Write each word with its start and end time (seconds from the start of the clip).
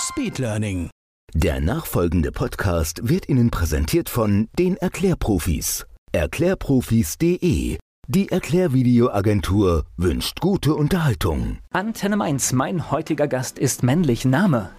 Speedlearning. 0.00 0.90
Der 1.34 1.60
nachfolgende 1.60 2.32
Podcast 2.32 3.00
wird 3.08 3.28
Ihnen 3.28 3.50
präsentiert 3.50 4.08
von 4.08 4.48
den 4.58 4.76
Erklärprofis. 4.78 5.86
Erklärprofis.de. 6.12 7.78
Die 8.08 8.32
Erklärvideoagentur 8.32 9.84
wünscht 9.96 10.40
gute 10.40 10.74
Unterhaltung. 10.74 11.58
Antenne 11.72 12.16
Mainz, 12.16 12.52
mein 12.52 12.90
heutiger 12.90 13.28
Gast 13.28 13.58
ist 13.58 13.82
männlich. 13.82 14.24
Name, 14.24 14.70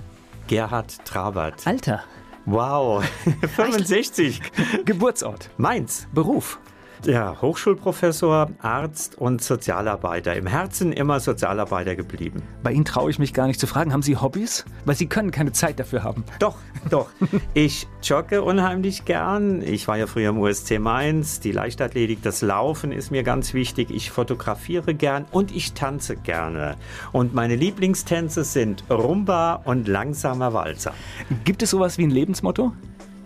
Gerhard 0.48 1.06
Trabert. 1.06 1.66
Alter, 1.66 2.04
Wow, 2.46 3.04
65. 3.56 4.42
Geburtsort, 4.86 5.52
Mainz. 5.58 6.08
Beruf, 6.14 6.60
Ja, 7.06 7.36
Hochschulprofessor, 7.42 8.52
Arzt 8.62 9.18
und 9.18 9.42
Sozialarbeiter. 9.42 10.36
Im 10.36 10.46
Herzen 10.46 10.92
immer 10.92 11.20
Sozialarbeiter 11.20 11.96
geblieben. 11.96 12.44
Bei 12.62 12.72
Ihnen 12.72 12.86
traue 12.86 13.10
ich 13.10 13.18
mich 13.18 13.34
gar 13.34 13.48
nicht 13.48 13.60
zu 13.60 13.66
fragen. 13.66 13.92
Haben 13.92 14.04
Sie 14.04 14.18
Hobbys? 14.18 14.66
Weil 14.86 14.96
Sie 14.96 15.08
können 15.08 15.32
keine 15.32 15.52
Zeit 15.52 15.80
dafür 15.80 16.04
haben. 16.04 16.24
Doch, 16.38 16.58
doch. 16.92 17.10
Ich 17.56 17.88
jogge 18.04 18.44
unheimlich 18.44 19.04
gern. 19.06 19.64
Ich 19.64 19.88
war 19.88 19.98
ja 19.98 20.06
früher 20.06 20.30
im 20.30 20.38
USC 20.38 20.78
Mainz. 20.78 21.40
Die 21.40 21.52
Leichtathletik, 21.52 22.22
das 22.22 22.44
Laufen 22.44 22.92
ist 22.92 23.10
mir 23.10 23.24
ganz 23.24 23.56
wichtig. 23.56 23.90
Ich 23.90 24.12
fotografiere 24.12 24.94
gern 24.94 25.26
und 25.32 25.56
ich 25.56 25.74
tanze 25.74 26.16
gerne. 26.16 26.76
Und 27.12 27.34
meine 27.34 27.56
Lieblingstänze 27.56 28.44
sind 28.44 28.84
Rumba 28.92 29.56
und 29.56 29.88
langsamer 29.88 30.54
Walzer. 30.54 30.94
Gibt 31.46 31.64
es 31.64 31.72
sowas 31.72 31.98
wie 31.98 32.04
ein 32.04 32.12
Lebensmotto? 32.12 32.74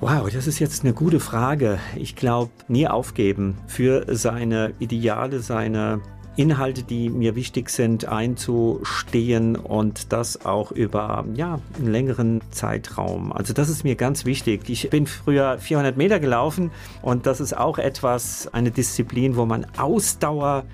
Wow, 0.02 0.30
das 0.30 0.46
ist 0.46 0.60
jetzt 0.60 0.84
eine 0.84 0.94
gute 0.94 1.22
Frage. 1.22 1.80
Ich 1.96 2.18
glaube, 2.18 2.52
nie 2.68 2.88
aufgeben, 2.88 3.58
für 3.66 4.06
seine 4.14 4.74
Ideale, 4.80 5.40
seine 5.40 6.02
Inhalte, 6.36 6.84
die 6.84 7.10
mir 7.10 7.36
wichtig 7.36 7.70
sind, 7.70 8.06
einzustehen 8.06 9.56
und 9.56 10.12
das 10.12 10.46
auch 10.46 10.74
über 10.74 11.24
ja, 11.34 11.62
einen 11.78 11.88
längeren 11.88 12.42
Zeitraum. 12.52 13.32
Also 13.32 13.54
das 13.54 13.70
ist 13.70 13.86
mir 13.86 13.96
ganz 13.96 14.26
wichtig. 14.26 14.70
Ich 14.70 14.90
bin 14.90 15.08
früher 15.08 15.58
400 15.60 15.96
Meter 15.96 16.20
gelaufen 16.20 16.72
und 17.02 17.26
das 17.26 17.40
ist 17.40 17.56
auch 17.56 17.78
etwas, 17.78 18.54
eine 18.54 18.72
Disziplin, 18.72 19.38
wo 19.38 19.46
man 19.46 19.66
Ausdauer 19.78 20.66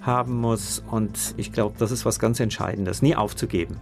haben 0.00 0.40
muss 0.40 0.82
und 0.90 1.34
ich 1.36 1.52
glaube, 1.52 1.74
das 1.78 1.90
ist 1.90 2.06
was 2.06 2.18
ganz 2.18 2.40
Entscheidendes, 2.40 3.02
nie 3.02 3.14
aufzugeben. 3.14 3.76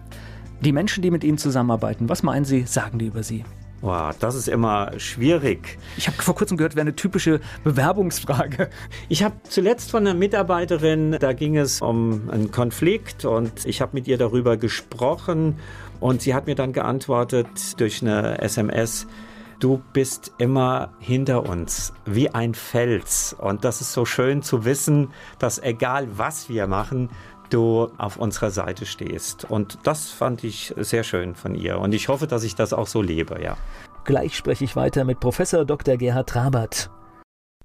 Die 0.59 0.73
Menschen, 0.73 1.01
die 1.01 1.09
mit 1.09 1.23
Ihnen 1.23 1.37
zusammenarbeiten, 1.37 2.09
was 2.09 2.21
meinen 2.21 2.43
Sie, 2.43 2.63
sagen 2.63 2.99
die 2.99 3.05
über 3.05 3.23
Sie? 3.23 3.45
Wow, 3.81 4.13
das 4.19 4.35
ist 4.35 4.49
immer 4.49 4.91
schwierig. 4.99 5.77
Ich 5.95 6.07
habe 6.07 6.21
vor 6.21 6.35
kurzem 6.35 6.57
gehört, 6.57 6.75
wäre 6.75 6.81
eine 6.81 6.95
typische 6.95 7.39
Bewerbungsfrage. 7.63 8.69
Ich 9.07 9.23
habe 9.23 9.35
zuletzt 9.47 9.91
von 9.91 10.05
einer 10.05 10.13
Mitarbeiterin, 10.13 11.15
da 11.17 11.31
ging 11.31 11.55
es 11.55 11.81
um 11.81 12.29
einen 12.29 12.51
Konflikt 12.51 13.23
und 13.23 13.65
ich 13.65 13.79
habe 13.81 13.91
mit 13.93 14.07
ihr 14.07 14.17
darüber 14.17 14.57
gesprochen 14.57 15.55
und 16.01 16.21
sie 16.21 16.33
hat 16.33 16.45
mir 16.45 16.55
dann 16.55 16.73
geantwortet 16.73 17.79
durch 17.79 18.01
eine 18.01 18.41
SMS, 18.41 19.07
du 19.59 19.81
bist 19.93 20.33
immer 20.37 20.93
hinter 20.99 21.47
uns, 21.47 21.93
wie 22.05 22.29
ein 22.29 22.55
Fels. 22.55 23.33
Und 23.37 23.63
das 23.63 23.79
ist 23.79 23.93
so 23.93 24.03
schön 24.03 24.41
zu 24.41 24.65
wissen, 24.65 25.11
dass 25.37 25.57
egal 25.57 26.07
was 26.17 26.49
wir 26.49 26.67
machen, 26.67 27.09
du 27.49 27.89
auf 27.97 28.17
unserer 28.17 28.51
Seite 28.51 28.85
stehst. 28.85 29.45
Und 29.49 29.79
das 29.83 30.09
fand 30.09 30.43
ich 30.43 30.73
sehr 30.77 31.03
schön 31.03 31.35
von 31.35 31.55
ihr. 31.55 31.79
Und 31.79 31.93
ich 31.93 32.07
hoffe, 32.07 32.27
dass 32.27 32.43
ich 32.43 32.55
das 32.55 32.73
auch 32.73 32.87
so 32.87 33.01
lebe, 33.01 33.41
ja. 33.41 33.57
Gleich 34.05 34.35
spreche 34.35 34.63
ich 34.63 34.75
weiter 34.75 35.03
mit 35.03 35.19
Professor 35.19 35.65
Dr. 35.65 35.97
Gerhard 35.97 36.29
Trabert. 36.29 36.89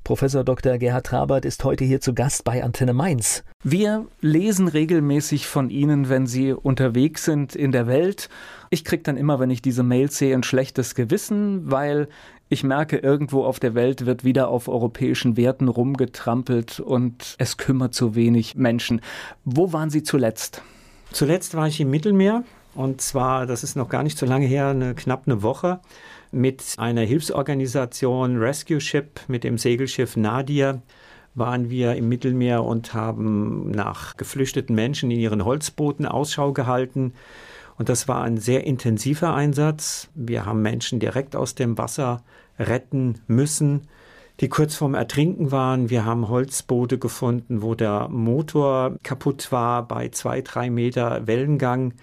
Professor 0.04 0.44
Dr. 0.44 0.76
Gerhard 0.76 1.06
Trabert 1.06 1.46
ist 1.46 1.64
heute 1.64 1.82
hier 1.82 1.98
zu 1.98 2.12
Gast 2.12 2.44
bei 2.44 2.62
Antenne 2.62 2.92
Mainz. 2.92 3.42
Wir 3.62 4.06
lesen 4.20 4.68
regelmäßig 4.68 5.46
von 5.46 5.70
Ihnen, 5.70 6.10
wenn 6.10 6.26
Sie 6.26 6.52
unterwegs 6.52 7.24
sind 7.24 7.56
in 7.56 7.72
der 7.72 7.86
Welt. 7.86 8.28
Ich 8.68 8.84
kriege 8.84 9.02
dann 9.02 9.16
immer, 9.16 9.40
wenn 9.40 9.48
ich 9.48 9.62
diese 9.62 9.82
Mails 9.82 10.18
sehe, 10.18 10.34
ein 10.34 10.42
schlechtes 10.42 10.94
Gewissen, 10.94 11.70
weil 11.70 12.08
ich 12.54 12.64
merke, 12.64 12.96
irgendwo 12.96 13.44
auf 13.44 13.60
der 13.60 13.74
Welt 13.74 14.06
wird 14.06 14.24
wieder 14.24 14.48
auf 14.48 14.68
europäischen 14.68 15.36
Werten 15.36 15.68
rumgetrampelt 15.68 16.80
und 16.80 17.34
es 17.38 17.58
kümmert 17.58 17.92
zu 17.92 18.14
wenig 18.14 18.54
Menschen. 18.54 19.02
Wo 19.44 19.74
waren 19.74 19.90
Sie 19.90 20.02
zuletzt? 20.02 20.62
Zuletzt 21.12 21.54
war 21.54 21.68
ich 21.68 21.80
im 21.80 21.90
Mittelmeer 21.90 22.44
und 22.74 23.00
zwar, 23.00 23.46
das 23.46 23.62
ist 23.62 23.76
noch 23.76 23.88
gar 23.88 24.02
nicht 24.02 24.18
so 24.18 24.26
lange 24.26 24.46
her, 24.46 24.68
eine, 24.68 24.94
knapp 24.94 25.24
eine 25.26 25.42
Woche, 25.42 25.80
mit 26.32 26.74
einer 26.78 27.02
Hilfsorganisation 27.02 28.38
Rescue 28.38 28.80
Ship, 28.80 29.20
mit 29.28 29.44
dem 29.44 29.58
Segelschiff 29.58 30.16
Nadir 30.16 30.82
waren 31.36 31.70
wir 31.70 31.96
im 31.96 32.08
Mittelmeer 32.08 32.64
und 32.64 32.94
haben 32.94 33.70
nach 33.70 34.16
geflüchteten 34.16 34.74
Menschen 34.74 35.10
in 35.10 35.18
ihren 35.18 35.44
Holzbooten 35.44 36.06
Ausschau 36.06 36.52
gehalten. 36.52 37.12
Und 37.76 37.88
das 37.88 38.06
war 38.06 38.22
ein 38.22 38.38
sehr 38.38 38.64
intensiver 38.64 39.34
Einsatz. 39.34 40.08
Wir 40.14 40.46
haben 40.46 40.62
Menschen 40.62 41.00
direkt 41.00 41.34
aus 41.34 41.54
dem 41.56 41.76
Wasser 41.76 42.22
retten 42.58 43.20
müssen, 43.26 43.88
die 44.40 44.48
kurz 44.48 44.74
vorm 44.76 44.94
Ertrinken 44.94 45.52
waren. 45.52 45.90
Wir 45.90 46.04
haben 46.04 46.28
Holzboote 46.28 46.98
gefunden, 46.98 47.62
wo 47.62 47.74
der 47.74 48.08
Motor 48.08 48.96
kaputt 49.02 49.52
war 49.52 49.86
bei 49.86 50.08
zwei, 50.08 50.40
drei 50.40 50.70
Meter 50.70 51.26
Wellengang. 51.26 51.94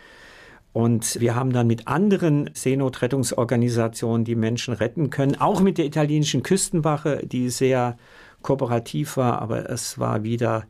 Und 0.74 1.20
wir 1.20 1.36
haben 1.36 1.52
dann 1.52 1.68
mit 1.68 1.88
anderen 1.90 2.50
Seenotrettungsorganisationen 2.54 4.24
die 4.24 4.36
Menschen 4.36 4.74
retten 4.74 5.10
können, 5.10 5.36
auch 5.36 5.60
mit 5.60 5.78
der 5.78 5.86
italienischen 5.86 6.44
Küstenwache, 6.44 7.26
die 7.26 7.50
sehr 7.50 7.98
kooperativ 8.42 9.18
war, 9.18 9.42
aber 9.42 9.70
es 9.70 10.00
war 10.00 10.24
wieder 10.24 10.64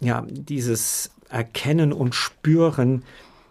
ja 0.00 0.24
dieses 0.30 1.10
Erkennen 1.28 1.92
und 1.92 2.14
Spüren 2.14 3.04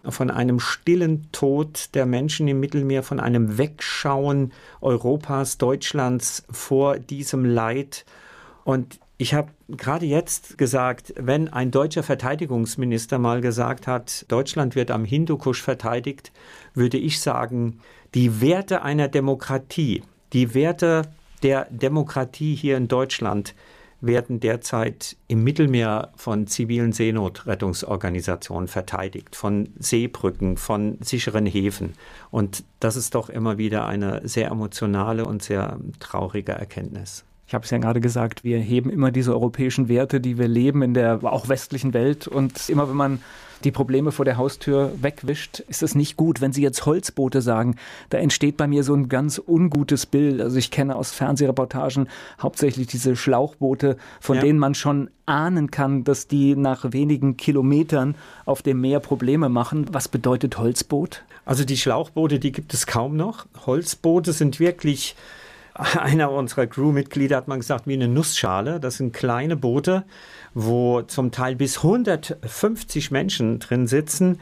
von 0.08 0.30
einem 0.30 0.60
stillen 0.60 1.30
Tod 1.32 1.94
der 1.94 2.06
Menschen 2.06 2.48
im 2.48 2.60
Mittelmeer, 2.60 3.02
von 3.02 3.20
einem 3.20 3.58
Wegschauen 3.58 4.52
Europas, 4.80 5.58
Deutschlands 5.58 6.44
vor 6.50 6.98
diesem 6.98 7.44
Leid. 7.44 8.04
Und 8.64 9.00
ich 9.16 9.34
habe 9.34 9.50
gerade 9.68 10.06
jetzt 10.06 10.58
gesagt, 10.58 11.12
wenn 11.16 11.48
ein 11.48 11.70
deutscher 11.70 12.02
Verteidigungsminister 12.02 13.18
mal 13.18 13.40
gesagt 13.40 13.86
hat, 13.86 14.24
Deutschland 14.28 14.76
wird 14.76 14.90
am 14.90 15.04
Hindukusch 15.04 15.60
verteidigt, 15.60 16.32
würde 16.74 16.98
ich 16.98 17.20
sagen, 17.20 17.80
die 18.14 18.40
Werte 18.40 18.82
einer 18.82 19.08
Demokratie, 19.08 20.02
die 20.32 20.54
Werte 20.54 21.02
der 21.42 21.66
Demokratie 21.70 22.54
hier 22.54 22.76
in 22.76 22.88
Deutschland 22.88 23.54
werden 24.00 24.40
derzeit 24.40 25.16
im 25.26 25.42
Mittelmeer 25.42 26.12
von 26.16 26.46
zivilen 26.46 26.92
Seenotrettungsorganisationen 26.92 28.68
verteidigt, 28.68 29.34
von 29.34 29.70
Seebrücken, 29.78 30.56
von 30.56 30.98
sicheren 31.00 31.46
Häfen. 31.46 31.94
Und 32.30 32.64
das 32.80 32.96
ist 32.96 33.14
doch 33.14 33.28
immer 33.28 33.58
wieder 33.58 33.86
eine 33.86 34.26
sehr 34.26 34.48
emotionale 34.48 35.24
und 35.24 35.42
sehr 35.42 35.78
traurige 35.98 36.52
Erkenntnis. 36.52 37.24
Ich 37.48 37.54
habe 37.54 37.64
es 37.64 37.70
ja 37.70 37.78
gerade 37.78 38.02
gesagt, 38.02 38.44
wir 38.44 38.58
heben 38.58 38.90
immer 38.90 39.10
diese 39.10 39.32
europäischen 39.32 39.88
Werte, 39.88 40.20
die 40.20 40.36
wir 40.36 40.48
leben 40.48 40.82
in 40.82 40.92
der 40.92 41.20
auch 41.22 41.48
westlichen 41.48 41.94
Welt. 41.94 42.28
Und 42.28 42.68
immer 42.68 42.90
wenn 42.90 42.96
man 42.96 43.22
die 43.64 43.70
Probleme 43.70 44.12
vor 44.12 44.26
der 44.26 44.36
Haustür 44.36 44.92
wegwischt, 45.00 45.60
ist 45.60 45.82
es 45.82 45.94
nicht 45.94 46.18
gut. 46.18 46.42
Wenn 46.42 46.52
Sie 46.52 46.62
jetzt 46.62 46.84
Holzboote 46.84 47.40
sagen, 47.40 47.76
da 48.10 48.18
entsteht 48.18 48.58
bei 48.58 48.66
mir 48.66 48.84
so 48.84 48.94
ein 48.94 49.08
ganz 49.08 49.40
ungutes 49.44 50.04
Bild. 50.04 50.42
Also 50.42 50.58
ich 50.58 50.70
kenne 50.70 50.94
aus 50.94 51.12
Fernsehreportagen 51.12 52.08
hauptsächlich 52.38 52.86
diese 52.86 53.16
Schlauchboote, 53.16 53.96
von 54.20 54.36
Ja. 54.36 54.42
denen 54.42 54.58
man 54.58 54.74
schon 54.74 55.08
ahnen 55.24 55.70
kann, 55.70 56.04
dass 56.04 56.28
die 56.28 56.54
nach 56.54 56.92
wenigen 56.92 57.38
Kilometern 57.38 58.14
auf 58.44 58.60
dem 58.60 58.82
Meer 58.82 59.00
Probleme 59.00 59.48
machen. 59.48 59.86
Was 59.90 60.08
bedeutet 60.08 60.58
Holzboot? 60.58 61.24
Also 61.46 61.64
die 61.64 61.78
Schlauchboote, 61.78 62.38
die 62.38 62.52
gibt 62.52 62.74
es 62.74 62.86
kaum 62.86 63.16
noch. 63.16 63.46
Holzboote 63.64 64.34
sind 64.34 64.60
wirklich, 64.60 65.16
einer 65.78 66.32
unserer 66.32 66.66
Crewmitglieder 66.66 67.36
hat 67.36 67.48
mal 67.48 67.56
gesagt, 67.56 67.86
wie 67.86 67.94
eine 67.94 68.08
Nussschale. 68.08 68.80
Das 68.80 68.96
sind 68.96 69.12
kleine 69.12 69.56
Boote, 69.56 70.04
wo 70.52 71.02
zum 71.02 71.30
Teil 71.30 71.54
bis 71.54 71.78
150 71.78 73.10
Menschen 73.10 73.60
drin 73.60 73.86
sitzen, 73.86 74.40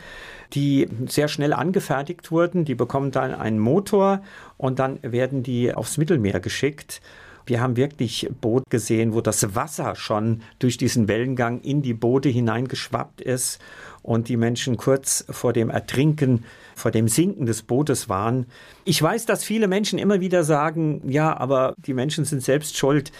die 0.54 0.88
sehr 1.06 1.28
schnell 1.28 1.52
angefertigt 1.52 2.30
wurden. 2.30 2.64
Die 2.64 2.74
bekommen 2.74 3.10
dann 3.10 3.34
einen 3.34 3.58
Motor 3.58 4.22
und 4.56 4.78
dann 4.78 4.98
werden 5.02 5.42
die 5.42 5.74
aufs 5.74 5.98
Mittelmeer 5.98 6.40
geschickt. 6.40 7.02
Wir 7.44 7.60
haben 7.60 7.76
wirklich 7.76 8.28
Boot 8.40 8.64
gesehen, 8.70 9.14
wo 9.14 9.20
das 9.20 9.54
Wasser 9.54 9.94
schon 9.94 10.42
durch 10.58 10.78
diesen 10.78 11.06
Wellengang 11.06 11.60
in 11.60 11.82
die 11.82 11.94
Boote 11.94 12.28
hineingeschwappt 12.28 13.20
ist 13.20 13.60
und 14.02 14.28
die 14.28 14.36
Menschen 14.36 14.76
kurz 14.76 15.24
vor 15.30 15.52
dem 15.52 15.70
Ertrinken, 15.70 16.44
vor 16.76 16.90
dem 16.90 17.08
Sinken 17.08 17.46
des 17.46 17.62
Bootes 17.62 18.08
waren. 18.08 18.46
Ich 18.84 19.02
weiß, 19.02 19.26
dass 19.26 19.42
viele 19.42 19.66
Menschen 19.66 19.98
immer 19.98 20.20
wieder 20.20 20.44
sagen, 20.44 21.00
ja, 21.08 21.36
aber 21.36 21.74
die 21.78 21.94
Menschen 21.94 22.24
sind 22.24 22.42
selbst 22.42 22.76
schuld. 22.76 23.10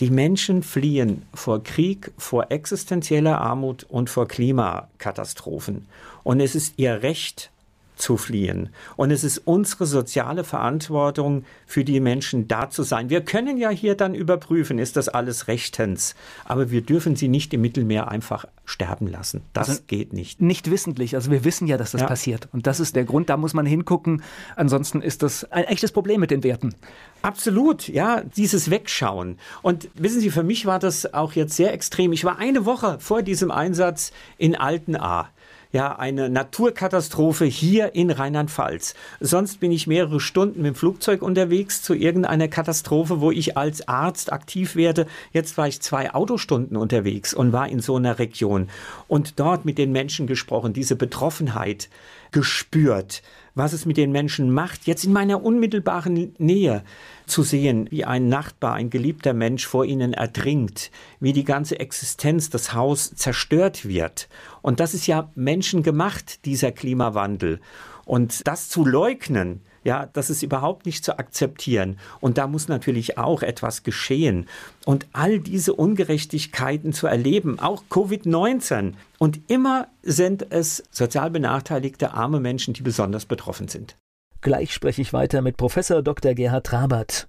Die 0.00 0.10
Menschen 0.10 0.64
fliehen 0.64 1.22
vor 1.32 1.62
Krieg, 1.62 2.10
vor 2.18 2.50
existenzieller 2.50 3.40
Armut 3.40 3.86
und 3.88 4.10
vor 4.10 4.26
Klimakatastrophen. 4.26 5.86
Und 6.24 6.40
es 6.40 6.56
ist 6.56 6.74
ihr 6.76 7.04
Recht, 7.04 7.52
zu 7.96 8.16
fliehen. 8.16 8.70
Und 8.96 9.10
es 9.10 9.24
ist 9.24 9.38
unsere 9.38 9.86
soziale 9.86 10.44
Verantwortung, 10.44 11.44
für 11.66 11.84
die 11.84 12.00
Menschen 12.00 12.48
da 12.48 12.70
zu 12.70 12.82
sein. 12.82 13.10
Wir 13.10 13.22
können 13.22 13.56
ja 13.56 13.70
hier 13.70 13.94
dann 13.96 14.14
überprüfen, 14.14 14.78
ist 14.78 14.96
das 14.96 15.08
alles 15.08 15.48
rechtens. 15.48 16.14
Aber 16.44 16.70
wir 16.70 16.82
dürfen 16.82 17.16
sie 17.16 17.28
nicht 17.28 17.54
im 17.54 17.60
Mittelmeer 17.60 18.08
einfach 18.08 18.46
sterben 18.64 19.06
lassen. 19.06 19.42
Das 19.52 19.68
also 19.68 19.82
geht 19.86 20.12
nicht. 20.12 20.40
Nicht 20.40 20.70
wissentlich. 20.70 21.14
Also 21.14 21.30
wir 21.30 21.44
wissen 21.44 21.66
ja, 21.66 21.76
dass 21.76 21.92
das 21.92 22.02
ja. 22.02 22.06
passiert. 22.06 22.48
Und 22.52 22.66
das 22.66 22.80
ist 22.80 22.96
der 22.96 23.04
Grund, 23.04 23.28
da 23.28 23.36
muss 23.36 23.54
man 23.54 23.66
hingucken. 23.66 24.22
Ansonsten 24.56 25.02
ist 25.02 25.22
das 25.22 25.44
ein 25.52 25.64
echtes 25.64 25.92
Problem 25.92 26.20
mit 26.20 26.30
den 26.30 26.42
Werten. 26.42 26.74
Absolut, 27.22 27.88
ja, 27.88 28.22
dieses 28.36 28.70
Wegschauen. 28.70 29.38
Und 29.62 29.88
wissen 29.94 30.20
Sie, 30.20 30.30
für 30.30 30.42
mich 30.42 30.66
war 30.66 30.78
das 30.78 31.12
auch 31.14 31.32
jetzt 31.32 31.56
sehr 31.56 31.72
extrem. 31.72 32.12
Ich 32.12 32.24
war 32.24 32.38
eine 32.38 32.64
Woche 32.64 32.98
vor 33.00 33.22
diesem 33.22 33.50
Einsatz 33.50 34.12
in 34.38 34.56
Altenahr 34.56 35.30
ja 35.74 35.98
eine 35.98 36.30
Naturkatastrophe 36.30 37.44
hier 37.44 37.94
in 37.94 38.10
Rheinland-Pfalz. 38.10 38.94
Sonst 39.20 39.60
bin 39.60 39.72
ich 39.72 39.86
mehrere 39.86 40.20
Stunden 40.20 40.62
mit 40.62 40.68
dem 40.68 40.74
Flugzeug 40.76 41.20
unterwegs 41.20 41.82
zu 41.82 41.94
irgendeiner 41.94 42.48
Katastrophe, 42.48 43.20
wo 43.20 43.32
ich 43.32 43.56
als 43.56 43.86
Arzt 43.88 44.32
aktiv 44.32 44.76
werde. 44.76 45.06
Jetzt 45.32 45.58
war 45.58 45.66
ich 45.66 45.82
zwei 45.82 46.14
Autostunden 46.14 46.76
unterwegs 46.76 47.34
und 47.34 47.52
war 47.52 47.68
in 47.68 47.80
so 47.80 47.96
einer 47.96 48.18
Region 48.20 48.68
und 49.08 49.40
dort 49.40 49.64
mit 49.64 49.76
den 49.76 49.90
Menschen 49.90 50.28
gesprochen, 50.28 50.72
diese 50.72 50.94
Betroffenheit 50.94 51.90
gespürt, 52.30 53.22
was 53.54 53.72
es 53.72 53.86
mit 53.86 53.96
den 53.96 54.12
Menschen 54.12 54.50
macht, 54.50 54.86
jetzt 54.86 55.04
in 55.04 55.12
meiner 55.12 55.42
unmittelbaren 55.42 56.34
Nähe 56.38 56.82
zu 57.26 57.42
sehen, 57.42 57.86
wie 57.90 58.04
ein 58.04 58.28
Nachbar, 58.28 58.74
ein 58.74 58.90
geliebter 58.90 59.32
Mensch 59.32 59.66
vor 59.66 59.84
ihnen 59.84 60.12
ertrinkt, 60.12 60.90
wie 61.20 61.32
die 61.32 61.44
ganze 61.44 61.78
Existenz, 61.78 62.50
das 62.50 62.74
Haus 62.74 63.14
zerstört 63.14 63.86
wird. 63.86 64.28
Und 64.62 64.80
das 64.80 64.94
ist 64.94 65.06
ja 65.06 65.30
menschengemacht, 65.34 66.44
dieser 66.44 66.72
Klimawandel. 66.72 67.60
Und 68.04 68.46
das 68.46 68.68
zu 68.68 68.84
leugnen, 68.84 69.62
ja, 69.84 70.06
das 70.12 70.30
ist 70.30 70.42
überhaupt 70.42 70.86
nicht 70.86 71.04
zu 71.04 71.18
akzeptieren. 71.18 71.98
Und 72.20 72.38
da 72.38 72.46
muss 72.46 72.68
natürlich 72.68 73.18
auch 73.18 73.42
etwas 73.42 73.82
geschehen. 73.82 74.46
Und 74.84 75.06
all 75.12 75.38
diese 75.38 75.74
Ungerechtigkeiten 75.74 76.92
zu 76.92 77.06
erleben, 77.06 77.60
auch 77.60 77.84
Covid-19. 77.90 78.94
Und 79.18 79.40
immer 79.48 79.88
sind 80.02 80.50
es 80.50 80.82
sozial 80.90 81.30
benachteiligte 81.30 82.14
arme 82.14 82.40
Menschen, 82.40 82.74
die 82.74 82.82
besonders 82.82 83.26
betroffen 83.26 83.68
sind. 83.68 83.96
Gleich 84.40 84.74
spreche 84.74 85.02
ich 85.02 85.12
weiter 85.12 85.40
mit 85.42 85.56
Professor 85.56 86.02
Dr. 86.02 86.34
Gerhard 86.34 86.66
Trabert. 86.66 87.28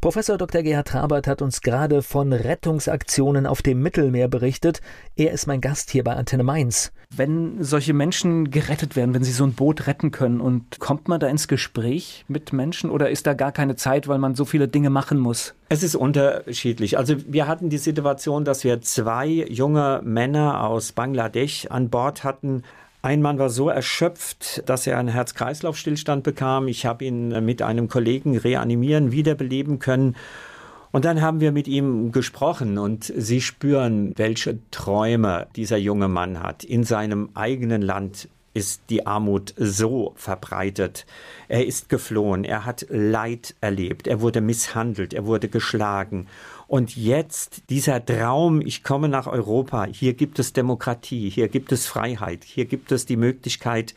Professor 0.00 0.36
Dr. 0.36 0.62
Gerhard 0.62 0.88
Trabert 0.88 1.26
hat 1.26 1.42
uns 1.42 1.60
gerade 1.60 2.02
von 2.02 2.32
Rettungsaktionen 2.32 3.46
auf 3.46 3.62
dem 3.62 3.82
Mittelmeer 3.82 4.28
berichtet. 4.28 4.80
Er 5.16 5.32
ist 5.32 5.46
mein 5.46 5.60
Gast 5.60 5.90
hier 5.90 6.04
bei 6.04 6.14
Antenne 6.14 6.44
Mainz. 6.44 6.92
Wenn 7.10 7.62
solche 7.62 7.94
Menschen 7.94 8.50
gerettet 8.50 8.96
werden, 8.96 9.14
wenn 9.14 9.24
sie 9.24 9.32
so 9.32 9.44
ein 9.44 9.54
Boot 9.54 9.86
retten 9.86 10.10
können, 10.10 10.40
und 10.40 10.78
kommt 10.78 11.08
man 11.08 11.20
da 11.20 11.28
ins 11.28 11.48
Gespräch 11.48 12.24
mit 12.28 12.52
Menschen 12.52 12.90
oder 12.90 13.10
ist 13.10 13.26
da 13.26 13.34
gar 13.34 13.52
keine 13.52 13.76
Zeit, 13.76 14.08
weil 14.08 14.18
man 14.18 14.34
so 14.34 14.44
viele 14.44 14.68
Dinge 14.68 14.90
machen 14.90 15.18
muss? 15.18 15.54
Es 15.68 15.82
ist 15.82 15.94
unterschiedlich. 15.94 16.98
Also 16.98 17.16
wir 17.26 17.46
hatten 17.46 17.70
die 17.70 17.78
Situation, 17.78 18.44
dass 18.44 18.64
wir 18.64 18.80
zwei 18.82 19.26
junge 19.26 20.00
Männer 20.04 20.64
aus 20.64 20.92
Bangladesch 20.92 21.66
an 21.66 21.88
Bord 21.88 22.24
hatten. 22.24 22.62
Ein 23.04 23.20
Mann 23.20 23.38
war 23.38 23.50
so 23.50 23.68
erschöpft, 23.68 24.66
dass 24.66 24.86
er 24.86 24.96
einen 24.96 25.10
Herz-Kreislauf-Stillstand 25.10 26.24
bekam. 26.24 26.68
Ich 26.68 26.86
habe 26.86 27.04
ihn 27.04 27.44
mit 27.44 27.60
einem 27.60 27.86
Kollegen 27.86 28.38
reanimieren, 28.38 29.12
wiederbeleben 29.12 29.78
können. 29.78 30.16
Und 30.90 31.04
dann 31.04 31.20
haben 31.20 31.40
wir 31.40 31.52
mit 31.52 31.68
ihm 31.68 32.12
gesprochen 32.12 32.78
und 32.78 33.12
Sie 33.14 33.42
spüren, 33.42 34.14
welche 34.16 34.58
Träume 34.70 35.48
dieser 35.54 35.76
junge 35.76 36.08
Mann 36.08 36.42
hat. 36.42 36.64
In 36.64 36.82
seinem 36.82 37.28
eigenen 37.34 37.82
Land 37.82 38.30
ist 38.54 38.82
die 38.88 39.06
Armut 39.06 39.52
so 39.56 40.14
verbreitet. 40.16 41.06
Er 41.48 41.66
ist 41.66 41.88
geflohen, 41.88 42.44
er 42.44 42.64
hat 42.64 42.86
Leid 42.88 43.54
erlebt, 43.60 44.06
er 44.06 44.20
wurde 44.20 44.40
misshandelt, 44.40 45.12
er 45.12 45.26
wurde 45.26 45.48
geschlagen. 45.48 46.28
Und 46.66 46.96
jetzt 46.96 47.64
dieser 47.68 48.04
Traum, 48.04 48.60
ich 48.60 48.82
komme 48.82 49.08
nach 49.08 49.26
Europa, 49.26 49.84
hier 49.84 50.14
gibt 50.14 50.38
es 50.38 50.52
Demokratie, 50.52 51.28
hier 51.28 51.48
gibt 51.48 51.72
es 51.72 51.86
Freiheit, 51.86 52.44
hier 52.44 52.64
gibt 52.64 52.90
es 52.90 53.04
die 53.04 53.16
Möglichkeit, 53.16 53.94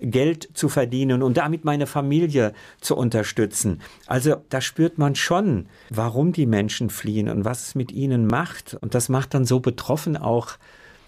Geld 0.00 0.48
zu 0.54 0.68
verdienen 0.68 1.22
und 1.22 1.36
damit 1.36 1.64
meine 1.64 1.86
Familie 1.86 2.52
zu 2.80 2.96
unterstützen. 2.96 3.80
Also 4.06 4.36
da 4.48 4.60
spürt 4.60 4.98
man 4.98 5.14
schon, 5.14 5.66
warum 5.90 6.32
die 6.32 6.46
Menschen 6.46 6.90
fliehen 6.90 7.28
und 7.28 7.44
was 7.44 7.68
es 7.68 7.74
mit 7.74 7.92
ihnen 7.92 8.26
macht. 8.26 8.74
Und 8.80 8.94
das 8.94 9.08
macht 9.08 9.34
dann 9.34 9.44
so 9.44 9.60
betroffen 9.60 10.16
auch 10.16 10.56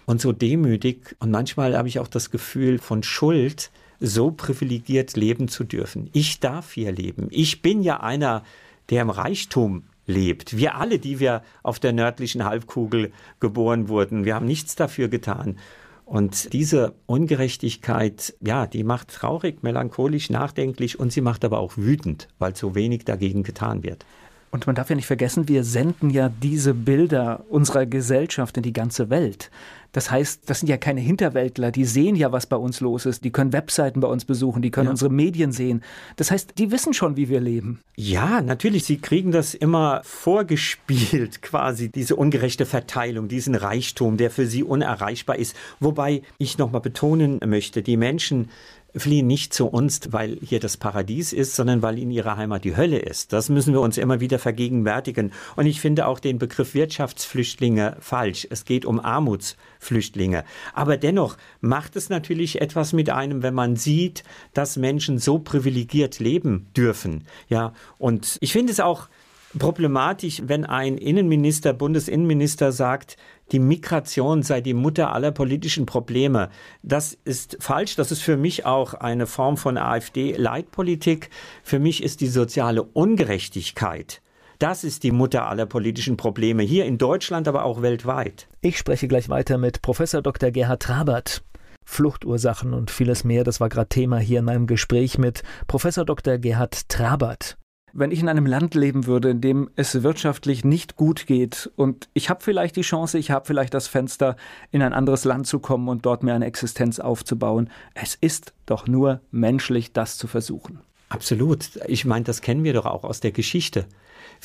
und 0.05 0.21
so 0.21 0.31
demütig. 0.31 1.15
Und 1.19 1.31
manchmal 1.31 1.77
habe 1.77 1.87
ich 1.87 1.99
auch 1.99 2.07
das 2.07 2.31
Gefühl 2.31 2.79
von 2.79 3.03
Schuld, 3.03 3.71
so 3.99 4.31
privilegiert 4.31 5.15
leben 5.15 5.47
zu 5.47 5.63
dürfen. 5.63 6.09
Ich 6.13 6.39
darf 6.39 6.73
hier 6.73 6.91
leben. 6.91 7.27
Ich 7.29 7.61
bin 7.61 7.81
ja 7.81 8.01
einer, 8.01 8.43
der 8.89 9.03
im 9.03 9.09
Reichtum 9.09 9.83
lebt. 10.05 10.57
Wir 10.57 10.75
alle, 10.75 10.99
die 10.99 11.19
wir 11.19 11.41
auf 11.63 11.79
der 11.79 11.93
nördlichen 11.93 12.43
Halbkugel 12.43 13.11
geboren 13.39 13.87
wurden, 13.87 14.25
wir 14.25 14.35
haben 14.35 14.45
nichts 14.45 14.75
dafür 14.75 15.07
getan. 15.07 15.57
Und 16.05 16.51
diese 16.51 16.93
Ungerechtigkeit, 17.05 18.35
ja, 18.41 18.67
die 18.67 18.83
macht 18.83 19.07
traurig, 19.07 19.63
melancholisch, 19.63 20.29
nachdenklich 20.29 20.99
und 20.99 21.13
sie 21.13 21.21
macht 21.21 21.45
aber 21.45 21.59
auch 21.59 21.77
wütend, 21.77 22.27
weil 22.39 22.55
so 22.55 22.75
wenig 22.75 23.05
dagegen 23.05 23.43
getan 23.43 23.83
wird. 23.83 24.05
Und 24.53 24.67
man 24.67 24.75
darf 24.75 24.91
ja 24.91 24.95
nicht 24.95 25.07
vergessen, 25.07 25.47
wir 25.47 25.63
senden 25.63 26.11
ja 26.11 26.29
diese 26.29 26.75
Bilder 26.75 27.43
unserer 27.49 27.87
Gesellschaft 27.87 28.55
in 28.55 28.61
die 28.61 28.71
ganze 28.71 29.09
Welt. 29.09 29.49
Das 29.93 30.11
heißt, 30.11 30.47
das 30.47 30.59
sind 30.59 30.69
ja 30.69 30.77
keine 30.77 31.01
Hinterwäldler, 31.01 31.71
die 31.71 31.85
sehen 31.85 32.15
ja, 32.15 32.31
was 32.31 32.45
bei 32.45 32.55
uns 32.55 32.79
los 32.79 33.07
ist, 33.07 33.23
die 33.23 33.31
können 33.31 33.51
Webseiten 33.51 33.99
bei 33.99 34.07
uns 34.07 34.25
besuchen, 34.25 34.61
die 34.61 34.69
können 34.69 34.85
ja. 34.85 34.91
unsere 34.91 35.11
Medien 35.11 35.51
sehen. 35.51 35.81
Das 36.17 36.29
heißt, 36.29 36.59
die 36.59 36.69
wissen 36.69 36.93
schon, 36.93 37.15
wie 37.15 37.29
wir 37.29 37.41
leben. 37.41 37.79
Ja, 37.95 38.41
natürlich, 38.41 38.85
sie 38.85 38.97
kriegen 38.97 39.31
das 39.31 39.55
immer 39.55 40.01
vorgespielt, 40.03 41.41
quasi 41.41 41.89
diese 41.89 42.15
ungerechte 42.15 42.67
Verteilung, 42.67 43.29
diesen 43.29 43.55
Reichtum, 43.55 44.17
der 44.17 44.29
für 44.29 44.45
sie 44.45 44.63
unerreichbar 44.63 45.37
ist. 45.37 45.55
Wobei 45.79 46.21
ich 46.37 46.59
nochmal 46.59 46.81
betonen 46.81 47.39
möchte, 47.43 47.81
die 47.81 47.97
Menschen 47.97 48.49
fliehen 48.95 49.27
nicht 49.27 49.53
zu 49.53 49.67
uns, 49.67 50.01
weil 50.11 50.37
hier 50.41 50.59
das 50.59 50.77
Paradies 50.77 51.33
ist, 51.33 51.55
sondern 51.55 51.81
weil 51.81 51.97
in 51.97 52.11
ihrer 52.11 52.37
Heimat 52.37 52.63
die 52.63 52.77
Hölle 52.77 52.99
ist. 52.99 53.33
Das 53.33 53.49
müssen 53.49 53.73
wir 53.73 53.81
uns 53.81 53.97
immer 53.97 54.19
wieder 54.19 54.39
vergegenwärtigen. 54.39 55.31
Und 55.55 55.65
ich 55.65 55.81
finde 55.81 56.07
auch 56.07 56.19
den 56.19 56.37
Begriff 56.37 56.73
Wirtschaftsflüchtlinge 56.73 57.97
falsch. 57.99 58.47
Es 58.49 58.65
geht 58.65 58.85
um 58.85 58.99
Armutsflüchtlinge. 58.99 60.43
Aber 60.73 60.97
dennoch 60.97 61.37
macht 61.61 61.95
es 61.95 62.09
natürlich 62.09 62.61
etwas 62.61 62.93
mit 62.93 63.09
einem, 63.09 63.43
wenn 63.43 63.53
man 63.53 63.75
sieht, 63.75 64.23
dass 64.53 64.77
Menschen 64.77 65.17
so 65.17 65.39
privilegiert 65.39 66.19
leben 66.19 66.67
dürfen. 66.75 67.25
Ja, 67.49 67.73
und 67.97 68.37
ich 68.41 68.53
finde 68.53 68.71
es 68.71 68.79
auch 68.79 69.09
problematisch, 69.57 70.41
wenn 70.45 70.65
ein 70.65 70.97
Innenminister, 70.97 71.73
Bundesinnenminister 71.73 72.71
sagt, 72.71 73.17
die 73.51 73.59
Migration 73.59 74.41
sei 74.41 74.61
die 74.61 74.73
Mutter 74.73 75.13
aller 75.13 75.31
politischen 75.31 75.85
Probleme. 75.85 76.49
Das 76.81 77.17
ist 77.25 77.57
falsch. 77.59 77.95
Das 77.95 78.11
ist 78.11 78.21
für 78.21 78.37
mich 78.37 78.65
auch 78.65 78.93
eine 78.93 79.27
Form 79.27 79.57
von 79.57 79.77
AfD-Leitpolitik. 79.77 81.29
Für 81.63 81.79
mich 81.79 82.01
ist 82.01 82.21
die 82.21 82.27
soziale 82.27 82.83
Ungerechtigkeit 82.83 84.21
das 84.63 84.85
ist 84.85 85.03
die 85.03 85.11
Mutter 85.11 85.49
aller 85.49 85.65
politischen 85.65 86.15
Probleme, 86.15 86.63
hier 86.63 86.85
in 86.85 86.97
Deutschland, 86.97 87.49
aber 87.49 87.65
auch 87.65 87.81
weltweit. 87.81 88.47
Ich 88.61 88.77
spreche 88.77 89.09
gleich 89.09 89.27
weiter 89.27 89.57
mit 89.57 89.81
Professor 89.81 90.21
Dr. 90.21 90.51
Gerhard 90.51 90.83
Trabert. 90.83 91.43
Fluchtursachen 91.83 92.73
und 92.73 92.89
vieles 92.89 93.25
mehr, 93.25 93.43
das 93.43 93.59
war 93.59 93.67
gerade 93.67 93.89
Thema 93.89 94.19
hier 94.19 94.39
in 94.39 94.45
meinem 94.45 94.67
Gespräch 94.67 95.17
mit 95.17 95.43
Professor 95.67 96.05
Dr. 96.05 96.37
Gerhard 96.37 96.87
Trabert 96.87 97.57
wenn 97.93 98.11
ich 98.11 98.19
in 98.19 98.29
einem 98.29 98.45
Land 98.45 98.73
leben 98.73 99.05
würde, 99.05 99.29
in 99.29 99.39
dem 99.39 99.69
es 99.75 100.01
wirtschaftlich 100.03 100.65
nicht 100.65 100.95
gut 100.95 101.27
geht 101.27 101.71
und 101.75 102.09
ich 102.13 102.29
habe 102.29 102.43
vielleicht 102.43 102.75
die 102.75 102.81
Chance, 102.81 103.17
ich 103.17 103.31
habe 103.31 103.45
vielleicht 103.45 103.73
das 103.73 103.87
Fenster, 103.87 104.35
in 104.71 104.81
ein 104.81 104.93
anderes 104.93 105.25
Land 105.25 105.47
zu 105.47 105.59
kommen 105.59 105.87
und 105.87 106.05
dort 106.05 106.23
mir 106.23 106.33
eine 106.33 106.45
Existenz 106.45 106.99
aufzubauen, 106.99 107.69
es 107.93 108.15
ist 108.15 108.53
doch 108.65 108.87
nur 108.87 109.21
menschlich, 109.31 109.93
das 109.93 110.17
zu 110.17 110.27
versuchen. 110.27 110.79
Absolut. 111.09 111.69
Ich 111.87 112.05
meine, 112.05 112.25
das 112.25 112.41
kennen 112.41 112.63
wir 112.63 112.73
doch 112.73 112.87
auch 112.87 113.03
aus 113.03 113.19
der 113.19 113.31
Geschichte. 113.31 113.85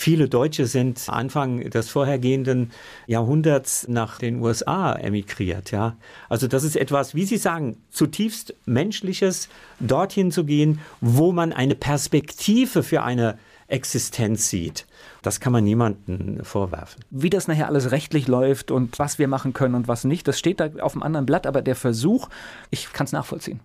Viele 0.01 0.29
Deutsche 0.29 0.67
sind 0.67 1.09
Anfang 1.09 1.71
des 1.71 1.89
vorhergehenden 1.89 2.71
Jahrhunderts 3.09 3.89
nach 3.89 4.21
den 4.21 4.41
USA 4.41 4.93
emigriert, 4.93 5.73
ja. 5.73 5.97
Also 6.29 6.47
das 6.47 6.63
ist 6.63 6.77
etwas, 6.77 7.17
wie 7.17 7.25
Sie 7.25 7.37
sagen, 7.37 7.79
zutiefst 7.91 8.55
menschliches, 8.65 9.49
dorthin 9.81 10.31
zu 10.31 10.45
gehen, 10.45 10.79
wo 11.01 11.33
man 11.33 11.53
eine 11.53 11.75
Perspektive 11.75 12.85
für 12.85 13.03
eine 13.03 13.39
Existenz 13.67 14.49
sieht. 14.49 14.87
Das 15.23 15.41
kann 15.41 15.53
man 15.53 15.65
niemandem 15.65 16.45
vorwerfen. 16.45 17.03
Wie 17.11 17.29
das 17.29 17.49
nachher 17.49 17.67
alles 17.67 17.91
rechtlich 17.91 18.29
läuft 18.29 18.71
und 18.71 19.01
was 19.01 19.19
wir 19.19 19.27
machen 19.27 19.53
können 19.53 19.75
und 19.75 19.89
was 19.89 20.05
nicht, 20.05 20.29
das 20.29 20.39
steht 20.39 20.61
da 20.61 20.71
auf 20.81 20.93
dem 20.93 21.03
anderen 21.03 21.27
Blatt, 21.27 21.45
aber 21.45 21.61
der 21.61 21.75
Versuch, 21.75 22.29
ich 22.71 22.93
kann 22.93 23.07
es 23.07 23.13
nachvollziehen. 23.13 23.59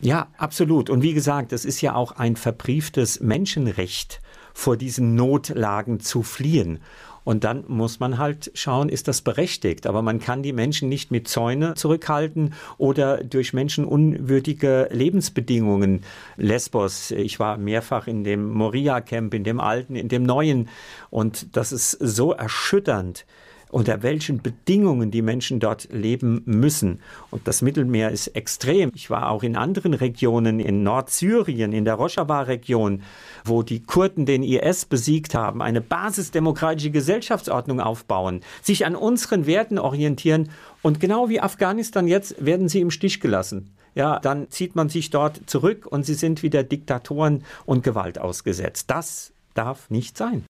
Ja, 0.00 0.26
absolut. 0.36 0.90
Und 0.90 1.02
wie 1.02 1.14
gesagt, 1.14 1.52
es 1.52 1.64
ist 1.64 1.80
ja 1.80 1.94
auch 1.94 2.10
ein 2.10 2.34
verbrieftes 2.34 3.20
Menschenrecht, 3.20 4.20
vor 4.56 4.78
diesen 4.78 5.14
Notlagen 5.14 6.00
zu 6.00 6.22
fliehen. 6.22 6.80
Und 7.24 7.44
dann 7.44 7.64
muss 7.68 8.00
man 8.00 8.16
halt 8.16 8.50
schauen, 8.54 8.88
ist 8.88 9.06
das 9.06 9.20
berechtigt. 9.20 9.86
Aber 9.86 10.00
man 10.00 10.18
kann 10.18 10.42
die 10.42 10.54
Menschen 10.54 10.88
nicht 10.88 11.10
mit 11.10 11.28
Zäune 11.28 11.74
zurückhalten 11.74 12.54
oder 12.78 13.22
durch 13.22 13.52
menschenunwürdige 13.52 14.88
Lebensbedingungen. 14.90 16.04
Lesbos, 16.38 17.10
ich 17.10 17.38
war 17.38 17.58
mehrfach 17.58 18.06
in 18.06 18.24
dem 18.24 18.50
Moria-Camp, 18.50 19.34
in 19.34 19.44
dem 19.44 19.60
alten, 19.60 19.94
in 19.94 20.08
dem 20.08 20.22
neuen. 20.22 20.70
Und 21.10 21.54
das 21.54 21.70
ist 21.70 21.90
so 21.90 22.32
erschütternd 22.32 23.26
unter 23.70 24.02
welchen 24.02 24.42
Bedingungen 24.42 25.10
die 25.10 25.22
Menschen 25.22 25.60
dort 25.60 25.88
leben 25.92 26.42
müssen. 26.44 27.00
Und 27.30 27.48
das 27.48 27.62
Mittelmeer 27.62 28.10
ist 28.10 28.28
extrem. 28.28 28.90
Ich 28.94 29.10
war 29.10 29.30
auch 29.30 29.42
in 29.42 29.56
anderen 29.56 29.94
Regionen, 29.94 30.60
in 30.60 30.82
Nordsyrien, 30.82 31.72
in 31.72 31.84
der 31.84 31.94
Rojava-Region, 31.94 33.02
wo 33.44 33.62
die 33.62 33.82
Kurden 33.82 34.26
den 34.26 34.42
IS 34.42 34.84
besiegt 34.84 35.34
haben, 35.34 35.62
eine 35.62 35.80
basisdemokratische 35.80 36.90
Gesellschaftsordnung 36.90 37.80
aufbauen, 37.80 38.40
sich 38.62 38.86
an 38.86 38.94
unseren 38.96 39.46
Werten 39.46 39.78
orientieren. 39.78 40.50
Und 40.82 41.00
genau 41.00 41.28
wie 41.28 41.40
Afghanistan 41.40 42.06
jetzt 42.06 42.44
werden 42.44 42.68
sie 42.68 42.80
im 42.80 42.90
Stich 42.90 43.20
gelassen 43.20 43.72
ja, 43.96 44.20
dann 44.20 44.50
zieht 44.50 44.76
man 44.76 44.90
sich 44.90 45.10
dort 45.10 45.40
zurück 45.46 45.86
und 45.86 46.04
sie 46.04 46.14
sind 46.14 46.42
wieder 46.42 46.62
Diktatoren 46.62 47.44
und 47.64 47.82
Gewalt 47.82 48.18
ausgesetzt. 48.18 48.90
Das 48.90 49.32
darf 49.54 49.90
nicht 49.90 50.18
sein. 50.18 50.44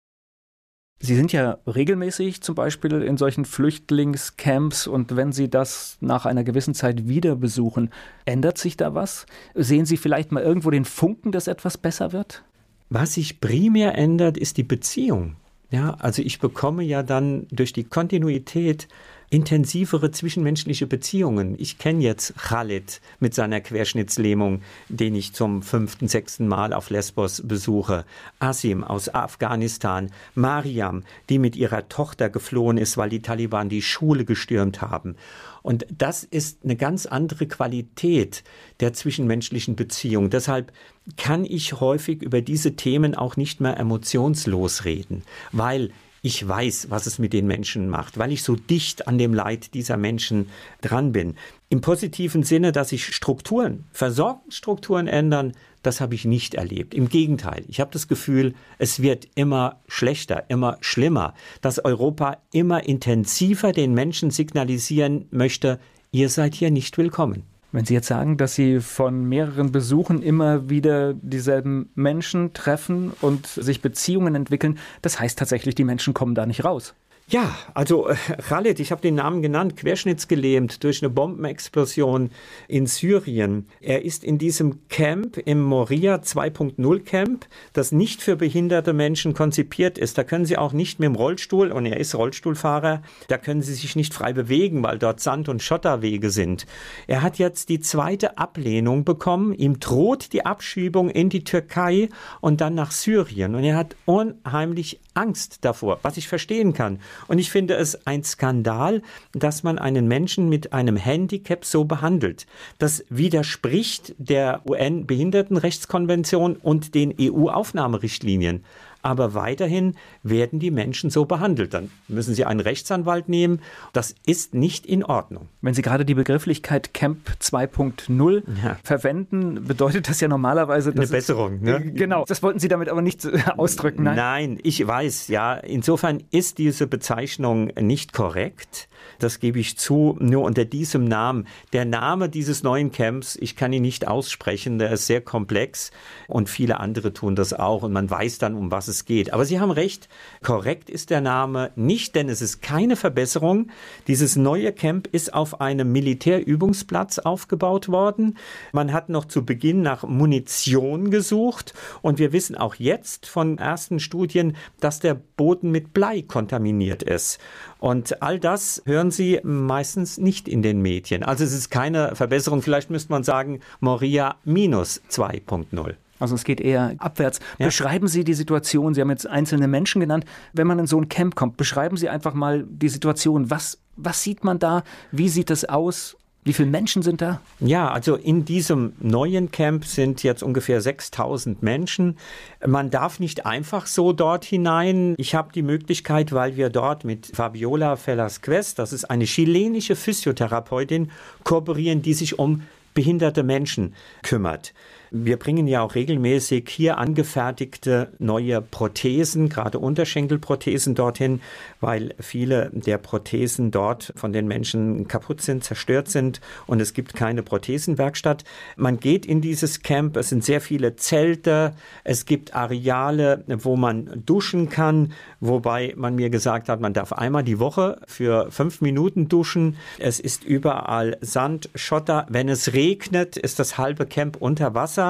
Sie 1.06 1.16
sind 1.16 1.34
ja 1.34 1.58
regelmäßig 1.68 2.40
zum 2.44 2.56
Beispiel 2.56 3.02
in 3.02 3.18
solchen 3.18 3.44
Flüchtlingscamps 3.44 4.88
und 4.88 5.18
wenn 5.18 5.34
Sie 5.34 5.50
das 5.50 5.98
nach 6.00 6.26
einer 6.26 6.46
gewissen 6.46 6.74
Zeit 6.74 7.10
wieder 7.10 7.36
besuchen, 7.36 7.90
ändert 8.24 8.58
sich 8.58 8.78
da 8.78 8.96
was? 8.96 9.26
Sehen 9.54 9.86
Sie 9.86 9.98
vielleicht 9.98 10.32
mal 10.32 10.42
irgendwo 10.42 10.70
den 10.72 10.86
Funken, 10.86 11.34
dass 11.34 11.48
etwas 11.48 11.78
besser 11.78 12.14
wird? 12.14 12.46
Was 12.90 13.16
sich 13.16 13.42
primär 13.42 13.98
ändert, 13.98 14.38
ist 14.38 14.56
die 14.56 14.64
Beziehung. 14.64 15.36
Ja, 15.72 15.98
also 16.00 16.22
ich 16.22 16.40
bekomme 16.40 16.84
ja 16.84 17.04
dann 17.04 17.48
durch 17.52 17.74
die 17.74 17.84
Kontinuität 17.84 18.88
intensivere 19.34 20.12
zwischenmenschliche 20.12 20.86
Beziehungen. 20.86 21.56
Ich 21.58 21.80
kenne 21.80 22.04
jetzt 22.04 22.36
Khalid 22.38 23.02
mit 23.20 23.34
seiner 23.34 23.62
Querschnittslähmung, 23.62 24.62
den 24.90 25.16
ich 25.16 25.34
zum 25.34 25.64
fünften, 25.64 26.08
sechsten 26.08 26.48
Mal 26.48 26.72
auf 26.72 26.92
Lesbos 26.92 27.42
besuche. 27.44 28.06
Asim 28.38 28.84
aus 28.84 29.10
Afghanistan. 29.10 30.12
Mariam, 30.36 31.02
die 31.30 31.40
mit 31.40 31.56
ihrer 31.56 31.90
Tochter 31.90 32.30
geflohen 32.30 32.78
ist, 32.78 32.96
weil 32.96 33.10
die 33.10 33.24
Taliban 33.24 33.70
die 33.70 33.82
Schule 33.82 34.24
gestürmt 34.24 34.82
haben. 34.82 35.16
Und 35.64 35.88
das 35.98 36.24
ist 36.24 36.60
eine 36.64 36.76
ganz 36.76 37.08
andere 37.08 37.48
Qualität 37.48 38.44
der 38.82 38.94
zwischenmenschlichen 38.94 39.76
Beziehung. 39.76 40.30
Deshalb 40.30 40.72
kann 41.18 41.44
ich 41.44 41.80
häufig 41.80 42.22
über 42.22 42.42
diese 42.42 42.76
Themen 42.76 43.16
auch 43.16 43.36
nicht 43.36 43.62
mehr 43.62 43.78
emotionslos 43.78 44.86
reden, 44.86 45.24
weil 45.52 45.90
ich 46.26 46.48
weiß, 46.48 46.90
was 46.90 47.06
es 47.06 47.20
mit 47.20 47.34
den 47.34 47.48
Menschen 47.48 47.90
macht, 47.90 48.18
weil 48.18 48.32
ich 48.32 48.44
so 48.44 48.56
dicht 48.56 49.10
an 49.10 49.18
dem 49.18 49.34
Leid 49.34 49.74
dieser 49.74 49.98
Menschen 49.98 50.50
dran 50.82 51.12
bin. 51.12 51.36
Im 51.68 51.82
positiven 51.82 52.44
Sinne, 52.44 52.72
dass 52.72 52.90
sich 52.90 53.14
Strukturen, 53.14 53.84
Versorgungsstrukturen 53.92 55.08
ändern, 55.08 55.52
das 55.82 56.00
habe 56.00 56.16
ich 56.16 56.24
nicht 56.24 56.56
erlebt. 56.56 56.94
Im 56.94 57.10
Gegenteil, 57.10 57.66
ich 57.68 57.82
habe 57.82 57.92
das 57.92 58.08
Gefühl, 58.08 58.54
es 58.78 59.02
wird 59.02 59.28
immer 59.36 59.82
schlechter, 59.90 60.46
immer 60.48 60.78
schlimmer, 60.80 61.34
dass 61.60 61.84
Europa 61.84 62.38
immer 62.54 62.88
intensiver 62.88 63.74
den 63.74 63.94
Menschen 63.94 64.32
signalisieren 64.32 65.26
möchte, 65.30 65.78
ihr 66.12 66.30
seid 66.30 66.56
hier 66.56 66.72
nicht 66.72 66.98
willkommen. 66.98 67.44
Wenn 67.74 67.86
Sie 67.86 67.96
jetzt 67.96 68.08
sagen, 68.08 68.38
dass 68.38 68.54
Sie 68.54 68.80
von 68.82 69.26
mehreren 69.26 69.72
Besuchen 69.72 70.22
immer 70.22 70.70
wieder 70.70 71.16
dieselben 71.16 71.90
Menschen 71.96 72.54
treffen 72.54 73.12
und 73.20 73.48
sich 73.48 73.82
Beziehungen 73.82 74.36
entwickeln, 74.36 74.78
das 75.02 75.20
heißt 75.20 75.40
tatsächlich, 75.40 75.74
die 75.74 75.84
Menschen 75.84 76.14
kommen 76.14 76.36
da 76.36 76.46
nicht 76.46 76.64
raus. 76.64 76.94
Ja, 77.30 77.56
also 77.74 78.10
äh, 78.10 78.16
Khalid, 78.16 78.82
ich 78.82 78.92
habe 78.92 79.02
den 79.02 79.16
Namen 79.16 79.42
genannt, 79.42 79.78
querschnittsgelähmt 79.78 80.84
durch 80.84 81.02
eine 81.02 81.10
Bombenexplosion 81.10 82.32
in 82.68 82.86
Syrien. 82.86 83.68
Er 83.80 84.04
ist 84.04 84.26
in 84.26 84.38
diesem 84.38 84.88
Camp 84.90 85.38
im 85.38 85.62
Moria 85.62 86.16
2.0 86.16 87.00
Camp, 87.04 87.48
das 87.72 87.94
nicht 87.94 88.22
für 88.22 88.36
behinderte 88.36 88.92
Menschen 88.92 89.34
konzipiert 89.34 89.98
ist. 89.98 90.18
Da 90.18 90.26
können 90.26 90.46
sie 90.46 90.58
auch 90.58 90.74
nicht 90.74 91.00
mit 91.00 91.08
dem 91.08 91.16
Rollstuhl, 91.16 91.72
und 91.72 91.86
er 91.86 91.98
ist 91.98 92.14
Rollstuhlfahrer, 92.14 93.02
da 93.30 93.38
können 93.38 93.62
sie 93.62 93.74
sich 93.74 93.96
nicht 93.96 94.14
frei 94.14 94.34
bewegen, 94.34 94.84
weil 94.84 95.00
dort 95.00 95.22
Sand- 95.22 95.48
und 95.48 95.64
Schotterwege 95.64 96.30
sind. 96.30 96.68
Er 97.08 97.22
hat 97.22 97.38
jetzt 97.38 97.70
die 97.70 97.80
zweite 97.80 98.38
Ablehnung 98.38 99.06
bekommen. 99.06 99.54
Ihm 99.54 99.80
droht 99.80 100.34
die 100.34 100.46
Abschiebung 100.46 101.10
in 101.10 101.30
die 101.30 101.46
Türkei 101.46 102.10
und 102.42 102.60
dann 102.60 102.76
nach 102.76 102.92
Syrien. 102.92 103.56
Und 103.56 103.64
er 103.64 103.78
hat 103.78 103.96
unheimlich 104.06 105.00
Angst 105.14 105.60
davor, 105.62 106.00
was 106.02 106.18
ich 106.18 106.28
verstehen 106.28 106.74
kann. 106.74 107.00
Und 107.28 107.38
ich 107.40 107.52
finde 107.52 107.76
es 107.76 108.08
ein 108.08 108.24
Skandal, 108.24 109.02
dass 109.34 109.64
man 109.64 109.78
einen 109.80 110.08
Menschen 110.08 110.50
mit 110.50 110.74
einem 110.74 110.98
Handicap 110.98 111.66
so 111.66 111.86
behandelt. 111.86 112.46
Das 112.80 113.06
widerspricht 113.10 114.16
der 114.18 114.62
UN-Behindertenrechtskonvention 114.68 116.56
und 116.56 116.96
den 116.96 117.14
EU-Aufnahmerichtlinien 117.20 118.64
aber 119.04 119.36
weiterhin 119.36 119.96
werden 120.24 120.60
die 120.60 120.72
Menschen 120.72 121.10
so 121.10 121.26
behandelt. 121.26 121.74
Dann 121.74 121.92
müssen 122.08 122.34
sie 122.34 122.46
einen 122.46 122.62
Rechtsanwalt 122.62 123.30
nehmen. 123.30 123.60
Das 123.92 124.16
ist 124.26 124.56
nicht 124.56 124.86
in 124.86 125.04
Ordnung. 125.04 125.50
Wenn 125.62 125.74
Sie 125.74 125.82
gerade 125.82 126.06
die 126.06 126.16
Begrifflichkeit 126.16 126.94
Camp 126.94 127.30
2.0 127.40 128.44
ja. 128.64 128.78
verwenden, 128.84 129.66
bedeutet 129.66 130.10
das 130.10 130.22
ja 130.22 130.28
normalerweise 130.28 130.92
eine 130.92 131.06
Besserung. 131.06 131.62
Ne? 131.62 131.76
Äh, 131.76 131.92
genau. 131.92 132.26
Das 132.28 132.42
wollten 132.42 132.60
Sie 132.60 132.70
damit 132.70 132.90
aber 132.90 133.02
nicht 133.02 133.26
äh, 133.26 133.40
ausdrücken. 133.58 134.04
Nein? 134.04 134.16
nein, 134.16 134.60
ich 134.64 134.86
weiß. 134.86 135.28
Ja, 135.28 135.56
insofern 135.56 136.24
ist 136.32 136.58
diese 136.58 136.88
Bezeichnung 136.88 137.68
nicht 137.80 138.14
korrekt. 138.14 138.88
Das 139.24 139.40
gebe 139.40 139.58
ich 139.58 139.78
zu, 139.78 140.18
nur 140.20 140.44
unter 140.44 140.66
diesem 140.66 141.06
Namen. 141.06 141.48
Der 141.72 141.86
Name 141.86 142.28
dieses 142.28 142.62
neuen 142.62 142.92
Camps, 142.92 143.38
ich 143.40 143.56
kann 143.56 143.72
ihn 143.72 143.82
nicht 143.82 144.06
aussprechen, 144.06 144.80
der 144.80 144.92
ist 144.92 145.08
sehr 145.08 145.22
komplex 145.22 145.92
und 146.28 146.50
viele 146.50 146.82
andere 146.82 147.14
tun 147.14 147.34
das 147.38 147.54
auch 147.54 147.84
und 147.84 147.94
man 147.94 148.10
weiß 148.10 148.40
dann, 148.40 148.54
um 148.54 148.70
was 148.70 148.90
es 148.90 149.06
geht. 149.06 149.32
Aber 149.32 149.46
Sie 149.46 149.62
haben 149.62 149.72
recht, 149.72 150.10
korrekt 150.44 150.90
ist 150.90 151.10
der 151.10 151.22
Name 151.22 151.72
nicht, 151.78 152.16
denn 152.16 152.28
es 152.28 152.42
ist 152.42 152.62
keine 152.62 152.98
Verbesserung. 152.98 153.68
Dieses 154.08 154.36
neue 154.36 154.74
Camp 154.74 155.08
ist 155.08 155.34
auf 155.34 155.62
einem 155.62 155.94
Militärübungsplatz 155.94 157.20
aufgebaut 157.20 157.88
worden. 157.88 158.38
Man 158.74 158.92
hat 158.92 159.08
noch 159.08 159.24
zu 159.24 159.46
Beginn 159.46 159.82
nach 159.82 160.04
Munition 160.04 161.12
gesucht 161.12 161.74
und 162.02 162.20
wir 162.20 162.34
wissen 162.34 162.58
auch 162.58 162.76
jetzt 162.76 163.26
von 163.26 163.58
ersten 163.58 164.02
Studien, 164.02 164.58
dass 164.82 165.00
der 165.00 165.14
Boden 165.14 165.72
mit 165.72 165.94
Blei 165.94 166.24
kontaminiert 166.24 167.04
ist. 167.04 167.40
Und 167.84 168.22
all 168.22 168.40
das 168.40 168.82
hören 168.86 169.12
Sie 169.12 169.42
meistens 169.44 170.18
nicht 170.18 170.48
in 170.48 170.62
den 170.62 170.82
Medien. 170.82 171.22
Also 171.22 171.44
es 171.44 171.52
ist 171.52 171.70
keine 171.70 172.16
Verbesserung. 172.16 172.62
Vielleicht 172.62 172.90
müsste 172.90 173.12
man 173.12 173.26
sagen 173.26 173.60
Moria 173.82 174.38
minus 174.46 175.02
2.0. 175.12 175.96
Also 176.18 176.36
es 176.36 176.46
geht 176.46 176.62
eher 176.62 176.96
abwärts. 177.00 177.42
Ja. 177.60 177.66
Beschreiben 177.66 178.08
Sie 178.08 178.24
die 178.24 178.36
Situation, 178.36 178.94
Sie 178.94 179.02
haben 179.02 179.10
jetzt 179.10 179.28
einzelne 179.28 179.68
Menschen 179.68 180.00
genannt, 180.00 180.24
wenn 180.54 180.66
man 180.66 180.80
in 180.80 180.88
so 180.88 180.98
ein 180.98 181.10
Camp 181.10 181.36
kommt, 181.36 181.58
beschreiben 181.58 181.98
Sie 181.98 182.08
einfach 182.08 182.34
mal 182.34 182.64
die 182.66 182.88
Situation. 182.88 183.50
Was, 183.50 183.80
was 183.98 184.24
sieht 184.24 184.46
man 184.46 184.60
da? 184.60 184.84
Wie 185.12 185.28
sieht 185.28 185.50
das 185.50 185.66
aus? 185.66 186.16
Wie 186.46 186.52
viele 186.52 186.70
Menschen 186.70 187.02
sind 187.04 187.22
da? 187.22 187.40
Ja, 187.60 187.90
also 187.90 188.16
in 188.16 188.44
diesem 188.44 188.94
neuen 189.00 189.52
Camp 189.52 189.86
sind 189.86 190.24
jetzt 190.24 190.44
ungefähr 190.44 190.82
6000 190.82 191.64
Menschen. 191.64 192.18
Man 192.66 192.90
darf 192.90 193.20
nicht 193.20 193.46
einfach 193.46 193.88
so 193.88 194.12
dort 194.12 194.44
hinein. 194.44 195.16
Ich 195.18 195.36
habe 195.36 195.54
die 195.54 195.62
Möglichkeit, 195.62 196.34
weil 196.34 196.58
wir 196.58 196.70
dort 196.70 197.06
mit 197.06 197.32
Fabiola 197.34 197.98
Velasquez, 198.06 198.76
das 198.76 198.92
ist 198.92 199.06
eine 199.06 199.24
chilenische 199.24 199.96
Physiotherapeutin, 199.96 201.12
kooperieren, 201.46 202.02
die 202.02 202.14
sich 202.14 202.38
um 202.38 202.64
behinderte 202.94 203.44
Menschen 203.44 203.94
kümmert. 204.22 204.74
Wir 205.16 205.38
bringen 205.38 205.68
ja 205.68 205.84
auch 205.84 205.94
regelmäßig 205.94 206.68
hier 206.68 206.98
angefertigte 206.98 208.08
neue 208.18 208.64
Prothesen, 208.64 209.48
gerade 209.48 209.78
Unterschenkelprothesen 209.78 210.96
dorthin, 210.96 211.40
weil 211.82 212.16
viele 212.20 212.72
der 212.74 212.98
Prothesen 212.98 213.70
dort 213.70 214.12
von 214.16 214.34
den 214.34 214.48
Menschen 214.48 215.08
kaputt 215.08 215.42
sind, 215.42 215.64
zerstört 215.64 216.10
sind 216.10 216.42
und 216.66 216.82
es 216.82 216.96
gibt 216.96 217.14
keine 217.14 217.44
Prothesenwerkstatt. 217.44 218.44
Man 218.76 219.00
geht 219.00 219.28
in 219.28 219.40
dieses 219.40 219.84
Camp, 219.84 220.18
es 220.18 220.30
sind 220.30 220.44
sehr 220.44 220.62
viele 220.62 220.96
Zelte, 220.96 221.76
es 222.04 222.26
gibt 222.26 222.56
Areale, 222.56 223.44
wo 223.48 223.76
man 223.76 224.24
duschen 224.26 224.70
kann, 224.70 225.14
wobei 225.40 225.94
man 225.96 226.16
mir 226.16 226.32
gesagt 226.32 226.70
hat, 226.70 226.82
man 226.82 226.94
darf 226.94 227.14
einmal 227.14 227.44
die 227.44 227.60
Woche 227.60 228.02
für 228.08 228.50
fünf 228.50 228.82
Minuten 228.82 229.30
duschen. 229.30 229.78
Es 230.00 230.20
ist 230.20 230.44
überall 230.44 231.18
Sand, 231.22 231.70
Schotter. 231.76 232.26
Wenn 232.30 232.50
es 232.50 232.74
regnet, 232.74 233.38
ist 233.38 233.60
das 233.60 233.78
halbe 233.78 234.08
Camp 234.08 234.38
unter 234.40 234.74
Wasser. 234.74 235.03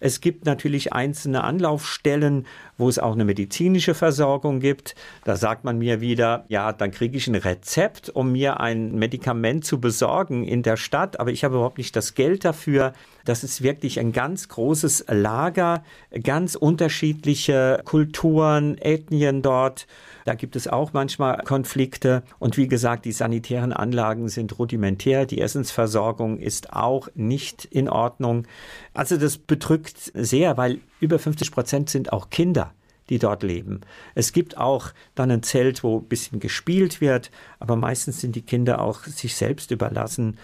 Es 0.00 0.20
gibt 0.20 0.44
natürlich 0.44 0.92
einzelne 0.92 1.44
Anlaufstellen, 1.44 2.46
wo 2.76 2.88
es 2.88 2.98
auch 2.98 3.12
eine 3.12 3.24
medizinische 3.24 3.94
Versorgung 3.94 4.60
gibt. 4.60 4.94
Da 5.24 5.36
sagt 5.36 5.64
man 5.64 5.78
mir 5.78 6.00
wieder, 6.00 6.44
ja, 6.48 6.72
dann 6.72 6.90
kriege 6.90 7.16
ich 7.16 7.26
ein 7.26 7.34
Rezept, 7.34 8.10
um 8.10 8.32
mir 8.32 8.60
ein 8.60 8.94
Medikament 8.94 9.64
zu 9.64 9.80
besorgen 9.80 10.44
in 10.44 10.62
der 10.62 10.76
Stadt, 10.76 11.20
aber 11.20 11.30
ich 11.30 11.44
habe 11.44 11.56
überhaupt 11.56 11.78
nicht 11.78 11.96
das 11.96 12.14
Geld 12.14 12.44
dafür. 12.44 12.92
Das 13.24 13.44
ist 13.44 13.62
wirklich 13.62 13.98
ein 14.00 14.12
ganz 14.12 14.48
großes 14.48 15.06
Lager, 15.08 15.82
ganz 16.22 16.54
unterschiedliche 16.54 17.80
Kulturen, 17.84 18.76
Ethnien 18.78 19.42
dort. 19.42 19.86
Da 20.24 20.34
gibt 20.34 20.56
es 20.56 20.68
auch 20.68 20.92
manchmal 20.92 21.38
Konflikte. 21.44 22.22
Und 22.38 22.56
wie 22.56 22.66
gesagt, 22.66 23.04
die 23.04 23.12
sanitären 23.12 23.72
Anlagen 23.72 24.28
sind 24.28 24.58
rudimentär. 24.58 25.26
Die 25.26 25.40
Essensversorgung 25.40 26.38
ist 26.38 26.72
auch 26.72 27.08
nicht 27.14 27.66
in 27.66 27.88
Ordnung. 27.88 28.46
Also 28.94 29.16
das 29.16 29.36
bedrückt 29.36 30.10
sehr, 30.14 30.56
weil 30.56 30.80
über 31.00 31.18
50 31.18 31.52
Prozent 31.52 31.90
sind 31.90 32.12
auch 32.12 32.30
Kinder 32.30 32.72
die 33.10 33.18
dort 33.18 33.42
leben. 33.42 33.82
Es 34.14 34.32
gibt 34.32 34.56
auch 34.56 34.90
dann 35.14 35.30
ein 35.30 35.42
Zelt, 35.42 35.84
wo 35.84 35.98
ein 35.98 36.08
bisschen 36.08 36.40
gespielt 36.40 37.02
wird, 37.02 37.30
aber 37.58 37.76
meistens 37.76 38.22
sind 38.22 38.34
die 38.34 38.40
Kinder 38.40 38.80
auch 38.80 39.04
sich 39.04 39.36
selbst 39.36 39.70
überlassen. 39.70 40.38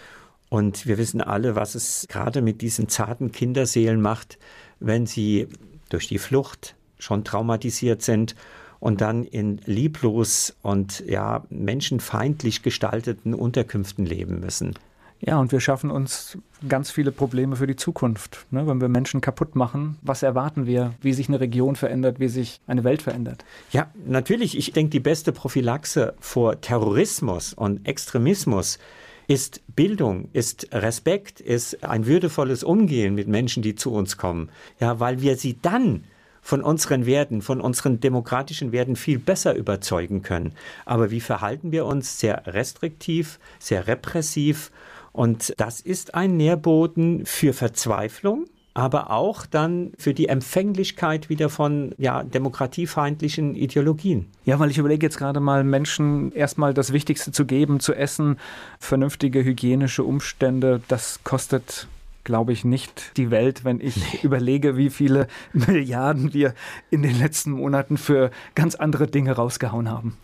Und 0.49 0.85
wir 0.85 0.99
wissen 0.99 1.21
alle, 1.21 1.55
was 1.55 1.73
es 1.73 2.05
gerade 2.07 2.43
mit 2.43 2.61
diesen 2.61 2.87
zarten 2.87 3.31
Kinderseelen 3.31 3.99
macht, 3.99 4.37
wenn 4.79 5.07
sie 5.07 5.47
durch 5.89 6.07
die 6.07 6.19
Flucht 6.19 6.75
schon 6.99 7.23
traumatisiert 7.23 8.03
sind 8.03 8.35
und 8.81 8.99
dann 8.99 9.23
in 9.23 9.61
lieblos 9.65 10.57
und 10.61 11.01
ja 11.07 11.45
menschenfeindlich 11.49 12.63
gestalteten 12.63 13.33
Unterkünften 13.33 14.05
leben 14.05 14.41
müssen. 14.41 14.75
Ja, 15.21 15.39
und 15.39 15.51
wir 15.51 15.59
schaffen 15.59 15.91
uns 15.91 16.39
ganz 16.67 16.89
viele 16.89 17.11
Probleme 17.11 17.55
für 17.55 17.67
die 17.67 17.75
Zukunft. 17.75 18.47
Ne? 18.49 18.65
Wenn 18.65 18.81
wir 18.81 18.89
Menschen 18.89 19.21
kaputt 19.21 19.55
machen, 19.55 19.99
was 20.01 20.23
erwarten 20.23 20.65
wir, 20.65 20.95
wie 21.01 21.13
sich 21.13 21.29
eine 21.29 21.39
Region 21.39 21.75
verändert, 21.75 22.19
wie 22.19 22.27
sich 22.27 22.59
eine 22.65 22.83
Welt 22.83 23.03
verändert? 23.03 23.45
Ja, 23.71 23.91
natürlich. 24.03 24.57
Ich 24.57 24.73
denke, 24.73 24.89
die 24.89 24.99
beste 24.99 25.31
Prophylaxe 25.31 26.15
vor 26.19 26.59
Terrorismus 26.59 27.53
und 27.53 27.87
Extremismus 27.87 28.79
ist 29.27 29.61
Bildung, 29.75 30.27
ist 30.33 30.69
Respekt, 30.71 31.39
ist 31.39 31.83
ein 31.83 32.07
würdevolles 32.07 32.63
Umgehen 32.63 33.13
mit 33.13 33.27
Menschen, 33.27 33.61
die 33.61 33.75
zu 33.75 33.93
uns 33.93 34.17
kommen. 34.17 34.49
Ja, 34.79 34.99
weil 34.99 35.21
wir 35.21 35.37
sie 35.37 35.59
dann 35.61 36.03
von 36.41 36.61
unseren 36.61 37.05
Werten, 37.05 37.41
von 37.41 37.61
unseren 37.61 37.99
demokratischen 37.99 38.71
Werten 38.71 38.95
viel 38.95 39.19
besser 39.19 39.55
überzeugen 39.55 40.21
können. 40.21 40.53
Aber 40.85 41.11
wie 41.11 41.21
verhalten 41.21 41.71
wir 41.71 41.85
uns? 41.85 42.19
Sehr 42.19 42.43
restriktiv, 42.47 43.39
sehr 43.59 43.87
repressiv. 43.87 44.71
Und 45.13 45.53
das 45.57 45.81
ist 45.81 46.15
ein 46.15 46.37
Nährboden 46.37 47.25
für 47.25 47.53
Verzweiflung, 47.53 48.45
aber 48.73 49.11
auch 49.11 49.45
dann 49.45 49.91
für 49.97 50.13
die 50.13 50.29
Empfänglichkeit 50.29 51.29
wieder 51.29 51.49
von 51.49 51.93
ja, 51.97 52.23
demokratiefeindlichen 52.23 53.55
Ideologien. 53.55 54.27
Ja, 54.45 54.59
weil 54.59 54.71
ich 54.71 54.77
überlege 54.77 55.05
jetzt 55.05 55.17
gerade 55.17 55.41
mal, 55.41 55.63
Menschen 55.63 56.31
erstmal 56.31 56.73
das 56.73 56.93
Wichtigste 56.93 57.31
zu 57.31 57.45
geben, 57.45 57.81
zu 57.81 57.93
essen, 57.93 58.37
vernünftige 58.79 59.43
hygienische 59.43 60.03
Umstände, 60.03 60.81
das 60.87 61.19
kostet 61.23 61.87
glaube 62.23 62.53
ich, 62.53 62.65
nicht 62.65 63.17
die 63.17 63.31
Welt, 63.31 63.63
wenn 63.63 63.79
ich 63.79 63.97
nee. 63.97 64.19
überlege, 64.23 64.77
wie 64.77 64.89
viele 64.89 65.27
Milliarden 65.53 66.33
wir 66.33 66.53
in 66.89 67.03
den 67.03 67.17
letzten 67.17 67.51
Monaten 67.51 67.97
für 67.97 68.31
ganz 68.55 68.75
andere 68.75 69.07
Dinge 69.07 69.33
rausgehauen 69.33 69.89
haben. 69.89 70.17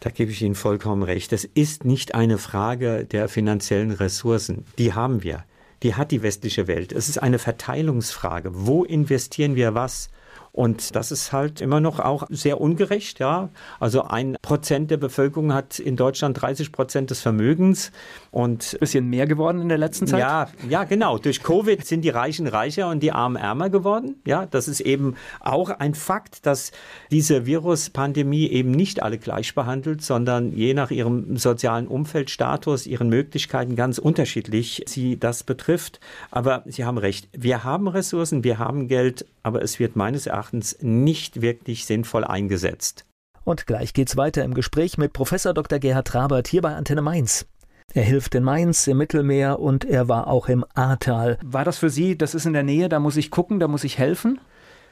Da 0.00 0.10
gebe 0.10 0.30
ich 0.30 0.42
Ihnen 0.42 0.54
vollkommen 0.54 1.02
recht. 1.02 1.32
Das 1.32 1.44
ist 1.44 1.84
nicht 1.84 2.14
eine 2.14 2.38
Frage 2.38 3.04
der 3.04 3.28
finanziellen 3.28 3.90
Ressourcen. 3.90 4.64
Die 4.78 4.94
haben 4.94 5.24
wir. 5.24 5.44
Die 5.82 5.94
hat 5.94 6.10
die 6.12 6.22
westliche 6.22 6.66
Welt. 6.66 6.92
Es 6.92 7.08
ist 7.08 7.18
eine 7.18 7.38
Verteilungsfrage. 7.38 8.50
Wo 8.52 8.84
investieren 8.84 9.56
wir 9.56 9.74
was? 9.74 10.10
Und 10.52 10.96
das 10.96 11.12
ist 11.12 11.32
halt 11.32 11.60
immer 11.60 11.80
noch 11.80 12.00
auch 12.00 12.26
sehr 12.30 12.60
ungerecht, 12.60 13.20
ja. 13.20 13.50
Also 13.78 14.02
ein 14.02 14.36
Prozent 14.42 14.90
der 14.90 14.96
Bevölkerung 14.96 15.52
hat 15.52 15.78
in 15.78 15.94
Deutschland 15.94 16.40
30 16.40 16.72
Prozent 16.72 17.10
des 17.10 17.20
Vermögens 17.20 17.92
und 18.30 18.76
bisschen 18.80 19.08
mehr 19.08 19.26
geworden 19.26 19.60
in 19.60 19.68
der 19.68 19.78
letzten 19.78 20.06
Zeit. 20.06 20.20
Ja, 20.20 20.48
ja, 20.68 20.84
genau. 20.84 21.18
Durch 21.18 21.42
Covid 21.42 21.84
sind 21.84 22.02
die 22.02 22.10
Reichen 22.10 22.46
reicher 22.46 22.88
und 22.88 23.02
die 23.02 23.12
Armen 23.12 23.36
ärmer 23.36 23.70
geworden. 23.70 24.20
Ja, 24.26 24.46
das 24.46 24.68
ist 24.68 24.80
eben 24.80 25.14
auch 25.40 25.70
ein 25.70 25.94
Fakt, 25.94 26.46
dass 26.46 26.72
diese 27.10 27.46
Viruspandemie 27.46 28.48
eben 28.48 28.70
nicht 28.70 29.02
alle 29.02 29.18
gleich 29.18 29.54
behandelt, 29.54 30.02
sondern 30.02 30.52
je 30.52 30.74
nach 30.74 30.90
ihrem 30.90 31.36
sozialen 31.36 31.86
Umfeldstatus, 31.86 32.86
ihren 32.86 33.08
Möglichkeiten 33.08 33.76
ganz 33.76 33.98
unterschiedlich 33.98 34.84
sie 34.86 35.18
das 35.18 35.42
betrifft. 35.42 36.00
Aber 36.30 36.62
Sie 36.66 36.84
haben 36.84 36.98
recht. 36.98 37.28
Wir 37.32 37.64
haben 37.64 37.88
Ressourcen, 37.88 38.44
wir 38.44 38.58
haben 38.58 38.88
Geld, 38.88 39.26
aber 39.42 39.62
es 39.62 39.78
wird 39.78 39.96
meines 39.96 40.26
Erachtens 40.26 40.76
nicht 40.80 41.40
wirklich 41.40 41.86
sinnvoll 41.86 42.24
eingesetzt. 42.24 43.04
Und 43.44 43.66
gleich 43.66 43.94
geht's 43.94 44.16
weiter 44.16 44.44
im 44.44 44.52
Gespräch 44.52 44.98
mit 44.98 45.14
Professor 45.14 45.54
Dr. 45.54 45.78
Gerhard 45.78 46.06
Trabert 46.06 46.48
hier 46.48 46.60
bei 46.60 46.74
Antenne 46.74 47.00
Mainz. 47.00 47.46
Er 47.94 48.02
hilft 48.02 48.34
in 48.34 48.44
Mainz 48.44 48.86
im 48.86 48.98
Mittelmeer 48.98 49.60
und 49.60 49.86
er 49.86 50.08
war 50.08 50.26
auch 50.26 50.48
im 50.48 50.62
Ahrtal. 50.74 51.38
War 51.42 51.64
das 51.64 51.78
für 51.78 51.88
Sie, 51.88 52.18
das 52.18 52.34
ist 52.34 52.44
in 52.44 52.52
der 52.52 52.62
Nähe, 52.62 52.90
da 52.90 53.00
muss 53.00 53.16
ich 53.16 53.30
gucken, 53.30 53.60
da 53.60 53.68
muss 53.68 53.82
ich 53.82 53.96
helfen? 53.96 54.38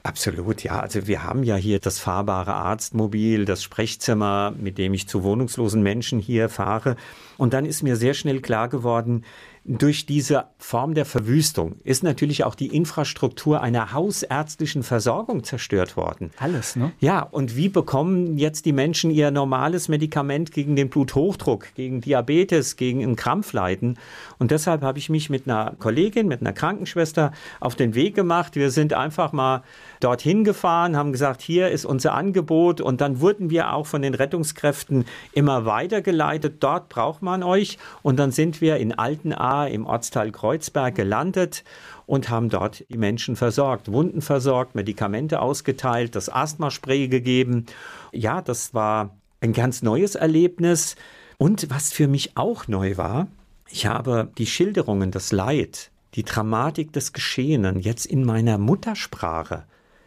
Absolut, 0.03 0.63
ja. 0.63 0.81
Also 0.81 1.07
wir 1.07 1.23
haben 1.25 1.43
ja 1.43 1.57
hier 1.57 1.79
das 1.79 1.99
fahrbare 1.99 2.55
Arztmobil, 2.55 3.45
das 3.45 3.63
Sprechzimmer, 3.63 4.55
mit 4.57 4.79
dem 4.79 4.95
ich 4.95 5.09
zu 5.09 5.25
wohnungslosen 5.25 5.83
Menschen 5.83 6.21
hier 6.21 6.49
fahre. 6.49 6.97
Und 7.37 7.53
dann 7.53 7.67
ist 7.67 7.83
mir 7.83 7.97
sehr 7.97 8.15
schnell 8.15 8.41
klar 8.41 8.69
geworden, 8.69 9.25
durch 9.69 10.07
diese 10.07 10.45
Form 10.59 10.95
der 10.95 11.05
Verwüstung 11.05 11.77
ist 11.83 12.05
natürlich 12.05 12.45
auch 12.45 12.55
die 12.55 12.69
Infrastruktur 12.69 13.61
einer 13.61 13.93
hausärztlichen 13.93 14.85
Versorgung 14.85 15.43
zerstört 15.43 15.97
worden. 15.97 16.31
Alles, 16.39 16.77
ne? 16.77 16.93
Ja, 17.01 17.23
und 17.23 17.57
wie 17.57 17.69
bekommen 17.69 18.39
jetzt 18.39 18.65
die 18.65 18.73
Menschen 18.73 19.11
ihr 19.11 19.33
normales 19.33 19.89
Medikament 19.89 20.53
gegen 20.53 20.77
den 20.77 20.89
Bluthochdruck, 20.89 21.75
gegen 21.75 22.01
Diabetes, 22.01 22.77
gegen 22.77 23.03
ein 23.03 23.17
Krampfleiden? 23.17 23.99
Und 24.39 24.53
deshalb 24.53 24.83
habe 24.83 24.99
ich 24.99 25.11
mich 25.11 25.31
mit 25.31 25.49
einer 25.49 25.75
Kollegin, 25.79 26.29
mit 26.29 26.41
einer 26.41 26.53
Krankenschwester 26.53 27.33
auf 27.59 27.75
den 27.75 27.97
Weg 27.97 28.15
gemacht. 28.15 28.55
Wir 28.55 28.71
sind 28.71 28.93
einfach 28.93 29.33
mal 29.33 29.65
dorthin 30.01 30.45
gefahren, 30.45 30.97
haben 30.97 31.13
gesagt, 31.13 31.43
hier 31.43 31.71
ist 31.71 31.85
unser 31.85 32.15
Angebot. 32.15 32.81
Und 32.81 33.01
dann 33.01 33.21
wurden 33.21 33.51
wir 33.51 33.73
auch 33.73 33.87
von 33.87 34.03
den 34.03 34.15
Rettungskräften 34.15 35.05
immer 35.33 35.65
weitergeleitet. 35.65 36.57
Dort 36.61 36.89
braucht 36.89 37.23
man 37.23 37.43
euch. 37.43 37.79
Und 38.03 38.19
dann 38.19 38.31
sind 38.31 38.61
wir 38.61 38.77
in 38.77 38.93
Altenaar 38.93 39.69
im 39.69 39.87
Ortsteil 39.87 40.33
Kreuzberg 40.33 40.95
gelandet 40.95 41.65
und 42.07 42.31
haben 42.31 42.49
dort 42.49 42.85
die 42.89 42.99
Menschen 42.99 43.37
versorgt, 43.37 43.91
Wunden 43.91 44.23
versorgt, 44.23 44.75
Medikamente 44.75 45.41
ausgeteilt, 45.41 46.15
das 46.15 46.33
Asthmaspray 46.33 47.09
gegeben. 47.09 47.67
Ja, 48.13 48.41
das 48.41 48.75
war 48.75 49.17
ein 49.41 49.53
ganz 49.53 49.83
neues 49.83 50.15
Erlebnis. 50.15 50.97
Und 51.39 51.69
was 51.71 51.93
für 51.93 52.09
mich 52.09 52.37
auch 52.37 52.69
neu 52.69 52.97
war, 52.97 53.27
ich 53.69 53.87
habe 53.87 54.31
die 54.39 54.47
Schilderungen, 54.47 55.11
das 55.11 55.33
Leid, 55.33 55.91
die 56.15 56.23
Dramatik 56.23 56.93
des 56.93 57.13
Geschehenen 57.13 57.81
jetzt 57.81 58.07
in 58.07 58.25
meiner 58.25 58.59
Muttersprache 58.59 59.65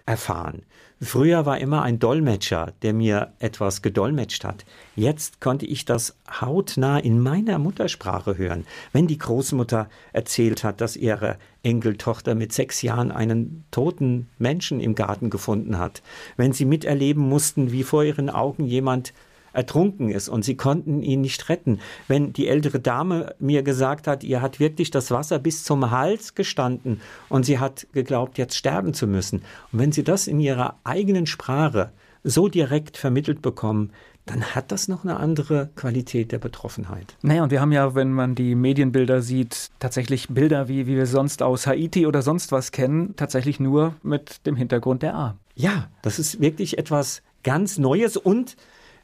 erfahren. 0.09 0.63
Früher 0.99 1.45
war 1.45 1.59
immer 1.59 1.83
ein 1.83 1.99
Dolmetscher, 1.99 2.73
der 2.81 2.93
mir 2.93 3.31
etwas 3.37 3.83
gedolmetscht 3.83 4.43
hat. 4.43 4.65
Jetzt 4.95 5.39
konnte 5.39 5.67
ich 5.67 5.85
das 5.85 6.17
hautnah 6.41 6.97
in 6.97 7.21
meiner 7.21 7.59
Muttersprache 7.59 8.37
hören. 8.37 8.65
Wenn 8.91 9.05
die 9.05 9.19
Großmutter 9.19 9.87
erzählt 10.11 10.63
hat, 10.63 10.81
dass 10.81 10.97
ihre 10.97 11.37
Enkeltochter 11.61 12.33
mit 12.33 12.51
sechs 12.51 12.81
Jahren 12.81 13.11
einen 13.11 13.63
toten 13.69 14.27
Menschen 14.39 14.79
im 14.79 14.95
Garten 14.95 15.29
gefunden 15.29 15.77
hat. 15.77 16.01
Wenn 16.37 16.53
sie 16.53 16.65
miterleben 16.65 17.23
mussten, 17.23 17.71
wie 17.71 17.83
vor 17.83 18.03
ihren 18.03 18.29
Augen 18.31 18.65
jemand 18.65 19.13
ertrunken 19.53 20.09
ist 20.09 20.29
und 20.29 20.43
sie 20.43 20.55
konnten 20.55 21.01
ihn 21.01 21.21
nicht 21.21 21.49
retten. 21.49 21.79
Wenn 22.07 22.33
die 22.33 22.47
ältere 22.47 22.79
Dame 22.79 23.35
mir 23.39 23.63
gesagt 23.63 24.07
hat, 24.07 24.23
ihr 24.23 24.41
hat 24.41 24.59
wirklich 24.59 24.91
das 24.91 25.11
Wasser 25.11 25.39
bis 25.39 25.63
zum 25.63 25.91
Hals 25.91 26.35
gestanden 26.35 27.01
und 27.29 27.45
sie 27.45 27.59
hat 27.59 27.87
geglaubt, 27.93 28.37
jetzt 28.37 28.55
sterben 28.55 28.93
zu 28.93 29.07
müssen. 29.07 29.43
Und 29.71 29.79
wenn 29.79 29.91
sie 29.91 30.03
das 30.03 30.27
in 30.27 30.39
ihrer 30.39 30.75
eigenen 30.83 31.25
Sprache 31.25 31.91
so 32.23 32.47
direkt 32.47 32.97
vermittelt 32.97 33.41
bekommen, 33.41 33.91
dann 34.29 34.43
hat 34.43 34.71
das 34.71 34.87
noch 34.87 35.03
eine 35.03 35.17
andere 35.17 35.69
Qualität 35.75 36.31
der 36.31 36.37
Betroffenheit. 36.37 37.15
Naja, 37.23 37.43
und 37.43 37.49
wir 37.49 37.61
haben 37.61 37.71
ja, 37.71 37.95
wenn 37.95 38.13
man 38.13 38.35
die 38.35 38.53
Medienbilder 38.53 39.21
sieht, 39.23 39.71
tatsächlich 39.79 40.27
Bilder, 40.29 40.67
wie, 40.67 40.85
wie 40.85 40.95
wir 40.95 41.07
sonst 41.07 41.41
aus 41.41 41.65
Haiti 41.65 42.05
oder 42.05 42.21
sonst 42.21 42.51
was 42.51 42.71
kennen, 42.71 43.15
tatsächlich 43.15 43.59
nur 43.59 43.95
mit 44.03 44.45
dem 44.45 44.55
Hintergrund 44.55 45.01
der 45.01 45.15
A. 45.15 45.37
Ja, 45.55 45.89
das 46.03 46.19
ist 46.19 46.39
wirklich 46.39 46.77
etwas 46.77 47.23
ganz 47.43 47.79
Neues 47.79 48.17
und 48.17 48.55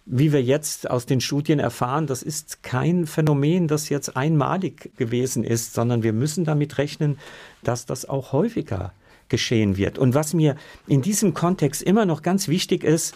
wie 0.06 0.32
wir 0.32 0.42
jetzt 0.42 0.90
aus 0.90 1.06
den 1.06 1.20
Studien 1.20 1.60
erfahren, 1.60 2.06
das 2.08 2.22
ist 2.22 2.62
kein 2.62 3.08
Phänomen, 3.08 3.68
das 3.68 3.90
jetzt 3.90 4.16
einmalig 4.16 4.92
gewesen 4.98 5.44
ist, 5.44 5.74
sondern 5.74 6.04
wir 6.04 6.14
müssen 6.14 6.46
damit 6.46 6.78
rechnen, 6.78 7.18
dass 7.64 7.86
das 7.86 8.08
auch 8.08 8.32
häufiger 8.32 8.94
geschehen 9.30 9.78
wird. 9.78 9.98
Und 9.98 10.14
was 10.14 10.34
mir 10.34 10.56
in 10.88 11.02
diesem 11.02 11.34
Kontext 11.34 11.82
immer 11.82 12.06
noch 12.06 12.22
ganz 12.22 12.48
wichtig 12.48 12.84
ist, 12.84 13.16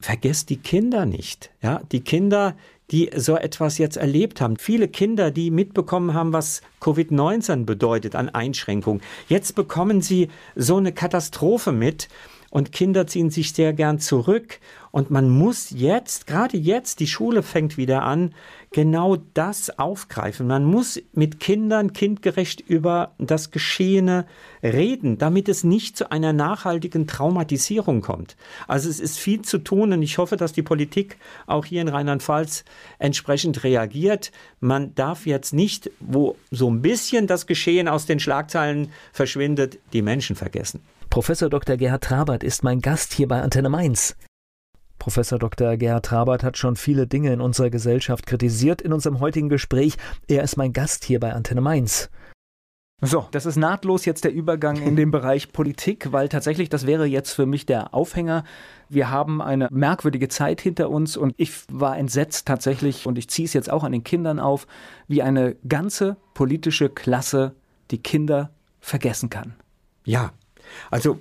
vergesst 0.00 0.50
die 0.50 0.58
Kinder 0.58 1.06
nicht. 1.06 1.50
Ja, 1.62 1.80
die 1.90 2.00
Kinder, 2.00 2.54
die 2.90 3.10
so 3.16 3.36
etwas 3.36 3.78
jetzt 3.78 3.96
erlebt 3.96 4.40
haben. 4.40 4.58
Viele 4.58 4.88
Kinder, 4.88 5.30
die 5.30 5.50
mitbekommen 5.50 6.14
haben, 6.14 6.34
was 6.34 6.60
Covid-19 6.82 7.64
bedeutet 7.64 8.14
an 8.14 8.28
Einschränkungen. 8.28 9.02
Jetzt 9.28 9.54
bekommen 9.54 10.02
sie 10.02 10.28
so 10.54 10.76
eine 10.76 10.92
Katastrophe 10.92 11.72
mit 11.72 12.08
und 12.50 12.72
Kinder 12.72 13.06
ziehen 13.06 13.30
sich 13.30 13.52
sehr 13.52 13.72
gern 13.72 13.98
zurück. 13.98 14.60
Und 14.90 15.10
man 15.10 15.28
muss 15.28 15.70
jetzt, 15.70 16.26
gerade 16.26 16.56
jetzt, 16.56 17.00
die 17.00 17.06
Schule 17.06 17.42
fängt 17.42 17.76
wieder 17.76 18.02
an, 18.02 18.34
genau 18.72 19.16
das 19.34 19.78
aufgreifen. 19.78 20.46
Man 20.46 20.64
muss 20.64 21.00
mit 21.12 21.38
Kindern 21.38 21.92
kindgerecht 21.92 22.60
über 22.60 23.12
das 23.18 23.50
Geschehene 23.50 24.26
reden, 24.62 25.18
damit 25.18 25.48
es 25.50 25.64
nicht 25.64 25.96
zu 25.98 26.10
einer 26.10 26.32
nachhaltigen 26.32 27.06
Traumatisierung 27.06 28.00
kommt. 28.00 28.36
Also 28.68 28.88
es 28.88 29.00
ist 29.00 29.18
viel 29.18 29.42
zu 29.42 29.58
tun 29.58 29.92
und 29.92 30.02
ich 30.02 30.18
hoffe, 30.18 30.36
dass 30.36 30.52
die 30.52 30.62
Politik 30.62 31.18
auch 31.46 31.66
hier 31.66 31.82
in 31.82 31.88
Rheinland-Pfalz 31.88 32.64
entsprechend 32.98 33.64
reagiert. 33.64 34.32
Man 34.60 34.94
darf 34.94 35.26
jetzt 35.26 35.52
nicht, 35.52 35.90
wo 36.00 36.36
so 36.50 36.70
ein 36.70 36.80
bisschen 36.80 37.26
das 37.26 37.46
Geschehen 37.46 37.88
aus 37.88 38.06
den 38.06 38.18
Schlagzeilen 38.18 38.90
verschwindet, 39.12 39.78
die 39.92 40.02
Menschen 40.02 40.36
vergessen. 40.36 40.80
Professor 41.16 41.48
Dr. 41.48 41.78
Gerhard 41.78 42.04
Trabert 42.04 42.44
ist 42.44 42.62
mein 42.62 42.82
Gast 42.82 43.14
hier 43.14 43.26
bei 43.26 43.40
Antenne 43.40 43.70
Mainz. 43.70 44.16
Professor 44.98 45.38
Dr. 45.38 45.78
Gerhard 45.78 46.04
Trabert 46.04 46.44
hat 46.44 46.58
schon 46.58 46.76
viele 46.76 47.06
Dinge 47.06 47.32
in 47.32 47.40
unserer 47.40 47.70
Gesellschaft 47.70 48.26
kritisiert 48.26 48.82
in 48.82 48.92
unserem 48.92 49.18
heutigen 49.18 49.48
Gespräch. 49.48 49.96
Er 50.28 50.42
ist 50.42 50.58
mein 50.58 50.74
Gast 50.74 51.06
hier 51.06 51.18
bei 51.18 51.32
Antenne 51.32 51.62
Mainz. 51.62 52.10
So, 53.00 53.26
das 53.30 53.46
ist 53.46 53.56
nahtlos 53.56 54.04
jetzt 54.04 54.24
der 54.24 54.34
Übergang 54.34 54.76
in 54.76 54.94
den 54.94 55.10
Bereich 55.10 55.54
Politik, 55.54 56.12
weil 56.12 56.28
tatsächlich 56.28 56.68
das 56.68 56.86
wäre 56.86 57.06
jetzt 57.06 57.32
für 57.32 57.46
mich 57.46 57.64
der 57.64 57.94
Aufhänger. 57.94 58.44
Wir 58.90 59.10
haben 59.10 59.40
eine 59.40 59.68
merkwürdige 59.70 60.28
Zeit 60.28 60.60
hinter 60.60 60.90
uns 60.90 61.16
und 61.16 61.32
ich 61.38 61.62
war 61.72 61.96
entsetzt 61.96 62.46
tatsächlich 62.46 63.06
und 63.06 63.16
ich 63.16 63.30
ziehe 63.30 63.46
es 63.46 63.54
jetzt 63.54 63.70
auch 63.70 63.84
an 63.84 63.92
den 63.92 64.04
Kindern 64.04 64.38
auf, 64.38 64.66
wie 65.08 65.22
eine 65.22 65.56
ganze 65.66 66.18
politische 66.34 66.90
Klasse 66.90 67.54
die 67.90 68.02
Kinder 68.02 68.50
vergessen 68.80 69.30
kann. 69.30 69.54
Ja, 70.04 70.34
also 70.92 71.18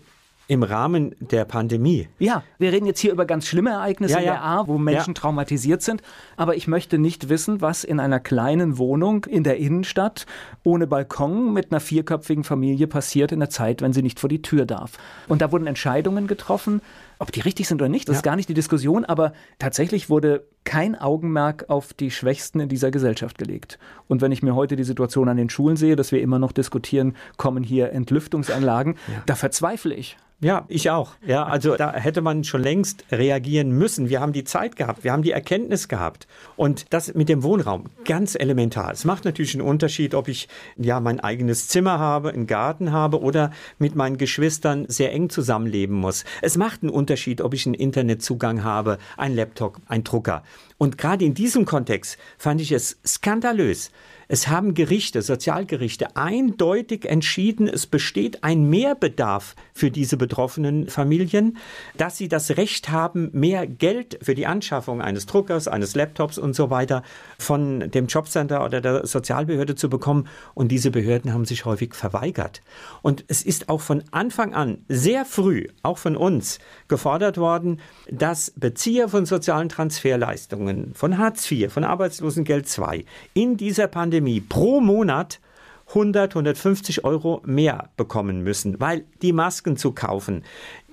im 0.47 0.63
Rahmen 0.63 1.15
der 1.19 1.45
Pandemie. 1.45 2.07
Ja, 2.19 2.43
wir 2.59 2.71
reden 2.71 2.85
jetzt 2.85 2.99
hier 2.99 3.11
über 3.11 3.25
ganz 3.25 3.47
schlimme 3.47 3.71
Ereignisse 3.71 4.13
ja, 4.13 4.19
ja. 4.19 4.23
in 4.23 4.33
der 4.33 4.43
A, 4.43 4.67
wo 4.67 4.77
Menschen 4.77 5.13
ja. 5.13 5.21
traumatisiert 5.21 5.81
sind. 5.81 6.01
Aber 6.37 6.55
ich 6.55 6.67
möchte 6.67 6.97
nicht 6.97 7.29
wissen, 7.29 7.61
was 7.61 7.83
in 7.83 7.99
einer 7.99 8.19
kleinen 8.19 8.77
Wohnung 8.77 9.25
in 9.25 9.43
der 9.43 9.57
Innenstadt 9.57 10.25
ohne 10.63 10.87
Balkon 10.87 11.53
mit 11.53 11.71
einer 11.71 11.79
vierköpfigen 11.79 12.43
Familie 12.43 12.87
passiert 12.87 13.31
in 13.31 13.39
der 13.39 13.49
Zeit, 13.49 13.81
wenn 13.81 13.93
sie 13.93 14.03
nicht 14.03 14.19
vor 14.19 14.29
die 14.29 14.41
Tür 14.41 14.65
darf. 14.65 14.97
Und 15.27 15.41
da 15.41 15.51
wurden 15.51 15.67
Entscheidungen 15.67 16.27
getroffen, 16.27 16.81
ob 17.17 17.31
die 17.31 17.39
richtig 17.39 17.67
sind 17.67 17.81
oder 17.81 17.89
nicht, 17.89 18.09
das 18.09 18.17
ist 18.17 18.23
gar 18.23 18.35
nicht 18.35 18.49
die 18.49 18.53
Diskussion, 18.53 19.05
aber 19.05 19.33
tatsächlich 19.57 20.09
wurde 20.09 20.45
kein 20.65 20.95
Augenmerk 20.99 21.69
auf 21.69 21.93
die 21.93 22.11
Schwächsten 22.11 22.59
in 22.59 22.69
dieser 22.69 22.91
Gesellschaft 22.91 23.37
gelegt. 23.37 23.79
Und 24.07 24.21
wenn 24.21 24.31
ich 24.31 24.43
mir 24.43 24.55
heute 24.55 24.75
die 24.75 24.83
Situation 24.83 25.29
an 25.29 25.37
den 25.37 25.49
Schulen 25.49 25.77
sehe, 25.77 25.95
dass 25.95 26.11
wir 26.11 26.21
immer 26.21 26.39
noch 26.39 26.51
diskutieren, 26.51 27.15
kommen 27.37 27.63
hier 27.63 27.91
Entlüftungsanlagen, 27.91 28.95
da 29.25 29.35
verzweifle 29.35 29.93
ich. 29.93 30.17
Ja, 30.41 30.65
ich 30.67 30.89
auch. 30.89 31.13
Ja, 31.25 31.45
also 31.45 31.77
da 31.77 31.93
hätte 31.93 32.21
man 32.21 32.43
schon 32.43 32.61
längst 32.61 33.05
reagieren 33.09 33.71
müssen. 33.71 34.09
Wir 34.09 34.19
haben 34.19 34.33
die 34.33 34.43
Zeit 34.43 34.75
gehabt, 34.75 35.05
wir 35.05 35.13
haben 35.13 35.23
die 35.23 35.31
Erkenntnis 35.31 35.87
gehabt. 35.87 36.27
Und 36.57 36.93
das 36.93 37.13
mit 37.13 37.29
dem 37.29 37.41
Wohnraum, 37.41 37.85
ganz 38.03 38.35
elementar. 38.35 38.91
Es 38.91 39.05
macht 39.05 39.23
natürlich 39.23 39.53
einen 39.53 39.65
Unterschied, 39.65 40.13
ob 40.13 40.27
ich 40.27 40.49
ja 40.75 40.99
mein 40.99 41.21
eigenes 41.21 41.69
Zimmer 41.69 41.99
habe, 41.99 42.29
einen 42.29 42.47
Garten 42.47 42.91
habe 42.91 43.21
oder 43.21 43.51
mit 43.79 43.95
meinen 43.95 44.17
Geschwistern 44.17 44.85
sehr 44.89 45.13
eng 45.13 45.29
zusammenleben 45.29 45.95
muss. 45.95 46.25
Es 46.41 46.57
macht 46.57 46.83
einen 46.83 46.91
Unterschied, 46.91 47.39
ob 47.39 47.53
ich 47.53 47.65
einen 47.65 47.75
Internetzugang 47.75 48.61
habe, 48.61 48.97
einen 49.15 49.35
Laptop, 49.35 49.79
einen 49.87 50.03
Drucker. 50.03 50.43
Und 50.77 50.97
gerade 50.97 51.23
in 51.23 51.33
diesem 51.33 51.63
Kontext 51.63 52.17
fand 52.37 52.59
ich 52.59 52.73
es 52.73 52.99
skandalös, 53.05 53.89
es 54.27 54.47
haben 54.47 54.73
Gerichte, 54.73 55.21
Sozialgerichte 55.21 56.15
eindeutig 56.15 57.05
entschieden, 57.05 57.67
es 57.67 57.85
besteht 57.85 58.43
ein 58.43 58.69
Mehrbedarf 58.69 59.55
für 59.73 59.91
diese 59.91 60.17
betroffenen 60.17 60.87
Familien, 60.87 61.57
dass 61.97 62.17
sie 62.17 62.27
das 62.27 62.57
Recht 62.57 62.89
haben, 62.89 63.29
mehr 63.33 63.67
Geld 63.67 64.19
für 64.21 64.35
die 64.35 64.47
Anschaffung 64.47 65.01
eines 65.01 65.25
Druckers, 65.25 65.67
eines 65.67 65.95
Laptops 65.95 66.37
und 66.37 66.55
so 66.55 66.69
weiter 66.69 67.03
von 67.37 67.91
dem 67.91 68.07
Jobcenter 68.07 68.65
oder 68.65 68.81
der 68.81 69.05
Sozialbehörde 69.05 69.75
zu 69.75 69.89
bekommen. 69.89 70.27
Und 70.53 70.69
diese 70.69 70.91
Behörden 70.91 71.33
haben 71.33 71.45
sich 71.45 71.65
häufig 71.65 71.93
verweigert. 71.93 72.61
Und 73.01 73.25
es 73.27 73.43
ist 73.43 73.69
auch 73.69 73.81
von 73.81 74.03
Anfang 74.11 74.53
an 74.53 74.79
sehr 74.87 75.25
früh, 75.25 75.67
auch 75.83 75.97
von 75.97 76.15
uns, 76.15 76.59
gefordert 76.87 77.37
worden, 77.37 77.79
dass 78.09 78.51
Bezieher 78.55 79.09
von 79.09 79.25
sozialen 79.25 79.69
Transferleistungen, 79.69 80.93
von 80.95 81.17
Hartz 81.17 81.49
IV, 81.51 81.71
von 81.71 81.83
Arbeitslosengeld 81.83 82.67
II 82.77 83.05
in 83.33 83.57
dieser 83.57 83.87
Pandemie 83.87 84.14
Pandemie 84.15 84.39
pro 84.39 84.79
Monat 84.79 85.41
100, 85.89 86.31
150 86.31 87.03
Euro 87.03 87.41
mehr 87.45 87.89
bekommen 87.97 88.43
müssen, 88.43 88.79
weil 88.79 89.03
die 89.21 89.33
Masken 89.33 89.75
zu 89.75 89.91
kaufen, 89.91 90.43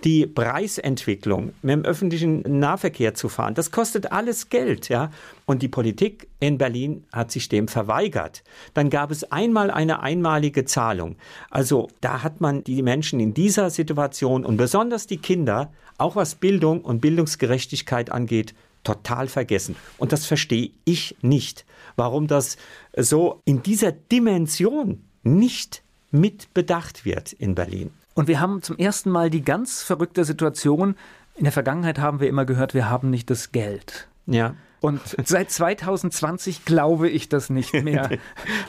die 0.03 0.27
Preisentwicklung, 0.27 1.53
mit 1.63 1.73
dem 1.73 1.85
öffentlichen 1.85 2.43
Nahverkehr 2.59 3.15
zu 3.15 3.29
fahren, 3.29 3.55
das 3.55 3.71
kostet 3.71 4.11
alles 4.11 4.49
Geld, 4.49 4.89
ja. 4.89 5.13
Und 5.47 5.63
die 5.63 5.69
Politik 5.69 6.27
in 6.41 6.59
Berlin 6.59 7.05
hat 7.13 7.31
sich 7.31 7.49
dem 7.49 7.69
verweigert. 7.69 8.43
Dann 8.75 8.91
gab 8.91 9.13
es 9.13 9.31
einmal 9.31 9.71
eine 9.71 10.03
einmalige 10.03 10.65
Zahlung. 10.65 11.15
Also 11.49 11.89
da 12.01 12.25
hat 12.25 12.41
man 12.41 12.65
die 12.65 12.83
Menschen 12.83 13.21
in 13.21 13.35
dieser 13.35 13.71
Situation 13.71 14.45
und 14.45 14.57
besonders 14.57 15.07
die 15.07 15.19
Kinder, 15.19 15.73
auch 15.97 16.17
was 16.17 16.35
Bildung 16.35 16.81
und 16.81 17.01
Bildungsgerechtigkeit 17.01 18.11
angeht, 18.11 18.55
total 18.85 19.29
vergessen. 19.29 19.77
Und 19.99 20.13
das 20.13 20.27
verstehe 20.27 20.71
ich 20.85 21.17
nicht 21.23 21.65
warum 21.97 22.27
das 22.27 22.57
so 22.97 23.41
in 23.45 23.63
dieser 23.63 23.93
Dimension 23.93 25.05
nicht 25.23 25.83
mit 26.11 26.53
bedacht 26.55 27.05
wird 27.05 27.33
in 27.33 27.55
Berlin. 27.55 27.91
Und 28.15 28.29
wir 28.29 28.41
haben 28.41 28.63
zum 28.63 28.77
ersten 28.77 29.11
Mal 29.11 29.31
die 29.31 29.43
ganz 29.43 29.83
verrückte 29.83 30.25
Situation. 30.25 30.97
In 31.35 31.45
der 31.45 31.53
Vergangenheit 31.53 31.99
haben 31.99 32.21
wir 32.21 32.29
immer 32.29 32.45
gehört, 32.45 32.75
wir 32.75 32.91
haben 32.91 33.09
nicht 33.09 33.31
das 33.31 33.53
Geld. 33.53 34.09
Ja. 34.27 34.55
Und 34.81 35.01
seit 35.25 35.51
2020 35.51 36.65
glaube 36.65 37.09
ich 37.09 37.29
das 37.29 37.49
nicht 37.49 37.73
mehr, 37.73 38.11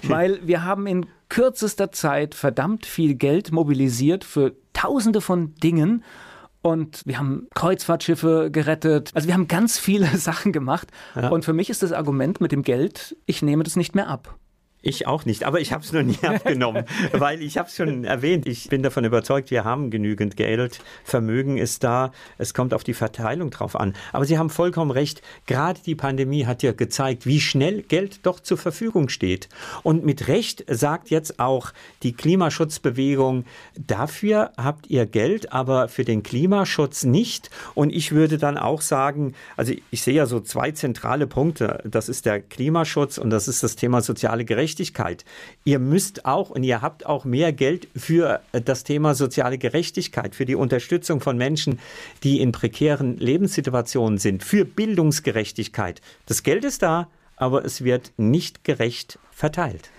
weil 0.03 0.39
wir 0.45 0.63
haben 0.63 0.87
in 0.87 1.07
kürzester 1.27 1.91
Zeit 1.91 2.35
verdammt 2.35 2.85
viel 2.85 3.15
Geld 3.15 3.51
mobilisiert 3.51 4.23
für 4.23 4.53
Tausende 4.73 5.21
von 5.21 5.55
Dingen 5.55 6.03
und 6.63 7.01
wir 7.05 7.19
haben 7.19 7.47
Kreuzfahrtschiffe 7.53 8.49
gerettet. 8.51 9.11
Also 9.13 9.27
wir 9.27 9.35
haben 9.35 9.47
ganz 9.47 9.77
viele 9.77 10.07
Sachen 10.17 10.51
gemacht. 10.51 10.87
Ja. 11.15 11.27
Und 11.29 11.45
für 11.45 11.53
mich 11.53 11.69
ist 11.69 11.83
das 11.83 11.91
Argument 11.91 12.41
mit 12.41 12.51
dem 12.51 12.63
Geld, 12.63 13.15
ich 13.25 13.43
nehme 13.43 13.63
das 13.63 13.75
nicht 13.75 13.93
mehr 13.93 14.07
ab. 14.07 14.39
Ich 14.85 15.07
auch 15.07 15.23
nicht, 15.23 15.45
aber 15.45 15.61
ich 15.61 15.71
habe 15.71 15.81
es 15.81 15.93
noch 15.93 16.03
nie 16.03 16.19
abgenommen, 16.23 16.83
weil 17.13 17.41
ich 17.41 17.57
habe 17.57 17.69
es 17.69 17.75
schon 17.77 18.03
erwähnt. 18.03 18.45
Ich 18.45 18.67
bin 18.67 18.83
davon 18.83 19.05
überzeugt, 19.05 19.49
wir 19.49 19.63
haben 19.63 19.91
genügend 19.91 20.35
Geld, 20.35 20.81
Vermögen 21.05 21.57
ist 21.57 21.85
da, 21.85 22.11
es 22.37 22.53
kommt 22.53 22.73
auf 22.73 22.83
die 22.83 22.93
Verteilung 22.93 23.49
drauf 23.49 23.77
an. 23.77 23.93
Aber 24.11 24.25
Sie 24.25 24.37
haben 24.37 24.49
vollkommen 24.49 24.91
recht, 24.91 25.21
gerade 25.45 25.79
die 25.85 25.95
Pandemie 25.95 26.45
hat 26.45 26.63
ja 26.63 26.73
gezeigt, 26.73 27.25
wie 27.25 27.39
schnell 27.39 27.81
Geld 27.83 28.25
doch 28.25 28.41
zur 28.41 28.57
Verfügung 28.57 29.07
steht. 29.07 29.47
Und 29.83 30.03
mit 30.03 30.27
Recht 30.27 30.65
sagt 30.67 31.09
jetzt 31.09 31.39
auch 31.39 31.71
die 32.03 32.11
Klimaschutzbewegung, 32.11 33.45
dafür 33.79 34.51
habt 34.57 34.87
ihr 34.87 35.05
Geld, 35.05 35.53
aber 35.53 35.87
für 35.87 36.03
den 36.03 36.23
Klimaschutz 36.23 37.05
nicht. 37.05 37.49
Und 37.73 37.89
ich 37.89 38.11
würde 38.11 38.37
dann 38.37 38.57
auch 38.57 38.81
sagen, 38.81 39.33
also 39.55 39.71
ich 39.91 40.01
sehe 40.01 40.15
ja 40.15 40.25
so 40.25 40.41
zwei 40.41 40.71
zentrale 40.71 41.25
Punkte. 41.25 41.81
Das 41.85 42.09
ist 42.09 42.25
der 42.25 42.41
Klimaschutz 42.41 43.17
und 43.17 43.29
das 43.29 43.47
ist 43.47 43.63
das 43.63 43.77
Thema 43.77 44.01
soziale 44.01 44.43
Gerechtigkeit. 44.43 44.72
Gerechtigkeit. 44.73 45.23
Ihr 45.65 45.79
müsst 45.79 46.25
auch 46.25 46.49
und 46.49 46.63
ihr 46.63 46.81
habt 46.81 47.05
auch 47.05 47.25
mehr 47.25 47.53
Geld 47.53 47.87
für 47.95 48.41
äh, 48.51 48.61
das 48.61 48.83
Thema 48.83 49.13
soziale 49.13 49.57
Gerechtigkeit, 49.57 50.35
für 50.35 50.45
die 50.45 50.55
Unterstützung 50.55 51.21
von 51.21 51.37
Menschen, 51.37 51.79
die 52.23 52.41
in 52.41 52.51
prekären 52.51 53.17
Lebenssituationen 53.17 54.17
sind, 54.17 54.43
für 54.43 54.65
Bildungsgerechtigkeit. 54.65 56.01
Das 56.25 56.41
Geld 56.41 56.65
ist 56.65 56.81
da, 56.81 57.07
aber 57.35 57.63
es 57.65 57.83
wird 57.83 58.13
nicht 58.17 58.63
gerecht 58.63 59.19
verteilt. 59.31 59.89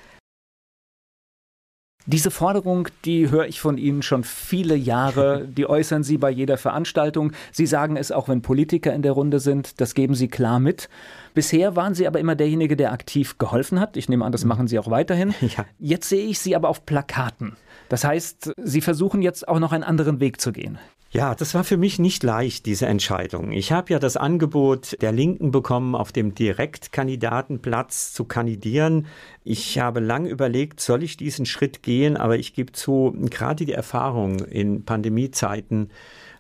Diese 2.07 2.31
Forderung, 2.31 2.89
die 3.05 3.31
höre 3.31 3.47
ich 3.47 3.61
von 3.61 3.79
Ihnen 3.79 4.03
schon 4.03 4.25
viele 4.25 4.77
Jahre. 4.77 5.49
Die 5.57 5.67
äußern 5.67 6.03
Sie 6.03 6.19
bei 6.19 6.31
jeder 6.31 6.59
Veranstaltung. 6.59 7.33
Sie 7.51 7.67
sagen 7.67 7.97
es 7.97 8.13
auch, 8.13 8.29
wenn 8.29 8.43
Politiker 8.43 8.93
in 8.93 9.03
der 9.03 9.13
Runde 9.13 9.41
sind. 9.41 9.81
Das 9.81 9.95
geben 9.95 10.15
Sie 10.15 10.29
klar 10.29 10.61
mit. 10.61 10.89
Bisher 11.33 11.77
waren 11.77 11.95
Sie 11.95 12.07
aber 12.07 12.21
immer 12.21 12.35
derjenige, 12.35 12.77
der 12.77 12.93
aktiv 12.93 13.39
geholfen 13.39 13.81
hat. 13.81 13.97
Ich 13.97 14.09
nehme 14.09 14.25
an, 14.25 14.33
das 14.33 14.45
mhm. 14.45 14.49
machen 14.49 14.69
Sie 14.69 14.79
auch 14.79 14.91
weiterhin. 14.91 15.35
Ja. 15.57 15.67
Jetzt 15.79 16.09
sehe 16.09 16.27
ich 16.27 16.41
Sie 16.41 16.57
aber 16.57 16.69
auf 16.69 16.85
Plakaten. 16.85 17.57
Das 17.95 18.03
heißt, 18.03 18.55
Sie 18.57 18.81
versuchen 18.81 19.23
jetzt 19.23 19.47
auch 19.47 19.61
noch 19.61 19.71
einen 19.71 19.85
anderen 19.85 20.19
Weg 20.19 20.41
zu 20.41 20.51
gehen. 20.51 20.81
Ja, 21.13 21.37
das 21.37 21.55
war 21.55 21.63
für 21.63 21.77
mich 21.77 22.01
nicht 22.01 22.25
leicht, 22.25 22.67
diese 22.67 22.87
Entscheidung. 22.87 23.53
Ich 23.53 23.71
habe 23.71 23.93
ja 23.93 24.01
das 24.01 24.17
Angebot 24.17 25.01
der 25.01 25.13
Linken 25.13 25.53
bekommen, 25.53 25.95
auf 25.95 26.11
dem 26.11 26.35
Direktkandidatenplatz 26.35 28.13
zu 28.13 28.25
kandidieren. 28.25 29.07
Ich 29.45 29.79
habe 29.79 30.01
lang 30.01 30.27
überlegt, 30.27 30.81
soll 30.81 31.05
ich 31.05 31.17
diesen 31.17 31.47
Schritt 31.47 31.85
gehen, 31.85 32.17
aber 32.17 32.37
ich 32.37 32.53
gebe 32.53 32.73
zu, 32.73 33.15
gerade 33.31 33.65
die 33.65 33.75
Erfahrung 33.75 34.41
in 34.41 34.85
Pandemiezeiten 34.85 35.91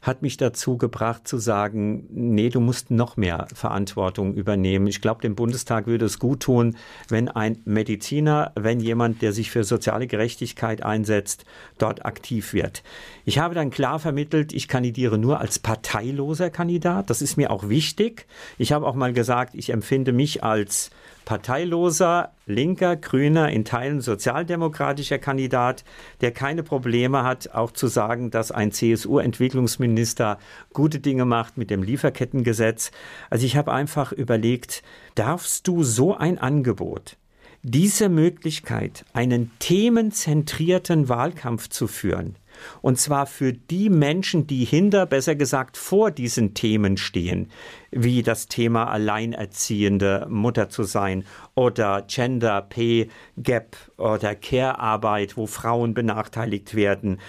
hat 0.04 0.20
mich 0.20 0.36
dazu 0.36 0.76
gebracht 0.76 1.26
zu 1.26 1.38
sagen, 1.38 2.06
nee, 2.10 2.50
du 2.50 2.60
musst 2.60 2.90
noch 2.90 3.16
mehr 3.16 3.48
Verantwortung 3.54 4.34
übernehmen. 4.34 4.86
Ich 4.86 5.00
glaube, 5.00 5.22
dem 5.22 5.34
Bundestag 5.34 5.86
würde 5.86 6.04
es 6.04 6.18
gut 6.18 6.40
tun, 6.40 6.76
wenn 7.08 7.28
ein 7.28 7.62
Mediziner, 7.64 8.52
wenn 8.54 8.80
jemand, 8.80 9.22
der 9.22 9.32
sich 9.32 9.50
für 9.50 9.64
soziale 9.64 10.06
Gerechtigkeit 10.06 10.82
einsetzt, 10.82 11.46
dort 11.78 12.04
aktiv 12.04 12.52
wird. 12.52 12.82
Ich 13.24 13.38
habe 13.38 13.54
dann 13.54 13.70
klar 13.70 13.98
vermittelt, 13.98 14.52
ich 14.52 14.68
kandidiere 14.68 15.16
nur 15.16 15.40
als 15.40 15.58
parteiloser 15.58 16.50
Kandidat. 16.50 17.08
Das 17.08 17.22
ist 17.22 17.38
mir 17.38 17.50
auch 17.50 17.70
wichtig. 17.70 18.26
Ich 18.58 18.72
habe 18.72 18.86
auch 18.86 18.94
mal 18.94 19.14
gesagt, 19.14 19.54
ich 19.54 19.70
empfinde 19.70 20.12
mich 20.12 20.44
als 20.44 20.90
parteiloser, 21.24 22.32
linker, 22.46 22.96
grüner, 22.96 23.50
in 23.50 23.64
Teilen 23.64 24.00
sozialdemokratischer 24.00 25.18
Kandidat, 25.18 25.84
der 26.20 26.32
keine 26.32 26.62
Probleme 26.62 27.24
hat, 27.24 27.54
auch 27.54 27.72
zu 27.72 27.86
sagen, 27.86 28.30
dass 28.30 28.52
ein 28.52 28.72
CSU-Entwicklungsminister 28.72 30.38
gute 30.72 31.00
Dinge 31.00 31.24
macht 31.24 31.56
mit 31.56 31.70
dem 31.70 31.82
Lieferkettengesetz. 31.82 32.90
Also 33.30 33.46
ich 33.46 33.56
habe 33.56 33.72
einfach 33.72 34.12
überlegt, 34.12 34.82
darfst 35.14 35.66
du 35.66 35.82
so 35.82 36.16
ein 36.16 36.38
Angebot, 36.38 37.16
diese 37.62 38.08
Möglichkeit, 38.08 39.06
einen 39.14 39.50
themenzentrierten 39.58 41.08
Wahlkampf 41.08 41.68
zu 41.68 41.86
führen, 41.86 42.36
und 42.82 42.98
zwar 42.98 43.26
für 43.26 43.52
die 43.52 43.90
Menschen, 43.90 44.46
die 44.46 44.64
hinter, 44.64 45.06
besser 45.06 45.34
gesagt 45.34 45.76
vor 45.76 46.10
diesen 46.10 46.54
Themen 46.54 46.96
stehen, 46.96 47.50
wie 47.90 48.22
das 48.22 48.48
Thema 48.48 48.90
alleinerziehende 48.90 50.26
Mutter 50.28 50.68
zu 50.68 50.82
sein 50.84 51.24
oder 51.54 52.02
Gender 52.02 52.62
Pay 52.62 53.08
Gap 53.36 53.76
oder 53.96 54.34
Care-Arbeit, 54.34 55.36
wo 55.36 55.46
Frauen 55.46 55.94
benachteiligt 55.94 56.74
werden, 56.74 57.20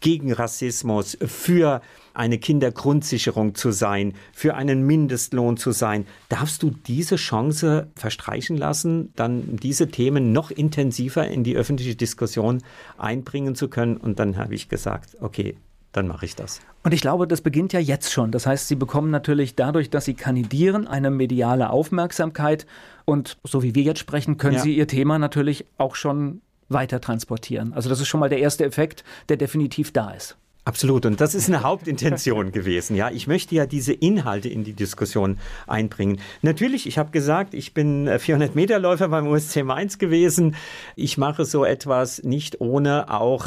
gegen 0.00 0.32
Rassismus, 0.32 1.16
für 1.24 1.80
eine 2.14 2.38
Kindergrundsicherung 2.38 3.54
zu 3.54 3.72
sein, 3.72 4.14
für 4.32 4.54
einen 4.54 4.86
Mindestlohn 4.86 5.56
zu 5.56 5.72
sein. 5.72 6.06
Darfst 6.28 6.62
du 6.62 6.70
diese 6.70 7.16
Chance 7.16 7.88
verstreichen 7.96 8.56
lassen, 8.56 9.12
dann 9.16 9.56
diese 9.56 9.88
Themen 9.88 10.32
noch 10.32 10.50
intensiver 10.50 11.26
in 11.26 11.44
die 11.44 11.56
öffentliche 11.56 11.96
Diskussion 11.96 12.62
einbringen 12.96 13.54
zu 13.54 13.68
können? 13.68 13.96
Und 13.96 14.18
dann 14.18 14.36
habe 14.36 14.54
ich 14.54 14.68
gesagt, 14.68 15.16
okay, 15.20 15.56
dann 15.92 16.08
mache 16.08 16.26
ich 16.26 16.34
das. 16.36 16.60
Und 16.82 16.92
ich 16.92 17.00
glaube, 17.00 17.26
das 17.26 17.40
beginnt 17.40 17.72
ja 17.72 17.80
jetzt 17.80 18.12
schon. 18.12 18.30
Das 18.30 18.46
heißt, 18.46 18.68
Sie 18.68 18.74
bekommen 18.74 19.10
natürlich 19.10 19.54
dadurch, 19.54 19.90
dass 19.90 20.04
Sie 20.04 20.14
kandidieren, 20.14 20.86
eine 20.86 21.10
mediale 21.10 21.70
Aufmerksamkeit. 21.70 22.66
Und 23.04 23.38
so 23.44 23.62
wie 23.62 23.74
wir 23.74 23.82
jetzt 23.82 24.00
sprechen, 24.00 24.36
können 24.36 24.56
ja. 24.56 24.62
Sie 24.62 24.76
Ihr 24.76 24.86
Thema 24.86 25.18
natürlich 25.18 25.66
auch 25.78 25.94
schon 25.94 26.40
weiter 26.68 27.00
transportieren. 27.00 27.72
Also 27.72 27.88
das 27.88 28.00
ist 28.00 28.08
schon 28.08 28.20
mal 28.20 28.28
der 28.28 28.38
erste 28.38 28.64
Effekt, 28.64 29.04
der 29.28 29.36
definitiv 29.36 29.92
da 29.92 30.10
ist. 30.10 30.36
Absolut. 30.66 31.04
Und 31.04 31.20
das 31.20 31.34
ist 31.34 31.48
eine 31.48 31.62
Hauptintention 31.62 32.50
gewesen. 32.50 32.96
Ja, 32.96 33.10
ich 33.10 33.26
möchte 33.26 33.54
ja 33.54 33.66
diese 33.66 33.92
Inhalte 33.92 34.48
in 34.48 34.64
die 34.64 34.72
Diskussion 34.72 35.38
einbringen. 35.66 36.20
Natürlich, 36.40 36.86
ich 36.86 36.96
habe 36.96 37.10
gesagt, 37.10 37.52
ich 37.52 37.74
bin 37.74 38.08
400 38.18 38.54
Meter 38.54 38.78
Läufer 38.78 39.08
beim 39.08 39.26
USC 39.26 39.62
Mainz 39.62 39.98
gewesen. 39.98 40.56
Ich 40.96 41.18
mache 41.18 41.44
so 41.44 41.64
etwas 41.64 42.22
nicht 42.22 42.62
ohne 42.62 43.10
auch 43.10 43.46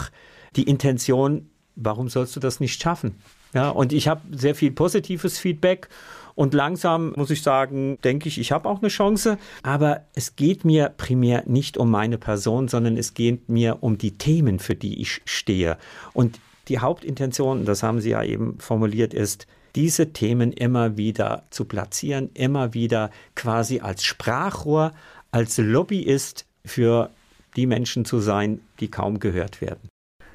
die 0.56 0.63
Intention, 0.63 1.49
warum 1.75 2.08
sollst 2.08 2.36
du 2.36 2.39
das 2.39 2.60
nicht 2.60 2.82
schaffen? 2.82 3.15
Ja, 3.53 3.69
und 3.69 3.93
ich 3.93 4.08
habe 4.08 4.21
sehr 4.32 4.53
viel 4.53 4.71
positives 4.71 5.39
Feedback. 5.39 5.89
Und 6.36 6.53
langsam 6.53 7.13
muss 7.15 7.32
ich 7.32 7.41
sagen, 7.41 7.97
denke 8.03 8.30
ich, 8.30 8.39
ich 8.39 8.51
habe 8.51 8.69
auch 8.69 8.80
eine 8.80 8.89
Chance. 8.89 9.39
Aber 9.63 10.01
es 10.13 10.36
geht 10.36 10.65
mir 10.65 10.93
primär 10.95 11.41
nicht 11.47 11.80
um 11.80 11.89
meine 11.89 12.19
Person, 12.19 12.67
sondern 12.67 12.95
es 12.95 13.15
geht 13.15 13.49
mir 13.49 13.77
um 13.82 13.97
die 13.97 14.19
Themen, 14.19 14.60
für 14.60 14.75
die 14.75 15.01
ich 15.01 15.21
stehe. 15.25 15.77
Und 16.13 16.39
die 16.67 16.80
Hauptintention, 16.80 17.65
das 17.65 17.84
haben 17.84 18.01
Sie 18.01 18.10
ja 18.10 18.23
eben 18.23 18.60
formuliert, 18.60 19.13
ist, 19.13 19.47
diese 19.75 20.12
Themen 20.12 20.51
immer 20.51 20.97
wieder 20.97 21.43
zu 21.49 21.65
platzieren, 21.65 22.30
immer 22.34 22.73
wieder 22.73 23.12
quasi 23.36 23.80
als 23.80 24.03
Sprachrohr, 24.03 24.93
als 25.32 25.58
Lobbyist 25.58 26.45
für 26.65 27.12
die 27.56 27.67
Menschen 27.67 28.06
zu 28.06 28.19
sein, 28.19 28.62
die 28.80 28.89
kaum 28.89 29.19
gehört 29.19 29.62
werden. 29.62 29.89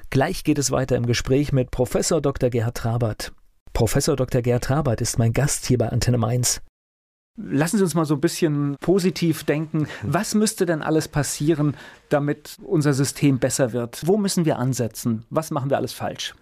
Gleich 0.09 0.43
geht 0.43 0.59
es 0.59 0.71
weiter 0.71 0.95
im 0.95 1.05
Gespräch 1.05 1.51
mit 1.51 1.71
Professor 1.71 2.21
Dr. 2.21 2.49
Gerhard 2.49 2.77
Trabert. 2.77 3.33
Professor 3.73 4.15
Dr. 4.15 4.41
Gerhard 4.41 4.65
Trabert 4.65 5.01
ist 5.01 5.17
mein 5.17 5.33
Gast 5.33 5.65
hier 5.65 5.77
bei 5.77 5.89
Antenne 5.89 6.19
Mainz. 6.19 6.61
Lassen 7.35 7.77
Sie 7.77 7.83
uns 7.83 7.95
mal 7.95 8.05
so 8.05 8.13
ein 8.13 8.21
bisschen 8.21 8.75
positiv 8.79 9.43
denken. 9.43 9.87
Was 10.03 10.35
müsste 10.35 10.67
denn 10.67 10.83
alles 10.83 11.07
passieren, 11.07 11.75
damit 12.09 12.57
unser 12.63 12.93
System 12.93 13.39
besser 13.39 13.73
wird? 13.73 14.05
Wo 14.05 14.17
müssen 14.17 14.45
wir 14.45 14.59
ansetzen? 14.59 15.25
Was 15.31 15.49
machen 15.49 15.71
wir 15.71 15.77
alles 15.77 15.93
falsch? 15.93 16.35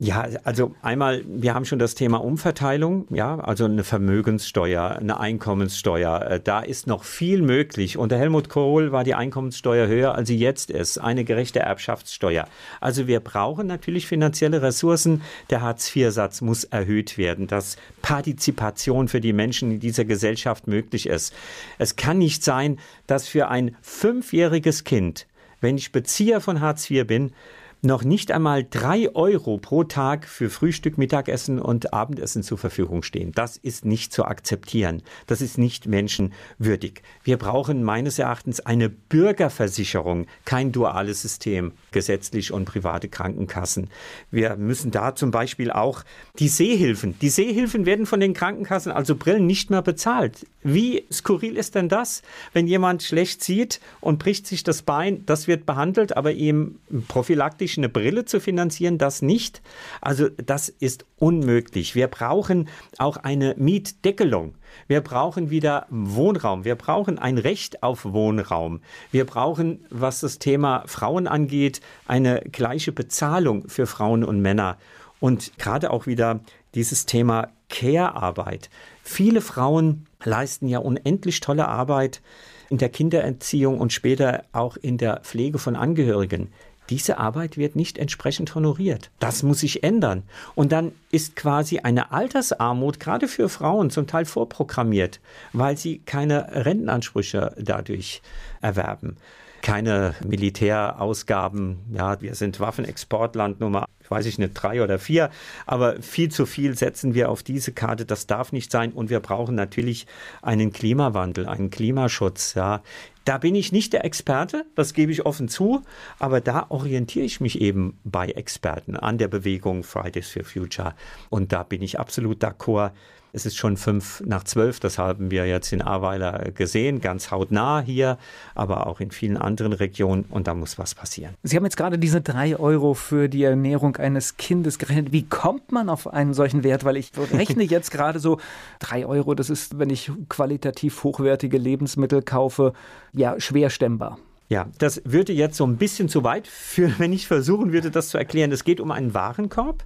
Ja, 0.00 0.28
also 0.44 0.76
einmal, 0.80 1.24
wir 1.26 1.54
haben 1.54 1.64
schon 1.64 1.80
das 1.80 1.96
Thema 1.96 2.18
Umverteilung, 2.18 3.08
ja, 3.10 3.40
also 3.40 3.64
eine 3.64 3.82
Vermögenssteuer, 3.82 4.96
eine 4.96 5.18
Einkommenssteuer. 5.18 6.22
Äh, 6.22 6.40
da 6.40 6.60
ist 6.60 6.86
noch 6.86 7.02
viel 7.02 7.42
möglich. 7.42 7.98
Unter 7.98 8.16
Helmut 8.16 8.48
Kohl 8.48 8.92
war 8.92 9.02
die 9.02 9.16
Einkommenssteuer 9.16 9.88
höher, 9.88 10.14
als 10.14 10.28
sie 10.28 10.38
jetzt 10.38 10.70
ist. 10.70 10.98
Eine 10.98 11.24
gerechte 11.24 11.58
Erbschaftssteuer. 11.58 12.46
Also 12.80 13.08
wir 13.08 13.18
brauchen 13.18 13.66
natürlich 13.66 14.06
finanzielle 14.06 14.62
Ressourcen. 14.62 15.22
Der 15.50 15.62
Hartz-IV-Satz 15.62 16.42
muss 16.42 16.62
erhöht 16.62 17.18
werden, 17.18 17.48
dass 17.48 17.76
Partizipation 18.00 19.08
für 19.08 19.20
die 19.20 19.32
Menschen 19.32 19.72
in 19.72 19.80
dieser 19.80 20.04
Gesellschaft 20.04 20.68
möglich 20.68 21.08
ist. 21.08 21.34
Es 21.78 21.96
kann 21.96 22.18
nicht 22.18 22.44
sein, 22.44 22.78
dass 23.08 23.26
für 23.26 23.48
ein 23.48 23.74
fünfjähriges 23.82 24.84
Kind, 24.84 25.26
wenn 25.60 25.76
ich 25.76 25.90
Bezieher 25.90 26.40
von 26.40 26.60
Hartz 26.60 26.88
IV 26.88 27.04
bin, 27.04 27.32
noch 27.80 28.02
nicht 28.02 28.32
einmal 28.32 28.64
drei 28.68 29.14
Euro 29.14 29.58
pro 29.58 29.84
Tag 29.84 30.26
für 30.26 30.50
Frühstück, 30.50 30.98
Mittagessen 30.98 31.60
und 31.60 31.92
Abendessen 31.92 32.42
zur 32.42 32.58
Verfügung 32.58 33.02
stehen. 33.02 33.32
Das 33.32 33.56
ist 33.56 33.84
nicht 33.84 34.12
zu 34.12 34.24
akzeptieren. 34.24 35.02
Das 35.26 35.40
ist 35.40 35.58
nicht 35.58 35.86
menschenwürdig. 35.86 37.02
Wir 37.22 37.36
brauchen 37.36 37.84
meines 37.84 38.18
Erachtens 38.18 38.60
eine 38.60 38.88
Bürgerversicherung, 38.88 40.26
kein 40.44 40.72
duales 40.72 41.22
System, 41.22 41.72
gesetzlich 41.92 42.52
und 42.52 42.64
private 42.64 43.08
Krankenkassen. 43.08 43.90
Wir 44.30 44.56
müssen 44.56 44.90
da 44.90 45.14
zum 45.14 45.30
Beispiel 45.30 45.70
auch 45.70 46.02
die 46.38 46.48
Sehhilfen. 46.48 47.16
Die 47.20 47.30
Sehhilfen 47.30 47.86
werden 47.86 48.06
von 48.06 48.18
den 48.18 48.34
Krankenkassen, 48.34 48.90
also 48.90 49.14
Brillen, 49.14 49.46
nicht 49.46 49.70
mehr 49.70 49.82
bezahlt. 49.82 50.46
Wie 50.64 51.04
skurril 51.12 51.56
ist 51.56 51.76
denn 51.76 51.88
das, 51.88 52.22
wenn 52.52 52.66
jemand 52.66 53.04
schlecht 53.04 53.44
sieht 53.44 53.80
und 54.00 54.18
bricht 54.18 54.46
sich 54.46 54.64
das 54.64 54.82
Bein? 54.82 55.24
Das 55.26 55.46
wird 55.46 55.64
behandelt, 55.64 56.16
aber 56.16 56.32
ihm 56.32 56.80
prophylaktisch 57.06 57.67
praktisch 57.68 57.78
eine 57.78 57.88
Brille 57.88 58.24
zu 58.24 58.40
finanzieren, 58.40 58.98
das 58.98 59.20
nicht. 59.22 59.60
Also 60.00 60.28
das 60.30 60.68
ist 60.68 61.04
unmöglich. 61.18 61.94
Wir 61.94 62.06
brauchen 62.08 62.68
auch 62.98 63.18
eine 63.18 63.54
Mietdeckelung. 63.58 64.54
Wir 64.86 65.02
brauchen 65.02 65.50
wieder 65.50 65.86
Wohnraum. 65.90 66.64
Wir 66.64 66.76
brauchen 66.76 67.18
ein 67.18 67.36
Recht 67.36 67.82
auf 67.82 68.04
Wohnraum. 68.04 68.80
Wir 69.12 69.26
brauchen, 69.26 69.84
was 69.90 70.20
das 70.20 70.38
Thema 70.38 70.84
Frauen 70.86 71.26
angeht, 71.26 71.80
eine 72.06 72.40
gleiche 72.40 72.92
Bezahlung 72.92 73.68
für 73.68 73.86
Frauen 73.86 74.24
und 74.24 74.40
Männer. 74.40 74.78
Und 75.20 75.52
gerade 75.58 75.90
auch 75.90 76.06
wieder 76.06 76.40
dieses 76.74 77.04
Thema 77.04 77.48
Care-Arbeit. 77.68 78.70
Viele 79.02 79.40
Frauen 79.40 80.06
leisten 80.24 80.68
ja 80.68 80.78
unendlich 80.78 81.40
tolle 81.40 81.68
Arbeit 81.68 82.22
in 82.70 82.78
der 82.78 82.88
Kindererziehung 82.88 83.80
und 83.80 83.92
später 83.92 84.44
auch 84.52 84.76
in 84.76 84.98
der 84.98 85.20
Pflege 85.20 85.58
von 85.58 85.76
Angehörigen 85.76 86.50
diese 86.90 87.18
Arbeit 87.18 87.56
wird 87.56 87.76
nicht 87.76 87.98
entsprechend 87.98 88.54
honoriert. 88.54 89.10
Das 89.18 89.42
muss 89.42 89.60
sich 89.60 89.82
ändern. 89.82 90.22
Und 90.54 90.72
dann 90.72 90.92
ist 91.10 91.36
quasi 91.36 91.80
eine 91.80 92.12
Altersarmut 92.12 93.00
gerade 93.00 93.28
für 93.28 93.48
Frauen 93.48 93.90
zum 93.90 94.06
Teil 94.06 94.24
vorprogrammiert, 94.24 95.20
weil 95.52 95.76
sie 95.76 95.98
keine 95.98 96.64
Rentenansprüche 96.64 97.54
dadurch 97.58 98.22
erwerben. 98.60 99.16
Keine 99.60 100.14
Militärausgaben. 100.24 101.78
Ja, 101.92 102.20
wir 102.20 102.34
sind 102.36 102.60
Waffenexportland 102.60 103.58
Nummer, 103.58 103.86
weiß 104.08 104.26
ich 104.26 104.38
nicht, 104.38 104.54
drei 104.54 104.82
oder 104.82 105.00
vier. 105.00 105.30
Aber 105.66 106.00
viel 106.00 106.30
zu 106.30 106.46
viel 106.46 106.76
setzen 106.78 107.12
wir 107.14 107.28
auf 107.28 107.42
diese 107.42 107.72
Karte. 107.72 108.06
Das 108.06 108.28
darf 108.28 108.52
nicht 108.52 108.70
sein. 108.70 108.92
Und 108.92 109.10
wir 109.10 109.18
brauchen 109.18 109.56
natürlich 109.56 110.06
einen 110.42 110.72
Klimawandel, 110.72 111.48
einen 111.48 111.70
Klimaschutz. 111.70 112.54
Ja, 112.54 112.82
da 113.28 113.36
bin 113.36 113.54
ich 113.54 113.72
nicht 113.72 113.92
der 113.92 114.06
Experte, 114.06 114.64
das 114.74 114.94
gebe 114.94 115.12
ich 115.12 115.26
offen 115.26 115.48
zu, 115.48 115.82
aber 116.18 116.40
da 116.40 116.64
orientiere 116.70 117.26
ich 117.26 117.42
mich 117.42 117.60
eben 117.60 117.98
bei 118.02 118.28
Experten 118.28 118.96
an 118.96 119.18
der 119.18 119.28
Bewegung 119.28 119.82
Fridays 119.82 120.30
for 120.30 120.44
Future. 120.44 120.94
Und 121.28 121.52
da 121.52 121.62
bin 121.62 121.82
ich 121.82 122.00
absolut 122.00 122.42
d'accord. 122.42 122.92
Es 123.34 123.44
ist 123.44 123.56
schon 123.56 123.76
fünf 123.76 124.22
nach 124.24 124.44
zwölf, 124.44 124.80
das 124.80 124.96
haben 124.96 125.30
wir 125.30 125.46
jetzt 125.46 125.70
in 125.74 125.82
Ahrweiler 125.82 126.50
gesehen, 126.52 127.02
ganz 127.02 127.30
hautnah 127.30 127.82
hier, 127.82 128.16
aber 128.54 128.86
auch 128.86 129.00
in 129.00 129.10
vielen 129.10 129.36
anderen 129.36 129.74
Regionen 129.74 130.24
und 130.30 130.46
da 130.46 130.54
muss 130.54 130.78
was 130.78 130.94
passieren. 130.94 131.34
Sie 131.42 131.54
haben 131.54 131.64
jetzt 131.64 131.76
gerade 131.76 131.98
diese 131.98 132.22
drei 132.22 132.56
Euro 132.58 132.94
für 132.94 133.28
die 133.28 133.42
Ernährung 133.42 133.96
eines 133.96 134.38
Kindes 134.38 134.78
gerechnet. 134.78 135.12
Wie 135.12 135.24
kommt 135.24 135.72
man 135.72 135.90
auf 135.90 136.06
einen 136.06 136.32
solchen 136.32 136.64
Wert? 136.64 136.84
Weil 136.84 136.96
ich 136.96 137.12
rechne 137.34 137.62
jetzt 137.64 137.90
gerade 137.90 138.18
so, 138.18 138.38
drei 138.78 139.04
Euro, 139.04 139.34
das 139.34 139.50
ist, 139.50 139.78
wenn 139.78 139.90
ich 139.90 140.10
qualitativ 140.30 141.04
hochwertige 141.04 141.58
Lebensmittel 141.58 142.22
kaufe, 142.22 142.72
ja, 143.18 143.38
schwer 143.40 143.68
stemmbar. 143.70 144.18
Ja, 144.48 144.68
das 144.78 145.02
würde 145.04 145.34
jetzt 145.34 145.58
so 145.58 145.66
ein 145.66 145.76
bisschen 145.76 146.08
zu 146.08 146.24
weit 146.24 146.46
führen, 146.46 146.94
wenn 146.98 147.12
ich 147.12 147.26
versuchen 147.26 147.72
würde, 147.72 147.90
das 147.90 148.08
zu 148.08 148.18
erklären. 148.18 148.52
Es 148.52 148.64
geht 148.64 148.80
um 148.80 148.90
einen 148.90 149.12
Warenkorb 149.12 149.84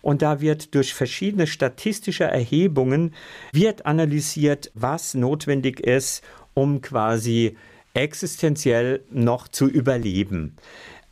Und 0.00 0.22
da 0.22 0.40
wird 0.40 0.74
durch 0.74 0.94
verschiedene 0.94 1.46
statistische 1.46 2.24
Erhebungen 2.24 3.14
wird 3.52 3.84
analysiert, 3.84 4.70
was 4.74 5.14
notwendig 5.14 5.80
ist, 5.80 6.22
um 6.54 6.80
quasi 6.80 7.56
existenziell 7.94 9.02
noch 9.10 9.48
zu 9.48 9.66
überleben. 9.66 10.56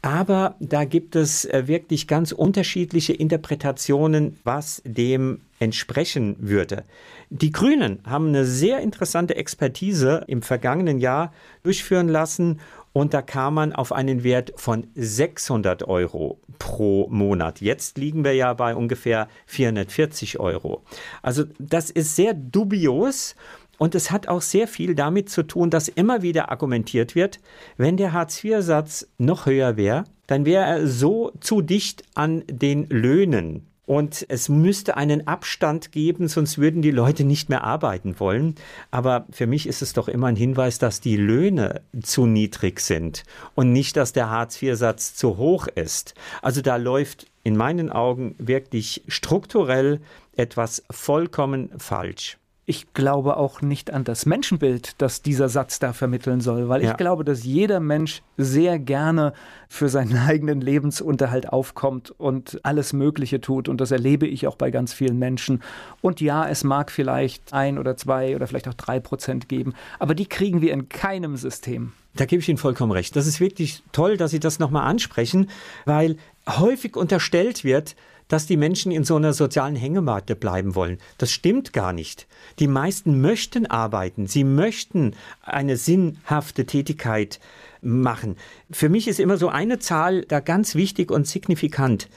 Aber 0.07 0.55
da 0.61 0.85
gibt 0.85 1.16
es 1.16 1.47
äh, 1.47 1.66
wirklich 1.66 2.07
ganz 2.07 2.31
unterschiedliche 2.31 3.12
Interpretationen, 3.12 4.38
was 4.45 4.81
dem 4.85 5.40
entsprechen 5.59 6.37
würde. 6.38 6.85
Die 7.31 7.51
Grünen 7.51 7.99
haben 8.07 8.29
eine 8.29 8.45
sehr 8.45 8.79
interessante 8.83 9.35
Expertise 9.35 10.23
im 10.29 10.42
vergangenen 10.42 11.01
Jahr 11.01 11.33
durchführen 11.64 12.07
lassen 12.07 12.61
und 12.92 13.14
da 13.14 13.21
kam 13.21 13.55
man 13.55 13.73
auf 13.73 13.90
einen 13.90 14.23
Wert 14.23 14.53
von 14.55 14.87
600 14.95 15.88
Euro 15.88 16.38
pro 16.61 17.09
Monat. 17.11 17.61
Jetzt 17.61 17.99
liegen 17.99 18.23
wir 18.23 18.33
ja 18.33 18.55
bei 18.55 18.77
ungefähr 18.77 19.27
440 19.47 20.38
Euro. 20.38 20.85
Also 21.21 21.47
das 21.59 21.90
ist 21.90 22.14
sehr 22.14 22.33
dubios 22.33 23.35
und 23.78 23.94
es 23.94 24.10
hat 24.10 24.28
auch 24.28 24.42
sehr 24.42 24.68
viel 24.68 24.94
damit 24.94 25.28
zu 25.30 25.42
tun, 25.42 25.70
dass 25.70 25.88
immer 25.88 26.22
wieder 26.22 26.50
argumentiert 26.50 27.14
wird, 27.14 27.40
wenn 27.76 27.96
der 27.96 28.12
Hartz-IV-Satz 28.12 29.08
noch 29.18 29.46
höher 29.46 29.76
wäre, 29.76 30.04
dann 30.26 30.44
wäre 30.44 30.64
er 30.64 30.86
so 30.86 31.32
zu 31.40 31.60
dicht 31.60 32.02
an 32.14 32.42
den 32.48 32.88
Löhnen. 32.88 33.66
Und 33.84 34.26
es 34.28 34.48
müsste 34.48 34.96
einen 34.96 35.28
Abstand 35.28 35.92
geben, 35.92 36.26
sonst 36.26 36.58
würden 36.58 36.82
die 36.82 36.90
Leute 36.90 37.22
nicht 37.22 37.48
mehr 37.48 37.62
arbeiten 37.62 38.18
wollen. 38.18 38.56
Aber 38.90 39.26
für 39.30 39.46
mich 39.46 39.68
ist 39.68 39.80
es 39.80 39.92
doch 39.92 40.08
immer 40.08 40.26
ein 40.26 40.34
Hinweis, 40.34 40.80
dass 40.80 41.00
die 41.00 41.16
Löhne 41.16 41.82
zu 42.02 42.26
niedrig 42.26 42.80
sind 42.80 43.22
und 43.54 43.72
nicht, 43.72 43.96
dass 43.96 44.12
der 44.12 44.28
Hartz-IV-Satz 44.28 45.14
zu 45.14 45.36
hoch 45.36 45.68
ist. 45.68 46.14
Also 46.42 46.62
da 46.62 46.76
läuft 46.76 47.28
in 47.44 47.56
meinen 47.56 47.90
Augen 47.92 48.34
wirklich 48.38 49.04
strukturell 49.06 50.00
etwas 50.34 50.82
vollkommen 50.90 51.70
falsch 51.78 52.38
ich 52.68 52.92
glaube 52.94 53.37
auch 53.37 53.62
nicht 53.62 53.92
an 53.92 54.02
das 54.02 54.26
Menschenbild, 54.26 54.96
das 54.98 55.22
dieser 55.22 55.48
Satz 55.48 55.79
da 55.79 55.92
vermitteln 55.92 56.40
soll, 56.40 56.68
weil 56.68 56.83
ja. 56.83 56.90
ich 56.90 56.96
glaube, 56.96 57.24
dass 57.24 57.44
jeder 57.44 57.79
Mensch 57.79 58.22
sehr 58.37 58.81
gerne 58.81 59.33
für 59.68 59.88
seinen 59.88 60.16
eigenen 60.26 60.61
Lebensunterhalt 60.61 61.48
aufkommt 61.48 62.11
und 62.18 62.59
alles 62.64 62.92
Mögliche 62.92 63.40
tut. 63.40 63.68
Und 63.68 63.81
das 63.81 63.92
erlebe 63.92 64.26
ich 64.26 64.48
auch 64.48 64.57
bei 64.57 64.72
ganz 64.72 64.92
vielen 64.92 65.16
Menschen. 65.18 65.62
Und 66.00 66.20
ja, 66.20 66.48
es 66.48 66.64
mag 66.64 66.90
vielleicht 66.90 67.52
ein 67.52 67.79
oder 67.79 67.96
zwei 67.96 68.35
oder 68.35 68.48
vielleicht 68.48 68.66
auch 68.66 68.74
drei 68.74 68.98
Prozent 68.98 69.48
geben, 69.48 69.74
aber 70.00 70.16
die 70.16 70.26
kriegen 70.26 70.61
wir 70.61 70.72
in 70.72 70.88
keinem 70.88 71.37
System. 71.37 71.92
Da 72.16 72.24
gebe 72.24 72.40
ich 72.40 72.48
Ihnen 72.48 72.59
vollkommen 72.59 72.92
recht. 72.92 73.14
Das 73.14 73.29
ist 73.29 73.40
wirklich 73.40 73.83
toll, 73.92 74.16
dass 74.16 74.33
Sie 74.33 74.40
das 74.40 74.59
nochmal 74.59 74.88
ansprechen, 74.88 75.50
weil 75.85 76.16
häufig 76.48 76.96
unterstellt 76.96 77.62
wird, 77.62 77.94
dass 78.28 78.46
die 78.46 78.56
Menschen 78.56 78.92
in 78.92 79.04
so 79.04 79.16
einer 79.16 79.32
sozialen 79.32 79.76
Hängematte 79.76 80.36
bleiben 80.36 80.74
wollen. 80.74 80.98
Das 81.18 81.30
stimmt 81.30 81.72
gar 81.72 81.92
nicht. 81.92 82.26
Die 82.58 82.68
meisten 82.68 83.20
möchten 83.20 83.66
arbeiten. 83.66 84.26
Sie 84.26 84.44
möchten 84.44 85.14
eine 85.42 85.76
sinnhafte 85.76 86.66
Tätigkeit 86.66 87.40
machen. 87.82 88.36
Für 88.70 88.88
mich 88.88 89.08
ist 89.08 89.20
immer 89.20 89.36
so 89.36 89.48
eine 89.48 89.78
Zahl 89.78 90.22
da 90.22 90.40
ganz 90.40 90.74
wichtig 90.74 91.10
und 91.10 91.26
signifikant. 91.26 92.08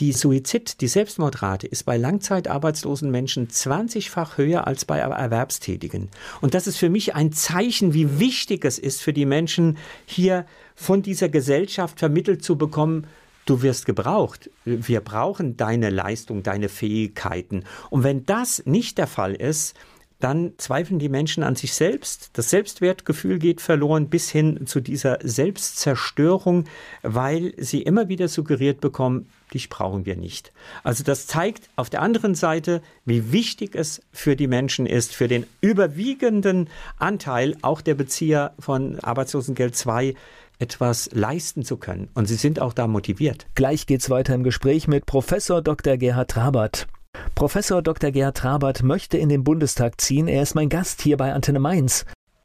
Die 0.00 0.12
Suizid, 0.12 0.80
die 0.80 0.88
Selbstmordrate 0.88 1.68
ist 1.68 1.84
bei 1.84 1.96
langzeitarbeitslosen 1.96 3.12
Menschen 3.12 3.46
20-fach 3.46 4.38
höher 4.38 4.66
als 4.66 4.84
bei 4.84 4.98
Erwerbstätigen. 4.98 6.08
Und 6.40 6.54
das 6.54 6.66
ist 6.66 6.78
für 6.78 6.90
mich 6.90 7.14
ein 7.14 7.32
Zeichen, 7.32 7.94
wie 7.94 8.18
wichtig 8.18 8.64
es 8.64 8.80
ist 8.80 9.02
für 9.02 9.12
die 9.12 9.24
Menschen, 9.24 9.78
hier 10.04 10.46
von 10.74 11.02
dieser 11.02 11.28
Gesellschaft 11.28 12.00
vermittelt 12.00 12.42
zu 12.42 12.58
bekommen, 12.58 13.06
du 13.44 13.62
wirst 13.62 13.86
gebraucht. 13.86 14.50
Wir 14.64 15.00
brauchen 15.00 15.56
deine 15.56 15.90
Leistung, 15.90 16.42
deine 16.42 16.68
Fähigkeiten. 16.68 17.64
Und 17.90 18.02
wenn 18.02 18.26
das 18.26 18.64
nicht 18.66 18.98
der 18.98 19.06
Fall 19.06 19.34
ist, 19.34 19.74
dann 20.20 20.52
zweifeln 20.56 20.98
die 20.98 21.10
Menschen 21.10 21.42
an 21.42 21.54
sich 21.54 21.74
selbst. 21.74 22.30
Das 22.32 22.48
Selbstwertgefühl 22.48 23.38
geht 23.38 23.60
verloren 23.60 24.08
bis 24.08 24.30
hin 24.30 24.66
zu 24.66 24.80
dieser 24.80 25.18
Selbstzerstörung, 25.22 26.64
weil 27.02 27.52
sie 27.58 27.82
immer 27.82 28.08
wieder 28.08 28.28
suggeriert 28.28 28.80
bekommen, 28.80 29.28
dich 29.52 29.68
brauchen 29.68 30.06
wir 30.06 30.16
nicht. 30.16 30.52
Also 30.82 31.04
das 31.04 31.26
zeigt 31.26 31.68
auf 31.76 31.90
der 31.90 32.00
anderen 32.00 32.34
Seite, 32.34 32.80
wie 33.04 33.32
wichtig 33.32 33.74
es 33.74 34.00
für 34.12 34.34
die 34.34 34.46
Menschen 34.46 34.86
ist, 34.86 35.14
für 35.14 35.28
den 35.28 35.46
überwiegenden 35.60 36.70
Anteil 36.98 37.56
auch 37.60 37.82
der 37.82 37.94
Bezieher 37.94 38.54
von 38.58 39.00
Arbeitslosengeld 39.00 39.76
2, 39.76 40.14
etwas 40.58 41.10
leisten 41.12 41.64
zu 41.64 41.76
können. 41.76 42.08
Und 42.14 42.26
sie 42.26 42.36
sind 42.36 42.60
auch 42.60 42.72
da 42.72 42.86
motiviert. 42.86 43.46
Gleich 43.54 43.86
geht's 43.86 44.10
weiter 44.10 44.34
im 44.34 44.42
Gespräch 44.42 44.88
mit 44.88 45.06
Professor 45.06 45.62
Dr. 45.62 45.96
Gerhard 45.96 46.30
Trabert. 46.30 46.86
Professor 47.34 47.82
Dr. 47.82 48.10
Gerhard 48.10 48.36
Trabert 48.36 48.82
möchte 48.82 49.18
in 49.18 49.28
den 49.28 49.44
Bundestag 49.44 50.00
ziehen. 50.00 50.28
Er 50.28 50.42
ist 50.42 50.54
mein 50.54 50.68
Gast 50.68 51.02
hier 51.02 51.16
bei 51.16 51.32
Antenne 51.32 51.60
Mainz. 51.60 52.04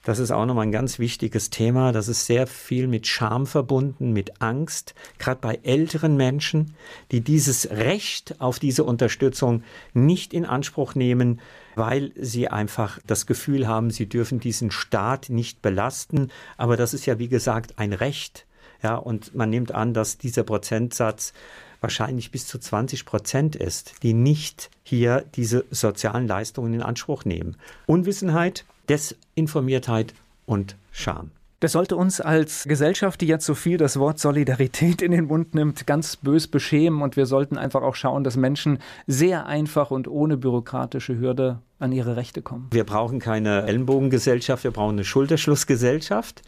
Das 0.10 0.17
ist 0.17 0.32
auch 0.32 0.48
nochmal 0.48 0.65
ein 0.65 0.72
ganz 0.72 0.98
wichtiges 0.98 1.52
Thema. 1.52 1.91
Das 1.91 2.08
ist 2.08 2.26
sehr 2.26 2.48
viel 2.48 2.88
mit 2.88 3.06
Scham 3.06 3.45
verbunden, 3.45 4.12
mit 4.12 4.41
Angst, 4.41 4.95
gerade 5.19 5.39
bei 5.39 5.60
älteren 5.62 6.17
Menschen, 6.17 6.74
die 7.12 7.22
dieses 7.22 7.69
Recht 7.69 8.41
auf 8.41 8.58
diese 8.58 8.86
Unterstützung 8.86 9.62
nicht 9.93 10.34
in 10.34 10.45
Anspruch 10.45 10.95
nehmen, 10.95 11.41
weil 11.76 12.12
sie 12.15 12.48
einfach 12.48 12.98
das 13.06 13.28
Gefühl 13.28 13.67
haben, 13.67 13.91
sie 13.91 14.10
dürfen 14.10 14.39
diesen 14.39 14.72
Staat 14.72 15.30
nicht 15.30 15.62
belasten. 15.62 16.32
Aber 16.58 16.76
das 16.76 16.95
ist 16.95 17.06
ja, 17.06 17.19
wie 17.19 17.30
gesagt, 17.30 17.78
ein 17.78 17.93
Recht. 17.93 18.48
Ja, 18.82 18.95
und 18.95 19.36
man 19.36 19.52
nimmt 19.52 19.76
an, 19.76 19.93
dass 19.93 20.17
dieser 20.17 20.41
Prozentsatz 20.41 21.34
wahrscheinlich 21.82 22.32
bis 22.32 22.48
zu 22.48 22.58
20 22.58 23.06
Prozent 23.06 23.56
ist, 23.56 24.02
die 24.02 24.13
nicht 24.13 24.72
hier 24.82 25.24
diese 25.36 25.65
sozialen 25.69 26.28
Leistungen 26.28 26.74
in 26.74 26.82
Anspruch 26.82 27.26
nehmen. 27.26 27.58
Unwissenheit, 27.86 28.65
Desinformiertheit 28.89 30.13
und 30.45 30.75
Scham. 30.91 31.32
Das 31.62 31.73
sollte 31.73 31.97
uns 31.97 32.21
als 32.21 32.63
Gesellschaft, 32.63 33.19
die 33.19 33.28
jetzt 33.28 33.45
so 33.45 33.54
viel 33.54 33.78
das 33.78 33.99
Wort 33.99 34.17
Solidarität 34.17 35.02
in 35.02 35.12
den 35.12 35.25
Mund 35.25 35.56
nimmt, 35.56 35.86
ganz 35.86 36.15
bös 36.15 36.47
beschämen 36.47 37.02
und 37.02 37.17
wir 37.17 37.25
sollten 37.25 37.58
einfach 37.58 37.82
auch 37.82 37.95
schauen, 37.95 38.23
dass 38.23 38.38
Menschen 38.38 38.80
sehr 39.08 39.45
einfach 39.45 39.91
und 39.91 40.08
ohne 40.08 40.38
bürokratische 40.38 41.19
Hürde 41.19 41.60
an 41.78 41.91
ihre 41.91 42.15
Rechte 42.15 42.41
kommen. 42.41 42.67
Wir 42.71 42.86
brauchen 42.86 43.19
keine 43.19 43.63
Ellenbogengesellschaft, 43.63 44.63
wir 44.63 44.71
brauchen 44.71 44.95
eine 44.95 45.04
Schulterschlussgesellschaft. 45.04 46.43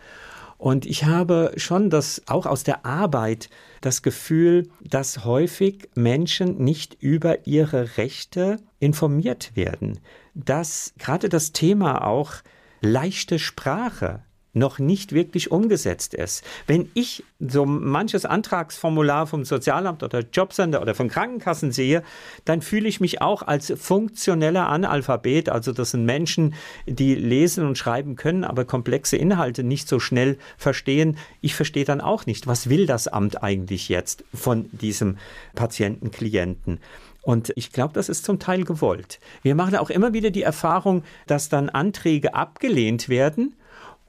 Und 0.61 0.85
ich 0.85 1.05
habe 1.05 1.53
schon 1.57 1.89
das 1.89 2.21
auch 2.27 2.45
aus 2.45 2.63
der 2.63 2.85
Arbeit 2.85 3.49
das 3.81 4.03
Gefühl, 4.03 4.69
dass 4.79 5.25
häufig 5.25 5.89
Menschen 5.95 6.59
nicht 6.63 7.01
über 7.01 7.47
ihre 7.47 7.97
Rechte 7.97 8.57
informiert 8.77 9.55
werden. 9.55 9.97
Dass 10.35 10.93
gerade 10.99 11.29
das 11.29 11.51
Thema 11.51 12.05
auch 12.05 12.33
leichte 12.79 13.39
Sprache 13.39 14.21
noch 14.53 14.79
nicht 14.79 15.13
wirklich 15.13 15.51
umgesetzt 15.51 16.13
ist. 16.13 16.43
Wenn 16.67 16.89
ich 16.93 17.23
so 17.39 17.65
manches 17.65 18.25
Antragsformular 18.25 19.25
vom 19.27 19.45
Sozialamt 19.45 20.03
oder 20.03 20.19
Jobcenter 20.19 20.81
oder 20.81 20.93
von 20.93 21.07
Krankenkassen 21.07 21.71
sehe, 21.71 22.03
dann 22.45 22.61
fühle 22.61 22.89
ich 22.89 22.99
mich 22.99 23.21
auch 23.21 23.43
als 23.43 23.73
funktioneller 23.77 24.67
Analphabet. 24.67 25.49
Also 25.49 25.71
das 25.71 25.91
sind 25.91 26.05
Menschen, 26.05 26.53
die 26.85 27.15
lesen 27.15 27.65
und 27.65 27.77
schreiben 27.77 28.15
können, 28.15 28.43
aber 28.43 28.65
komplexe 28.65 29.15
Inhalte 29.15 29.63
nicht 29.63 29.87
so 29.87 29.99
schnell 29.99 30.37
verstehen. 30.57 31.17
Ich 31.39 31.55
verstehe 31.55 31.85
dann 31.85 32.01
auch 32.01 32.25
nicht, 32.25 32.45
was 32.47 32.69
will 32.69 32.85
das 32.85 33.07
Amt 33.07 33.41
eigentlich 33.41 33.89
jetzt 33.89 34.23
von 34.33 34.69
diesem 34.71 35.17
Patienten, 35.55 36.11
Klienten. 36.11 36.79
Und 37.23 37.53
ich 37.55 37.71
glaube, 37.71 37.93
das 37.93 38.09
ist 38.09 38.25
zum 38.25 38.39
Teil 38.39 38.63
gewollt. 38.63 39.19
Wir 39.43 39.55
machen 39.55 39.75
auch 39.75 39.91
immer 39.91 40.13
wieder 40.13 40.31
die 40.31 40.41
Erfahrung, 40.41 41.03
dass 41.27 41.49
dann 41.49 41.69
Anträge 41.69 42.33
abgelehnt 42.33 43.09
werden 43.09 43.53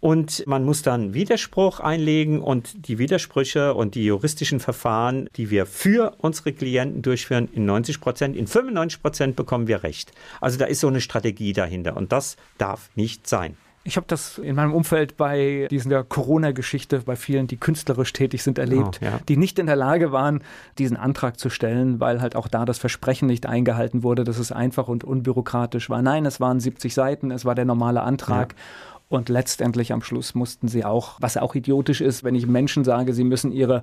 und 0.03 0.45
man 0.49 0.65
muss 0.65 0.83
dann 0.83 1.15
Widerspruch 1.15 1.79
einlegen 1.79 2.41
und 2.41 2.89
die 2.89 2.99
Widersprüche 2.99 3.73
und 3.73 3.95
die 3.95 4.05
juristischen 4.05 4.59
Verfahren, 4.59 5.29
die 5.37 5.49
wir 5.49 5.65
für 5.65 6.17
unsere 6.19 6.53
Klienten 6.53 7.03
durchführen, 7.03 7.49
in 7.53 7.67
90 7.67 8.01
Prozent, 8.01 8.37
in 8.37 8.49
95 8.49 9.01
Prozent 9.01 9.37
bekommen 9.37 9.69
wir 9.69 9.85
Recht. 9.85 10.11
Also 10.41 10.59
da 10.59 10.65
ist 10.65 10.81
so 10.81 10.89
eine 10.89 11.01
Strategie 11.01 11.53
dahinter 11.53 11.97
und 11.97 12.11
das 12.11 12.37
darf 12.59 12.91
nicht 12.97 13.29
sein. 13.29 13.57
Ich 13.85 13.97
habe 13.97 14.07
das 14.07 14.39
in 14.39 14.55
meinem 14.55 14.75
Umfeld 14.75 15.17
bei 15.17 15.67
dieser 15.71 16.05
Corona-Geschichte 16.05 17.01
bei 17.01 17.17
vielen, 17.17 17.49
die 17.49 17.57
künstlerisch 17.57 18.13
tätig 18.13 18.43
sind, 18.43 18.59
erlebt, 18.59 19.01
oh, 19.03 19.05
ja. 19.05 19.19
die 19.29 19.37
nicht 19.37 19.59
in 19.59 19.67
der 19.67 19.75
Lage 19.75 20.13
waren, 20.13 20.43
diesen 20.79 20.97
Antrag 20.97 21.39
zu 21.39 21.51
stellen, 21.51 21.99
weil 21.99 22.21
halt 22.21 22.37
auch 22.37 22.47
da 22.47 22.65
das 22.65 22.79
Versprechen 22.79 23.27
nicht 23.27 23.47
eingehalten 23.47 24.05
wurde, 24.05 24.23
dass 24.23 24.39
es 24.39 24.53
einfach 24.53 24.87
und 24.87 25.03
unbürokratisch 25.03 25.91
war. 25.91 26.01
Nein, 26.01 26.27
es 26.27 26.39
waren 26.39 26.61
70 26.61 26.95
Seiten, 26.95 27.33
es 27.33 27.45
war 27.45 27.57
der 27.57 27.65
normale 27.65 28.03
Antrag. 28.03 28.53
Ja. 28.53 28.59
Und 29.13 29.29
letztendlich 29.29 29.93
am 29.93 30.01
Schluss 30.01 30.35
mussten 30.35 30.69
sie 30.69 30.87
auch, 30.87 31.19
was 31.21 31.37
auch 31.37 31.55
idiotisch 31.55 32.01
ist, 32.01 32.25
wenn 32.25 32.35
ich 32.35 32.47
Menschen 32.47 32.83
sage, 32.83 33.13
sie 33.13 33.25
müssen 33.25 33.53
ihre 33.53 33.83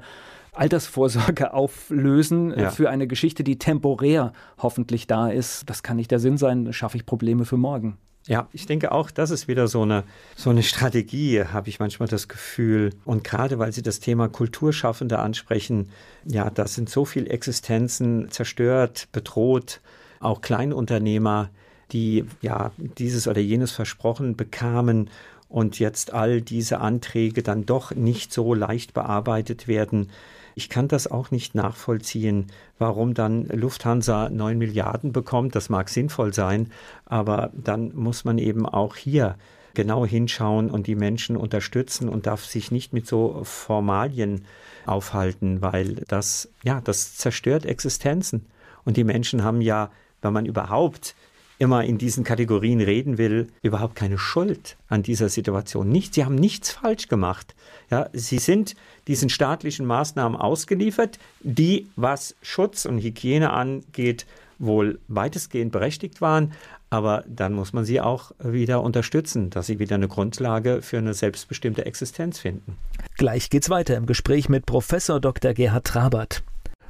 Altersvorsorge 0.53 1.53
auflösen 1.53 2.51
äh, 2.51 2.63
ja. 2.63 2.71
für 2.71 2.89
eine 2.89 3.05
Geschichte, 3.05 3.43
die 3.43 3.59
temporär 3.59 4.33
hoffentlich 4.57 5.05
da 5.05 5.29
ist. 5.29 5.69
Das 5.69 5.83
kann 5.83 5.97
nicht 5.97 6.09
der 6.09 6.17
Sinn 6.17 6.37
sein, 6.37 6.73
schaffe 6.73 6.97
ich 6.97 7.05
Probleme 7.05 7.45
für 7.45 7.57
morgen. 7.57 7.99
Ja, 8.25 8.47
ich 8.53 8.65
denke 8.65 8.91
auch, 8.91 9.11
das 9.11 9.29
ist 9.29 9.47
wieder 9.47 9.67
so 9.67 9.83
eine, 9.83 10.03
so 10.35 10.49
eine 10.49 10.63
Strategie, 10.63 11.43
habe 11.43 11.69
ich 11.69 11.79
manchmal 11.79 12.09
das 12.09 12.27
Gefühl. 12.27 12.95
Und 13.05 13.23
gerade 13.23 13.59
weil 13.59 13.71
Sie 13.71 13.83
das 13.83 13.99
Thema 13.99 14.29
Kulturschaffende 14.29 15.19
ansprechen, 15.19 15.91
ja, 16.25 16.49
da 16.49 16.65
sind 16.65 16.89
so 16.89 17.05
viele 17.05 17.29
Existenzen 17.29 18.31
zerstört, 18.31 19.09
bedroht, 19.11 19.79
auch 20.19 20.41
Kleinunternehmer, 20.41 21.51
die 21.91 22.25
ja 22.41 22.71
dieses 22.77 23.27
oder 23.27 23.41
jenes 23.41 23.71
versprochen 23.71 24.35
bekamen 24.35 25.09
und 25.49 25.79
jetzt 25.79 26.13
all 26.13 26.41
diese 26.41 26.79
Anträge 26.79 27.41
dann 27.41 27.65
doch 27.65 27.93
nicht 27.95 28.31
so 28.31 28.53
leicht 28.53 28.93
bearbeitet 28.93 29.67
werden. 29.67 30.09
Ich 30.55 30.69
kann 30.69 30.87
das 30.87 31.09
auch 31.09 31.31
nicht 31.31 31.55
nachvollziehen, 31.55 32.47
warum 32.77 33.13
dann 33.13 33.45
Lufthansa 33.45 34.29
9 34.29 34.57
Milliarden 34.57 35.11
bekommt. 35.11 35.55
Das 35.55 35.69
mag 35.69 35.89
sinnvoll 35.89 36.33
sein, 36.33 36.71
aber 37.05 37.51
dann 37.53 37.95
muss 37.95 38.25
man 38.25 38.37
eben 38.37 38.65
auch 38.65 38.95
hier 38.95 39.35
genau 39.73 40.05
hinschauen 40.05 40.69
und 40.69 40.87
die 40.87 40.95
Menschen 40.95 41.37
unterstützen 41.37 42.09
und 42.09 42.25
darf 42.27 42.45
sich 42.45 42.71
nicht 42.71 42.93
mit 42.93 43.07
so 43.07 43.41
Formalien 43.43 44.45
aufhalten, 44.85 45.61
weil 45.61 46.03
das, 46.07 46.49
ja, 46.63 46.81
das 46.81 47.15
zerstört 47.15 47.65
Existenzen. 47.65 48.45
Und 48.83 48.97
die 48.97 49.03
Menschen 49.03 49.43
haben 49.43 49.61
ja, 49.61 49.91
wenn 50.21 50.33
man 50.33 50.45
überhaupt 50.45 51.15
immer 51.59 51.83
in 51.83 51.97
diesen 51.97 52.23
Kategorien 52.23 52.81
reden 52.81 53.17
will, 53.17 53.47
überhaupt 53.61 53.95
keine 53.95 54.17
Schuld 54.17 54.77
an 54.87 55.03
dieser 55.03 55.29
Situation. 55.29 55.89
Nicht, 55.89 56.13
sie 56.15 56.25
haben 56.25 56.35
nichts 56.35 56.71
falsch 56.71 57.07
gemacht. 57.07 57.53
Ja, 57.91 58.09
sie 58.13 58.39
sind 58.39 58.75
diesen 59.07 59.29
staatlichen 59.29 59.85
Maßnahmen 59.85 60.39
ausgeliefert, 60.39 61.19
die, 61.41 61.87
was 61.95 62.35
Schutz 62.41 62.85
und 62.85 62.99
Hygiene 62.99 63.51
angeht, 63.51 64.25
wohl 64.57 64.99
weitestgehend 65.07 65.71
berechtigt 65.71 66.21
waren. 66.21 66.53
Aber 66.89 67.23
dann 67.27 67.53
muss 67.53 67.73
man 67.73 67.85
sie 67.85 68.01
auch 68.01 68.31
wieder 68.39 68.81
unterstützen, 68.81 69.49
dass 69.51 69.67
sie 69.67 69.79
wieder 69.79 69.95
eine 69.95 70.07
Grundlage 70.07 70.81
für 70.81 70.97
eine 70.97 71.13
selbstbestimmte 71.13 71.85
Existenz 71.85 72.39
finden. 72.39 72.77
Gleich 73.17 73.49
geht's 73.49 73.69
weiter 73.69 73.95
im 73.95 74.05
Gespräch 74.05 74.49
mit 74.49 74.65
Professor 74.65 75.19
Dr. 75.19 75.53
Gerhard 75.53 75.85
Trabert. 75.85 76.41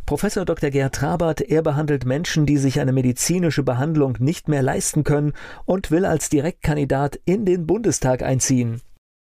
Professor 0.09 0.43
Dr. 0.43 0.71
Gerhard 0.71 0.95
Trabert, 0.95 1.39
er 1.39 1.61
behandelt 1.61 2.03
Menschen, 2.03 2.47
die 2.47 2.57
sich 2.57 2.79
eine 2.79 2.91
medizinische 2.91 3.61
Behandlung 3.61 4.17
nicht 4.17 4.47
mehr 4.47 4.63
leisten 4.63 5.03
können 5.03 5.33
und 5.65 5.91
will 5.91 6.03
als 6.03 6.29
Direktkandidat 6.29 7.19
in 7.25 7.45
den 7.45 7.67
Bundestag 7.67 8.23
einziehen. 8.23 8.81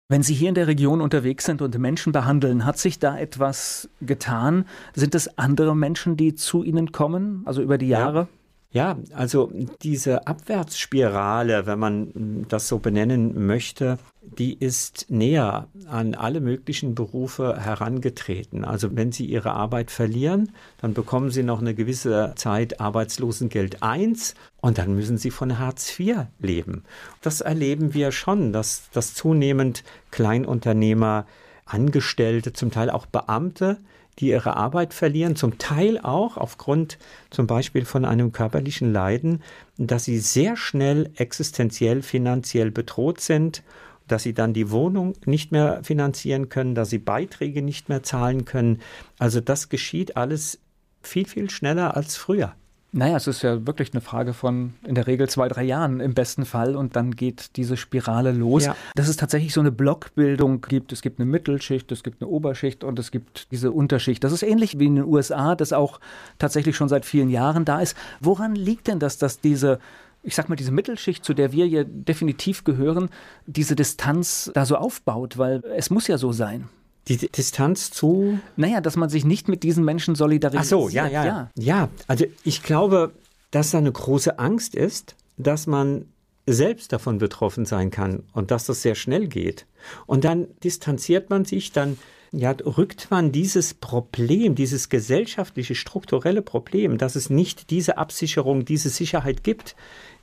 Wenn 0.10 0.22
Sie 0.22 0.34
hier 0.34 0.50
in 0.50 0.56
der 0.56 0.68
Region 0.68 1.00
unterwegs 1.00 1.46
sind 1.46 1.62
und 1.62 1.80
Menschen 1.80 2.12
behandeln, 2.12 2.66
hat 2.66 2.78
sich 2.78 3.00
da 3.00 3.18
etwas 3.18 3.88
getan? 4.02 4.66
Sind 4.94 5.16
es 5.16 5.38
andere 5.38 5.78
Menschen, 5.78 6.18
die 6.18 6.36
zu 6.36 6.62
Ihnen 6.62 6.92
kommen, 6.92 7.44
also 7.46 7.62
über 7.62 7.78
die 7.78 7.88
Jahre? 7.88 8.20
Ja. 8.20 8.28
Ja, 8.76 8.98
also 9.14 9.54
diese 9.84 10.28
Abwärtsspirale, 10.28 11.66
wenn 11.66 11.80
man 11.80 12.46
das 12.50 12.68
so 12.68 12.78
benennen 12.78 13.46
möchte, 13.46 13.98
die 14.22 14.54
ist 14.54 15.06
näher 15.08 15.70
an 15.88 16.14
alle 16.14 16.42
möglichen 16.42 16.94
Berufe 16.94 17.58
herangetreten. 17.58 18.66
Also 18.66 18.94
wenn 18.94 19.14
Sie 19.14 19.28
Ihre 19.28 19.52
Arbeit 19.52 19.92
verlieren, 19.92 20.52
dann 20.82 20.94
bekommen 20.94 21.32
Sie 21.32 21.42
noch 21.42 21.62
eine 21.62 21.74
gewisse 21.74 22.34
Zeit 22.36 22.82
Arbeitslosengeld 22.82 23.82
1 23.82 24.36
und 24.60 24.78
dann 24.78 24.94
müssen 24.94 25.18
Sie 25.18 25.32
von 25.32 25.58
Hartz 25.58 25.98
IV 25.98 26.26
leben. 26.40 26.84
Das 27.22 27.40
erleben 27.40 27.94
wir 27.94 28.12
schon, 28.12 28.52
dass, 28.52 28.90
dass 28.92 29.14
zunehmend 29.14 29.86
Kleinunternehmer, 30.12 31.28
Angestellte, 31.64 32.52
zum 32.52 32.72
Teil 32.72 32.90
auch 32.90 33.06
Beamte, 33.06 33.78
die 34.20 34.30
ihre 34.30 34.56
Arbeit 34.56 34.94
verlieren, 34.94 35.36
zum 35.36 35.58
Teil 35.58 36.00
auch 36.00 36.38
aufgrund 36.38 36.98
zum 37.30 37.48
Beispiel 37.48 37.86
von 37.86 38.06
einem 38.06 38.32
körperlichen 38.32 38.92
Leiden, 38.92 39.44
dass 39.78 40.06
sie 40.06 40.20
sehr 40.20 40.56
schnell 40.56 41.12
existenziell 41.16 42.02
finanziell 42.02 42.72
bedroht 42.72 43.20
sind, 43.20 43.64
dass 44.08 44.24
sie 44.24 44.34
dann 44.34 44.54
die 44.54 44.72
Wohnung 44.72 45.14
nicht 45.26 45.52
mehr 45.52 45.84
finanzieren 45.84 46.50
können, 46.50 46.76
dass 46.76 46.90
sie 46.90 47.00
Beiträge 47.00 47.62
nicht 47.62 47.90
mehr 47.90 48.04
zahlen 48.04 48.46
können. 48.46 48.82
Also 49.18 49.42
das 49.42 49.70
geschieht 49.70 50.16
alles 50.16 50.60
viel, 51.02 51.26
viel 51.26 51.50
schneller 51.50 51.96
als 51.96 52.16
früher. 52.16 52.56
Naja, 52.98 53.18
es 53.18 53.28
ist 53.28 53.42
ja 53.42 53.68
wirklich 53.68 53.92
eine 53.92 54.00
Frage 54.00 54.32
von 54.32 54.74
in 54.88 54.96
der 54.96 55.06
Regel 55.06 55.28
zwei, 55.28 55.50
drei 55.50 55.64
Jahren 55.64 56.00
im 56.00 56.14
besten 56.14 56.46
Fall 56.46 56.78
und 56.78 56.96
dann 56.96 57.12
geht 57.12 57.58
diese 57.58 57.76
Spirale 57.76 58.32
los. 58.32 58.68
Ja. 58.68 58.76
Dass 58.96 59.10
es 59.10 59.18
tatsächlich 59.18 59.52
so 59.52 59.60
eine 59.60 59.74
Blockbildung 59.74 60.62
gibt. 60.62 60.94
Es 60.94 61.02
gibt 61.02 61.20
eine 61.20 61.30
Mittelschicht, 61.30 61.92
es 61.92 62.04
gibt 62.04 62.22
eine 62.22 62.32
Oberschicht 62.32 62.86
und 62.86 62.98
es 62.98 63.12
gibt 63.12 63.52
diese 63.52 63.74
Unterschicht. 63.74 64.24
Das 64.24 64.32
ist 64.32 64.44
ähnlich 64.44 64.80
wie 64.80 64.86
in 64.86 64.96
den 64.96 65.04
USA, 65.04 65.56
das 65.56 65.74
auch 65.74 66.00
tatsächlich 66.40 66.78
schon 66.78 66.88
seit 66.88 67.06
vielen 67.06 67.30
Jahren 67.30 67.66
da 67.66 67.82
ist. 67.82 67.98
Woran 68.22 68.56
liegt 68.56 68.88
denn 68.88 69.00
das, 69.00 69.18
dass 69.18 69.42
diese 69.42 69.80
ich 70.24 70.34
sag 70.34 70.50
mal, 70.50 70.56
diese 70.56 70.72
Mittelschicht, 70.72 71.24
zu 71.24 71.36
der 71.36 71.52
wir 71.52 71.68
ja 71.68 71.84
definitiv 71.84 72.64
gehören, 72.64 73.10
diese 73.46 73.76
Distanz 73.76 74.50
da 74.56 74.66
so 74.66 74.76
aufbaut, 74.76 75.38
weil 75.38 75.64
es 75.76 75.92
muss 75.92 76.08
ja 76.08 76.18
so 76.18 76.32
sein. 76.32 76.70
Die 77.08 77.18
Distanz 77.18 77.92
zu? 77.92 78.40
Naja, 78.56 78.82
dass 78.82 78.96
man 78.96 79.10
sich 79.10 79.26
nicht 79.26 79.48
mit 79.48 79.64
diesen 79.64 79.86
Menschen 79.86 80.16
solidarisiert. 80.16 80.64
Ach 80.64 80.70
so, 80.70 80.90
ja, 80.90 81.08
ja, 81.08 81.26
ja. 81.26 81.52
Ja, 81.58 81.90
also 82.08 82.26
ich 82.44 82.64
glaube, 82.64 83.12
dass 83.52 83.72
da 83.72 83.78
eine 83.78 83.92
große 83.92 84.40
Angst 84.40 84.76
ist, 84.76 85.16
dass 85.38 85.68
man 85.68 86.06
selbst 86.48 86.94
davon 86.94 87.18
betroffen 87.18 87.66
sein 87.66 87.92
kann 87.92 88.24
und 88.34 88.52
dass 88.52 88.66
das 88.66 88.82
sehr 88.82 88.96
schnell 88.96 89.28
geht. 89.28 89.66
Und 90.06 90.24
dann 90.24 90.48
distanziert 90.64 91.30
man 91.30 91.46
sich, 91.46 91.72
dann 91.72 91.98
ja, 92.32 92.52
rückt 92.52 93.10
man 93.12 93.32
dieses 93.32 93.74
Problem, 93.74 94.56
dieses 94.56 94.90
gesellschaftliche, 94.90 95.76
strukturelle 95.76 96.42
Problem, 96.42 96.98
dass 96.98 97.16
es 97.16 97.30
nicht 97.30 97.70
diese 97.70 97.98
Absicherung, 97.98 98.66
diese 98.66 98.90
Sicherheit 98.90 99.44
gibt, 99.44 99.76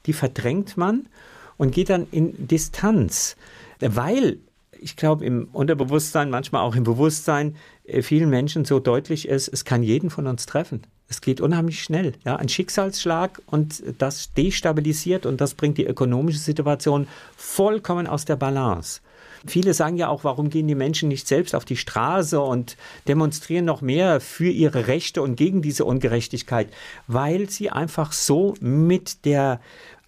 die 0.07 0.13
verdrängt 0.13 0.77
man 0.77 1.09
und 1.57 1.73
geht 1.73 1.91
dann 1.91 2.07
in 2.11 2.49
Distanz. 2.49 3.37
Weil 3.81 4.39
ich 4.83 4.97
glaube, 4.97 5.25
im 5.25 5.49
Unterbewusstsein, 5.53 6.31
manchmal 6.31 6.63
auch 6.63 6.75
im 6.75 6.85
Bewusstsein 6.85 7.57
äh, 7.85 8.03
vielen 8.03 8.31
Menschen 8.31 8.65
so 8.65 8.81
deutlich 8.81 9.29
ist, 9.29 9.49
es 9.49 9.65
kann 9.65 9.83
jeden 9.83 10.11
von 10.11 10.27
uns 10.27 10.47
treffen. 10.47 10.83
Es 11.09 11.21
geht 11.21 11.41
unheimlich 11.41 11.83
schnell. 11.83 12.13
Ja, 12.25 12.37
ein 12.37 12.49
Schicksalsschlag 12.49 13.43
und 13.47 13.83
das 13.99 14.33
destabilisiert 14.33 15.27
und 15.27 15.41
das 15.41 15.55
bringt 15.55 15.79
die 15.79 15.85
ökonomische 15.85 16.39
Situation 16.39 17.07
vollkommen 17.37 18.07
aus 18.07 18.25
der 18.25 18.37
Balance. 18.37 19.01
Viele 19.47 19.75
sagen 19.75 19.97
ja 19.97 20.09
auch, 20.09 20.25
warum 20.25 20.51
gehen 20.51 20.69
die 20.69 20.75
Menschen 20.75 21.09
nicht 21.09 21.27
selbst 21.27 21.55
auf 21.55 21.65
die 21.65 21.77
Straße 21.77 22.41
und 22.41 22.77
demonstrieren 23.09 23.65
noch 23.65 23.81
mehr 23.81 24.21
für 24.21 24.49
ihre 24.49 24.87
Rechte 24.87 25.21
und 25.21 25.37
gegen 25.37 25.63
diese 25.63 25.85
Ungerechtigkeit, 25.85 26.69
weil 27.09 27.51
sie 27.51 27.71
einfach 27.71 28.13
so 28.13 28.55
mit 28.61 29.25
der 29.25 29.61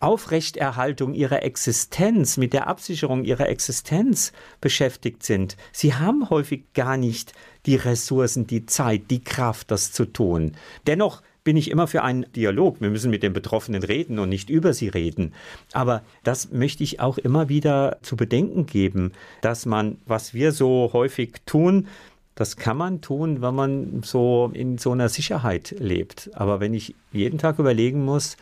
Aufrechterhaltung 0.04 1.14
ihrer 1.14 1.42
Existenz, 1.42 2.36
mit 2.36 2.52
der 2.52 2.66
Absicherung 2.66 3.24
ihrer 3.24 3.48
Existenz 3.48 4.32
beschäftigt 4.60 5.22
sind. 5.22 5.56
Sie 5.72 5.94
haben 5.94 6.28
häufig 6.28 6.64
gar 6.74 6.98
nicht 6.98 7.32
die 7.64 7.76
Ressourcen, 7.76 8.46
die 8.46 8.66
Zeit, 8.66 9.10
die 9.10 9.24
Kraft, 9.24 9.70
das 9.70 9.92
zu 9.92 10.04
tun. 10.04 10.52
Dennoch 10.86 11.22
bin 11.42 11.56
ich 11.56 11.70
immer 11.70 11.86
für 11.86 12.02
einen 12.02 12.26
Dialog. 12.36 12.82
Wir 12.82 12.90
müssen 12.90 13.10
mit 13.10 13.22
den 13.22 13.32
Betroffenen 13.32 13.82
reden 13.82 14.18
und 14.18 14.28
nicht 14.28 14.50
über 14.50 14.74
sie 14.74 14.88
reden. 14.88 15.32
Aber 15.72 16.02
das 16.22 16.52
möchte 16.52 16.84
ich 16.84 17.00
auch 17.00 17.16
immer 17.16 17.48
wieder 17.48 17.96
zu 18.02 18.16
bedenken 18.16 18.66
geben, 18.66 19.12
dass 19.40 19.64
man, 19.64 19.96
was 20.04 20.34
wir 20.34 20.52
so 20.52 20.90
häufig 20.92 21.32
tun, 21.46 21.88
das 22.34 22.56
kann 22.58 22.76
man 22.76 23.00
tun, 23.00 23.40
wenn 23.40 23.54
man 23.54 24.02
so 24.02 24.50
in 24.52 24.76
so 24.76 24.92
einer 24.92 25.08
Sicherheit 25.08 25.74
lebt. 25.78 26.30
Aber 26.34 26.60
wenn 26.60 26.74
ich 26.74 26.94
jeden 27.10 27.38
Tag 27.38 27.58
überlegen 27.58 28.04
muss, 28.04 28.36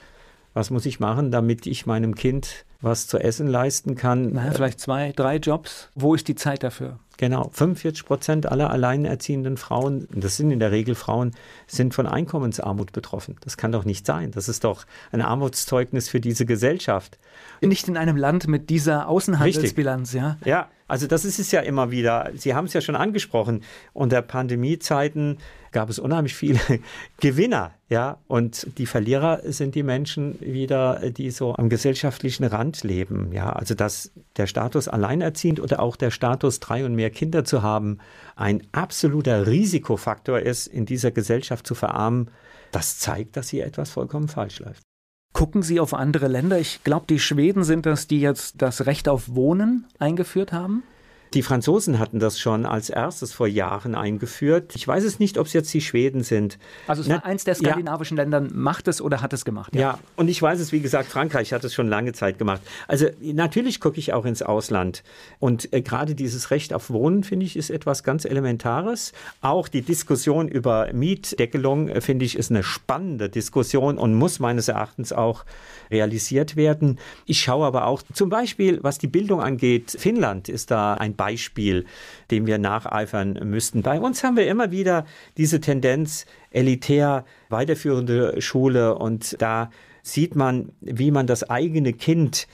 was 0.55 0.71
muss 0.71 0.87
ich 0.87 1.01
machen, 1.01 1.31
damit 1.31 1.67
ich 1.67 1.87
meinem 1.87 2.15
Kind 2.15 2.65
was 2.81 3.07
zu 3.07 3.19
essen 3.19 3.47
leisten 3.47 3.95
kann. 3.95 4.33
Na, 4.33 4.51
vielleicht 4.51 4.81
zwei, 4.81 5.13
drei 5.13 5.37
Jobs. 5.37 5.89
Wo 5.95 6.15
ist 6.15 6.27
die 6.27 6.35
Zeit 6.35 6.65
dafür? 6.65 6.99
Genau, 7.17 7.51
45 7.53 8.05
Prozent 8.05 8.47
aller 8.51 8.71
alleinerziehenden 8.71 9.57
Frauen, 9.57 10.09
das 10.13 10.37
sind 10.37 10.51
in 10.51 10.59
der 10.59 10.73
Regel 10.73 10.97
Frauen, 10.97 11.33
sind 11.69 11.95
von 11.95 12.09
Einkommensarmut 12.09 12.91
betroffen. 12.91 13.37
Das 13.43 13.57
kann 13.57 13.71
doch 13.71 13.85
nicht 13.85 14.07
sein. 14.07 14.33
Das 14.33 14.49
ist 14.49 14.65
doch 14.65 14.85
ein 15.13 15.21
Armutszeugnis 15.21 16.09
für 16.09 16.21
diese 16.21 16.47
Gesellschaft. 16.47 17.19
Nicht 17.61 17.87
in 17.87 17.97
einem 17.97 18.17
Land 18.17 18.49
mit 18.49 18.71
dieser 18.71 19.09
Außenhandelsbilanz, 19.09 20.15
Richtig. 20.15 20.21
ja? 20.21 20.37
Ja, 20.45 20.69
also 20.89 21.07
das 21.07 21.25
ist 21.25 21.39
es 21.39 21.53
ja 21.53 21.61
immer 21.61 21.93
wieder. 21.93 22.31
Sie 22.35 22.55
haben 22.55 22.65
es 22.65 22.73
ja 22.73 22.81
schon 22.81 22.97
angesprochen. 22.97 23.63
Unter 23.93 24.21
Pandemiezeiten 24.23 25.39
gab 25.73 25.91
es 25.91 25.99
unheimlich 25.99 26.35
viele 26.35 26.61
Gewinner, 27.21 27.73
ja, 27.89 28.19
und 28.29 28.79
die 28.79 28.87
Verlierer 28.87 29.41
sind 29.45 29.75
die 29.75 29.83
Menschen 29.83 30.39
wieder, 30.41 31.11
die 31.11 31.31
so 31.31 31.55
am 31.55 31.69
gesellschaftlichen 31.69 32.45
Rand 32.45 32.85
leben, 32.85 33.33
ja, 33.33 33.51
also 33.51 33.75
dass 33.75 34.13
der 34.37 34.47
Status 34.47 34.89
alleinerziehend 34.89 35.61
oder 35.61 35.81
auch 35.81 35.97
der 35.97 36.11
Status 36.11 36.61
drei 36.61 36.85
und 36.85 36.95
mehr 36.95 37.11
Kinder 37.11 37.45
zu 37.45 37.63
haben 37.63 37.99
ein 38.37 38.63
absoluter 38.73 39.47
Risikofaktor 39.47 40.41
ist, 40.41 40.67
in 40.67 40.87
dieser 40.87 41.11
Gesellschaft 41.11 41.67
zu 41.67 41.75
verarmen, 41.75 42.31
das 42.71 42.99
zeigt, 42.99 43.37
dass 43.37 43.49
hier 43.49 43.67
etwas 43.67 43.91
vollkommen 43.91 44.29
falsch 44.29 44.61
läuft. 44.61 44.83
Gucken 45.33 45.63
Sie 45.63 45.81
auf 45.81 45.95
andere 45.95 46.29
Länder. 46.29 46.59
Ich 46.59 46.85
glaube, 46.85 47.07
die 47.09 47.19
Schweden 47.19 47.65
sind 47.65 47.87
das, 47.87 48.07
die 48.07 48.21
jetzt 48.21 48.61
das 48.61 48.87
Recht 48.87 49.09
auf 49.09 49.35
Wohnen 49.35 49.87
eingeführt 49.99 50.53
haben. 50.53 50.83
Die 51.35 51.43
Franzosen 51.43 51.99
hatten 51.99 52.19
das 52.19 52.39
schon 52.39 52.67
als 52.67 52.91
erstes 52.91 53.33
vor 53.33 53.47
Jahren 53.47 53.95
eingeführt. 53.95 54.75
Ich 54.75 54.87
weiß 54.87 55.03
es 55.05 55.19
nicht, 55.19 55.39
ob 55.39 55.47
es 55.47 55.55
jetzt 55.55 55.73
die 55.73 55.81
Schweden 55.81 56.23
sind. 56.23 56.59
Also 56.87 57.01
es 57.01 57.09
war 57.09 57.25
eins 57.25 57.45
der 57.45 57.55
skandinavischen 57.55 58.19
ja. 58.19 58.25
Länder, 58.25 58.43
macht 58.53 58.87
es 58.87 59.01
oder 59.01 59.23
hat 59.23 59.33
es 59.33 59.47
gemacht? 59.47 59.75
Ja. 59.75 59.81
ja, 59.81 59.99
und 60.17 60.29
ich 60.29 60.43
weiß 60.43 60.61
es, 60.61 60.73
wie 60.73 60.81
gesagt, 60.81 61.09
Frankreich 61.09 61.55
hat 61.55 61.65
es 61.65 61.73
schon 61.73 61.89
lange 61.89 62.13
Zeit 62.13 62.39
gemacht. 62.39 62.61
Also 62.87 63.07
natürlich 63.21 63.81
gucke 63.81 63.99
ich 63.99 64.13
auch 64.13 64.27
ins 64.27 64.43
Ausland. 64.43 65.03
Und 65.39 65.73
äh, 65.73 65.81
gerade 65.81 66.15
dieses 66.15 66.51
Recht 66.51 66.75
auf 66.75 66.91
Wohnen, 66.91 67.25
finde 67.25 67.47
ich, 67.47 67.57
ist 67.57 67.71
etwas 67.71 68.05
ganz 68.05 68.27
Elementares. 68.27 69.13
Auch 69.41 69.69
die 69.69 69.83
Diskussion 69.83 70.49
über 70.49 70.93
Mietdeckelung, 70.93 71.89
äh, 71.89 72.03
finde 72.03 72.27
ich, 72.27 72.37
ist 72.37 72.51
eine 72.51 72.63
spannende 72.63 73.31
Diskussion 73.31 73.97
und 73.97 74.15
muss 74.15 74.39
meines 74.39 74.69
Erachtens 74.69 75.13
auch 75.13 75.47
realisiert 75.91 76.57
werden. 76.57 76.99
Ich 77.25 77.41
schaue 77.41 77.67
aber 77.67 77.87
auch 77.87 78.03
zum 78.13 78.29
Beispiel, 78.29 78.81
was 78.83 78.99
die 78.99 79.07
Bildung 79.07 79.41
angeht, 79.41 79.97
Finnland 79.99 80.49
ist 80.49 80.71
da 80.71 80.95
ein 80.95 81.15
Beispiel, 81.23 81.87
dem 82.33 82.47
wir 82.49 82.59
nacheifern 82.59 83.39
müssten. 83.45 83.83
Bei 83.83 84.01
uns 84.01 84.25
haben 84.25 84.37
wir 84.37 84.49
immer 84.49 84.73
wieder 84.73 85.07
diese 85.37 85.61
Tendenz, 85.61 86.27
elitär 86.51 87.25
weiterführende 87.49 88.43
Schule 88.43 88.97
und 88.97 89.41
da 89.41 89.71
sieht 90.03 90.35
man, 90.35 90.73
wie 90.81 91.13
man 91.13 91.29
das 91.29 91.49
eigene 91.49 91.93
Kind 91.93 92.49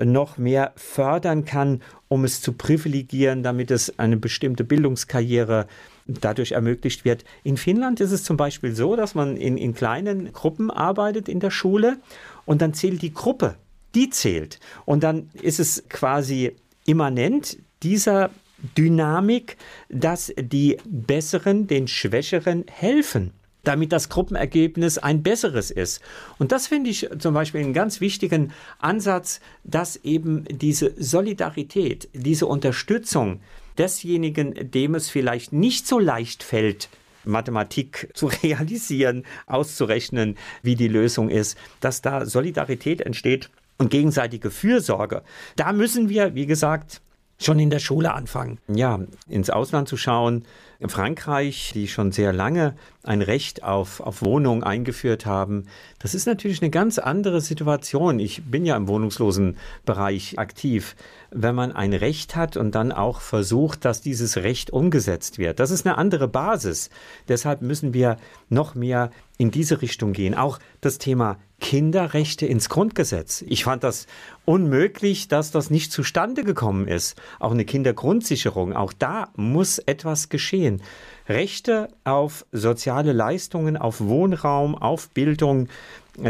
noch 0.00 0.38
mehr 0.38 0.72
fördern 0.76 1.44
kann, 1.44 1.82
um 2.06 2.24
es 2.24 2.40
zu 2.40 2.52
privilegieren, 2.52 3.42
damit 3.42 3.72
es 3.72 3.98
eine 3.98 4.16
bestimmte 4.16 4.62
Bildungskarriere 4.62 5.66
dadurch 6.06 6.52
ermöglicht 6.52 7.04
wird. 7.04 7.24
In 7.42 7.56
Finnland 7.56 8.00
ist 8.00 8.12
es 8.12 8.22
zum 8.22 8.36
Beispiel 8.36 8.74
so, 8.76 8.94
dass 8.94 9.16
man 9.16 9.36
in, 9.36 9.56
in 9.56 9.74
kleinen 9.74 10.32
Gruppen 10.32 10.70
arbeitet 10.70 11.28
in 11.28 11.40
der 11.40 11.50
Schule 11.50 11.98
und 12.46 12.62
dann 12.62 12.72
zählt 12.72 13.02
die 13.02 13.12
Gruppe, 13.12 13.56
die 13.96 14.10
zählt. 14.10 14.60
Und 14.84 15.02
dann 15.02 15.28
ist 15.34 15.58
es 15.58 15.82
quasi 15.88 16.56
immanent 16.86 17.58
dieser 17.82 18.30
Dynamik, 18.76 19.56
dass 19.88 20.32
die 20.38 20.78
Besseren 20.84 21.66
den 21.66 21.88
Schwächeren 21.88 22.64
helfen 22.70 23.32
damit 23.64 23.92
das 23.92 24.08
Gruppenergebnis 24.08 24.98
ein 24.98 25.22
besseres 25.22 25.70
ist. 25.70 26.00
Und 26.38 26.52
das 26.52 26.66
finde 26.66 26.90
ich 26.90 27.08
zum 27.18 27.34
Beispiel 27.34 27.60
einen 27.60 27.72
ganz 27.72 28.00
wichtigen 28.00 28.52
Ansatz, 28.78 29.40
dass 29.64 29.96
eben 29.96 30.44
diese 30.50 30.92
Solidarität, 30.96 32.08
diese 32.12 32.46
Unterstützung 32.46 33.40
desjenigen, 33.78 34.70
dem 34.70 34.94
es 34.94 35.08
vielleicht 35.08 35.52
nicht 35.52 35.86
so 35.86 35.98
leicht 35.98 36.42
fällt, 36.42 36.88
Mathematik 37.24 38.10
zu 38.14 38.26
realisieren, 38.26 39.24
auszurechnen, 39.46 40.36
wie 40.62 40.74
die 40.74 40.88
Lösung 40.88 41.28
ist, 41.28 41.56
dass 41.80 42.02
da 42.02 42.26
Solidarität 42.26 43.00
entsteht 43.00 43.50
und 43.78 43.90
gegenseitige 43.90 44.50
Fürsorge. 44.50 45.22
Da 45.56 45.72
müssen 45.72 46.08
wir, 46.08 46.34
wie 46.34 46.46
gesagt, 46.46 47.00
schon 47.44 47.58
in 47.58 47.70
der 47.70 47.78
Schule 47.78 48.12
anfangen. 48.12 48.58
Ja, 48.68 49.00
ins 49.28 49.50
Ausland 49.50 49.88
zu 49.88 49.96
schauen. 49.96 50.44
In 50.78 50.88
Frankreich, 50.88 51.70
die 51.74 51.86
schon 51.86 52.10
sehr 52.10 52.32
lange 52.32 52.74
ein 53.04 53.22
Recht 53.22 53.62
auf, 53.62 54.00
auf 54.00 54.22
Wohnung 54.22 54.64
eingeführt 54.64 55.26
haben, 55.26 55.66
das 56.00 56.12
ist 56.12 56.26
natürlich 56.26 56.60
eine 56.60 56.70
ganz 56.70 56.98
andere 56.98 57.40
Situation. 57.40 58.18
Ich 58.18 58.42
bin 58.44 58.66
ja 58.66 58.76
im 58.76 58.88
wohnungslosen 58.88 59.58
Bereich 59.84 60.40
aktiv. 60.40 60.96
Wenn 61.30 61.54
man 61.54 61.70
ein 61.70 61.92
Recht 61.92 62.34
hat 62.34 62.56
und 62.56 62.74
dann 62.74 62.90
auch 62.90 63.20
versucht, 63.20 63.84
dass 63.84 64.00
dieses 64.00 64.38
Recht 64.38 64.72
umgesetzt 64.72 65.38
wird, 65.38 65.60
das 65.60 65.70
ist 65.70 65.86
eine 65.86 65.98
andere 65.98 66.26
Basis. 66.26 66.90
Deshalb 67.28 67.62
müssen 67.62 67.94
wir 67.94 68.16
noch 68.48 68.74
mehr 68.74 69.10
in 69.38 69.52
diese 69.52 69.82
Richtung 69.82 70.12
gehen. 70.12 70.34
Auch 70.34 70.58
das 70.80 70.98
Thema 70.98 71.38
Kinderrechte 71.62 72.44
ins 72.44 72.68
Grundgesetz. 72.68 73.42
Ich 73.46 73.64
fand 73.64 73.84
das 73.84 74.06
unmöglich, 74.44 75.28
dass 75.28 75.52
das 75.52 75.70
nicht 75.70 75.92
zustande 75.92 76.42
gekommen 76.42 76.88
ist. 76.88 77.16
Auch 77.38 77.52
eine 77.52 77.64
Kindergrundsicherung, 77.64 78.74
auch 78.74 78.92
da 78.92 79.28
muss 79.36 79.78
etwas 79.78 80.28
geschehen. 80.28 80.82
Rechte 81.28 81.88
auf 82.04 82.44
soziale 82.50 83.12
Leistungen, 83.12 83.76
auf 83.76 84.00
Wohnraum, 84.00 84.74
auf 84.74 85.08
Bildung, 85.10 85.68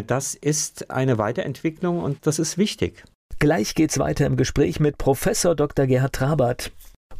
das 0.06 0.34
ist 0.34 0.90
eine 0.90 1.18
Weiterentwicklung 1.18 2.00
und 2.00 2.26
das 2.26 2.38
ist 2.38 2.58
wichtig. 2.58 3.02
Gleich 3.38 3.74
geht's 3.74 3.98
weiter 3.98 4.26
im 4.26 4.36
Gespräch 4.36 4.78
mit 4.78 4.98
Professor 4.98 5.56
Dr. 5.56 5.86
Gerhard 5.86 6.12
Trabert. 6.12 6.72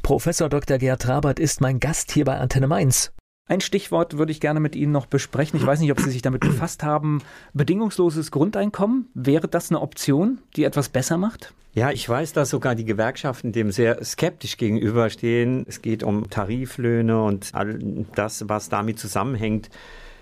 Professor 0.02 0.48
Dr. 0.48 0.78
Gerhard 0.78 1.02
Trabert 1.02 1.40
ist 1.40 1.60
mein 1.62 1.80
Gast 1.80 2.12
hier 2.12 2.26
bei 2.26 2.36
Antenne 2.38 2.68
Mainz. 2.68 3.10
Ein 3.52 3.60
Stichwort 3.60 4.16
würde 4.16 4.32
ich 4.32 4.40
gerne 4.40 4.60
mit 4.60 4.74
Ihnen 4.74 4.92
noch 4.92 5.04
besprechen. 5.04 5.60
Ich 5.60 5.66
weiß 5.66 5.80
nicht, 5.80 5.92
ob 5.92 6.00
Sie 6.00 6.08
sich 6.08 6.22
damit 6.22 6.40
befasst 6.40 6.82
haben. 6.82 7.20
Bedingungsloses 7.52 8.30
Grundeinkommen, 8.30 9.10
wäre 9.12 9.46
das 9.46 9.70
eine 9.70 9.82
Option, 9.82 10.38
die 10.56 10.64
etwas 10.64 10.88
besser 10.88 11.18
macht? 11.18 11.52
Ja, 11.74 11.90
ich 11.90 12.08
weiß, 12.08 12.32
dass 12.32 12.48
sogar 12.48 12.74
die 12.74 12.86
Gewerkschaften 12.86 13.52
dem 13.52 13.70
sehr 13.70 14.02
skeptisch 14.02 14.56
gegenüberstehen. 14.56 15.66
Es 15.68 15.82
geht 15.82 16.02
um 16.02 16.30
Tariflöhne 16.30 17.22
und 17.22 17.50
all 17.52 17.78
das, 18.14 18.48
was 18.48 18.70
damit 18.70 18.98
zusammenhängt. 18.98 19.68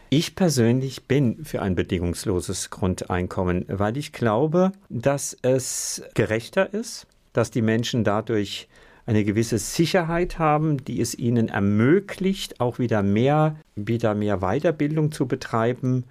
Ich 0.08 0.34
persönlich 0.34 1.04
bin 1.04 1.44
für 1.44 1.62
ein 1.62 1.76
bedingungsloses 1.76 2.70
Grundeinkommen, 2.70 3.64
weil 3.68 3.96
ich 3.96 4.10
glaube, 4.10 4.72
dass 4.88 5.36
es 5.42 6.02
gerechter 6.14 6.74
ist, 6.74 7.06
dass 7.32 7.52
die 7.52 7.62
Menschen 7.62 8.02
dadurch 8.02 8.66
eine 9.10 9.24
gewisse 9.24 9.58
Sicherheit 9.58 10.38
haben, 10.38 10.84
die 10.84 11.00
es 11.00 11.16
ihnen 11.16 11.48
ermöglicht, 11.48 12.60
auch 12.60 12.78
wieder 12.78 13.02
mehr, 13.02 13.56
wieder 13.74 14.14
mehr 14.14 14.38
Weiterbildung 14.38 15.10
zu 15.10 15.26
betreiben. 15.26 16.04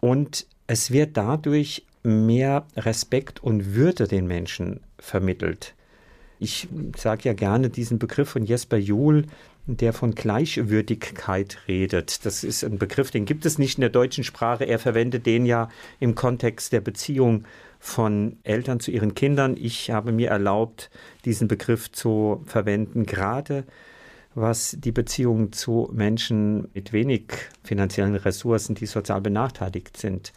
Und 0.00 0.46
es 0.66 0.90
wird 0.90 1.16
dadurch 1.16 1.86
mehr 2.02 2.66
Respekt 2.76 3.40
und 3.40 3.76
Würde 3.76 4.08
den 4.08 4.26
Menschen 4.26 4.80
vermittelt. 4.98 5.74
Ich 6.40 6.66
sage 6.96 7.28
ja 7.28 7.32
gerne 7.32 7.70
diesen 7.70 8.00
Begriff 8.00 8.30
von 8.30 8.44
Jesper 8.44 8.76
Juhl, 8.76 9.26
der 9.66 9.92
von 9.92 10.16
Gleichwürdigkeit 10.16 11.58
redet. 11.68 12.26
Das 12.26 12.42
ist 12.42 12.64
ein 12.64 12.78
Begriff, 12.78 13.12
den 13.12 13.24
gibt 13.24 13.46
es 13.46 13.58
nicht 13.58 13.78
in 13.78 13.82
der 13.82 13.90
deutschen 13.90 14.24
Sprache. 14.24 14.64
Er 14.64 14.80
verwendet 14.80 15.26
den 15.26 15.46
ja 15.46 15.68
im 16.00 16.16
Kontext 16.16 16.72
der 16.72 16.80
Beziehung 16.80 17.44
von 17.84 18.36
Eltern 18.44 18.78
zu 18.78 18.92
ihren 18.92 19.16
Kindern. 19.16 19.56
Ich 19.58 19.90
habe 19.90 20.12
mir 20.12 20.30
erlaubt, 20.30 20.88
diesen 21.24 21.48
Begriff 21.48 21.90
zu 21.90 22.40
verwenden, 22.46 23.06
gerade 23.06 23.64
was 24.36 24.76
die 24.78 24.92
Beziehung 24.92 25.50
zu 25.50 25.90
Menschen 25.92 26.68
mit 26.74 26.92
wenig 26.92 27.24
finanziellen 27.64 28.14
Ressourcen, 28.14 28.76
die 28.76 28.86
sozial 28.86 29.20
benachteiligt 29.20 29.96
sind, 29.96 30.32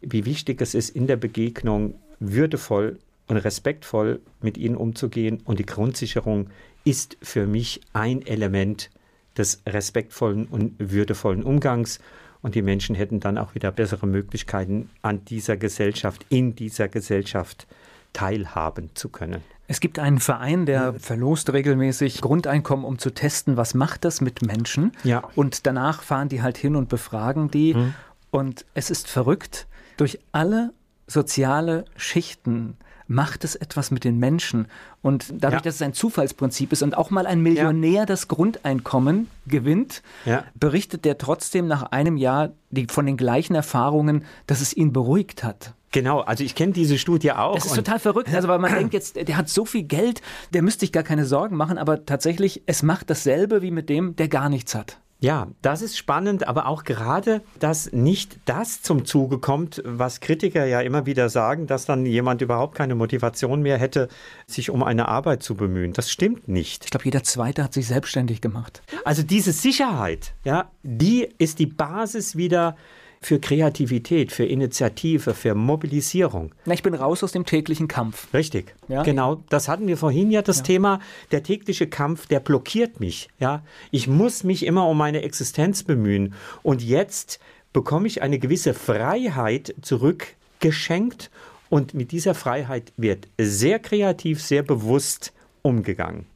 wie 0.00 0.24
wichtig 0.24 0.60
es 0.60 0.74
ist, 0.74 0.90
in 0.90 1.06
der 1.06 1.16
Begegnung 1.16 1.94
würdevoll 2.18 2.98
und 3.28 3.36
respektvoll 3.36 4.20
mit 4.42 4.58
ihnen 4.58 4.76
umzugehen. 4.76 5.42
Und 5.44 5.60
die 5.60 5.66
Grundsicherung 5.66 6.48
ist 6.84 7.16
für 7.22 7.46
mich 7.46 7.82
ein 7.92 8.26
Element 8.26 8.90
des 9.38 9.62
respektvollen 9.64 10.46
und 10.46 10.74
würdevollen 10.78 11.44
Umgangs 11.44 12.00
und 12.42 12.54
die 12.54 12.62
Menschen 12.62 12.94
hätten 12.94 13.20
dann 13.20 13.38
auch 13.38 13.54
wieder 13.54 13.70
bessere 13.70 14.06
Möglichkeiten, 14.06 14.90
an 15.02 15.24
dieser 15.24 15.56
Gesellschaft, 15.56 16.24
in 16.28 16.54
dieser 16.54 16.88
Gesellschaft 16.88 17.66
teilhaben 18.12 18.90
zu 18.94 19.08
können. 19.08 19.42
Es 19.68 19.78
gibt 19.78 20.00
einen 20.00 20.18
Verein, 20.18 20.66
der 20.66 20.94
verlost 20.94 21.52
regelmäßig 21.52 22.22
Grundeinkommen, 22.22 22.84
um 22.84 22.98
zu 22.98 23.10
testen, 23.10 23.56
was 23.56 23.74
macht 23.74 24.04
das 24.04 24.20
mit 24.20 24.42
Menschen. 24.42 24.92
Ja. 25.04 25.22
Und 25.36 25.64
danach 25.64 26.02
fahren 26.02 26.28
die 26.28 26.42
halt 26.42 26.58
hin 26.58 26.74
und 26.74 26.88
befragen 26.88 27.52
die. 27.52 27.74
Mhm. 27.74 27.94
Und 28.32 28.66
es 28.74 28.90
ist 28.90 29.06
verrückt, 29.06 29.68
durch 29.96 30.18
alle 30.32 30.72
soziale 31.06 31.84
Schichten 31.96 32.76
macht 33.10 33.42
es 33.44 33.56
etwas 33.56 33.90
mit 33.90 34.04
den 34.04 34.18
Menschen. 34.18 34.68
Und 35.02 35.26
dadurch, 35.32 35.60
ja. 35.60 35.64
dass 35.64 35.74
es 35.74 35.82
ein 35.82 35.92
Zufallsprinzip 35.92 36.72
ist 36.72 36.82
und 36.82 36.96
auch 36.96 37.10
mal 37.10 37.26
ein 37.26 37.42
Millionär 37.42 37.92
ja. 37.92 38.06
das 38.06 38.28
Grundeinkommen 38.28 39.28
gewinnt, 39.46 40.02
ja. 40.24 40.44
berichtet 40.54 41.04
der 41.04 41.18
trotzdem 41.18 41.66
nach 41.66 41.82
einem 41.90 42.16
Jahr 42.16 42.50
die, 42.70 42.86
von 42.86 43.06
den 43.06 43.16
gleichen 43.16 43.56
Erfahrungen, 43.56 44.24
dass 44.46 44.60
es 44.60 44.74
ihn 44.76 44.92
beruhigt 44.92 45.42
hat. 45.42 45.74
Genau, 45.90 46.20
also 46.20 46.44
ich 46.44 46.54
kenne 46.54 46.72
diese 46.72 46.98
Studie 46.98 47.32
auch. 47.32 47.56
Das 47.56 47.66
ist 47.66 47.74
total 47.74 47.98
verrückt. 47.98 48.32
Also 48.32 48.46
weil 48.46 48.60
man 48.60 48.72
denkt 48.72 48.94
jetzt, 48.94 49.16
der 49.16 49.36
hat 49.36 49.48
so 49.48 49.64
viel 49.64 49.82
Geld, 49.82 50.22
der 50.54 50.62
müsste 50.62 50.80
sich 50.80 50.92
gar 50.92 51.02
keine 51.02 51.26
Sorgen 51.26 51.56
machen, 51.56 51.78
aber 51.78 52.06
tatsächlich, 52.06 52.62
es 52.66 52.84
macht 52.84 53.10
dasselbe 53.10 53.60
wie 53.60 53.72
mit 53.72 53.88
dem, 53.88 54.14
der 54.14 54.28
gar 54.28 54.48
nichts 54.48 54.76
hat. 54.76 54.98
Ja, 55.22 55.48
das 55.60 55.82
ist 55.82 55.98
spannend, 55.98 56.48
aber 56.48 56.66
auch 56.66 56.82
gerade, 56.82 57.42
dass 57.58 57.92
nicht 57.92 58.38
das 58.46 58.80
zum 58.80 59.04
Zuge 59.04 59.38
kommt, 59.38 59.82
was 59.84 60.20
Kritiker 60.20 60.64
ja 60.64 60.80
immer 60.80 61.04
wieder 61.04 61.28
sagen, 61.28 61.66
dass 61.66 61.84
dann 61.84 62.06
jemand 62.06 62.40
überhaupt 62.40 62.74
keine 62.74 62.94
Motivation 62.94 63.60
mehr 63.60 63.76
hätte, 63.76 64.08
sich 64.46 64.70
um 64.70 64.82
eine 64.82 65.08
Arbeit 65.08 65.42
zu 65.42 65.56
bemühen. 65.56 65.92
Das 65.92 66.10
stimmt 66.10 66.48
nicht. 66.48 66.86
Ich 66.86 66.90
glaube, 66.90 67.04
jeder 67.04 67.22
Zweite 67.22 67.62
hat 67.62 67.74
sich 67.74 67.86
selbstständig 67.86 68.40
gemacht. 68.40 68.82
Also 69.04 69.22
diese 69.22 69.52
Sicherheit, 69.52 70.32
ja, 70.42 70.70
die 70.82 71.28
ist 71.36 71.58
die 71.58 71.66
Basis 71.66 72.36
wieder 72.36 72.76
für 73.22 73.38
Kreativität, 73.38 74.32
für 74.32 74.46
Initiative, 74.46 75.34
für 75.34 75.54
Mobilisierung. 75.54 76.52
Na, 76.64 76.72
ich 76.72 76.82
bin 76.82 76.94
raus 76.94 77.22
aus 77.22 77.32
dem 77.32 77.44
täglichen 77.44 77.86
Kampf. 77.86 78.32
Richtig. 78.32 78.74
Ja? 78.88 79.02
Genau, 79.02 79.42
das 79.50 79.68
hatten 79.68 79.86
wir 79.86 79.98
vorhin 79.98 80.30
ja 80.30 80.40
das 80.40 80.58
ja. 80.58 80.64
Thema, 80.64 81.00
der 81.30 81.42
tägliche 81.42 81.86
Kampf, 81.86 82.26
der 82.26 82.40
blockiert 82.40 82.98
mich. 82.98 83.28
Ja? 83.38 83.62
Ich 83.90 84.08
muss 84.08 84.42
mich 84.42 84.64
immer 84.64 84.88
um 84.88 84.96
meine 84.96 85.22
Existenz 85.22 85.82
bemühen. 85.82 86.34
Und 86.62 86.82
jetzt 86.82 87.40
bekomme 87.74 88.06
ich 88.06 88.22
eine 88.22 88.38
gewisse 88.38 88.72
Freiheit 88.72 89.74
zurückgeschenkt 89.82 91.30
und 91.68 91.92
mit 91.92 92.12
dieser 92.12 92.34
Freiheit 92.34 92.92
wird 92.96 93.28
sehr 93.38 93.78
kreativ, 93.78 94.42
sehr 94.42 94.62
bewusst 94.62 95.32
umgegangen. 95.62 96.26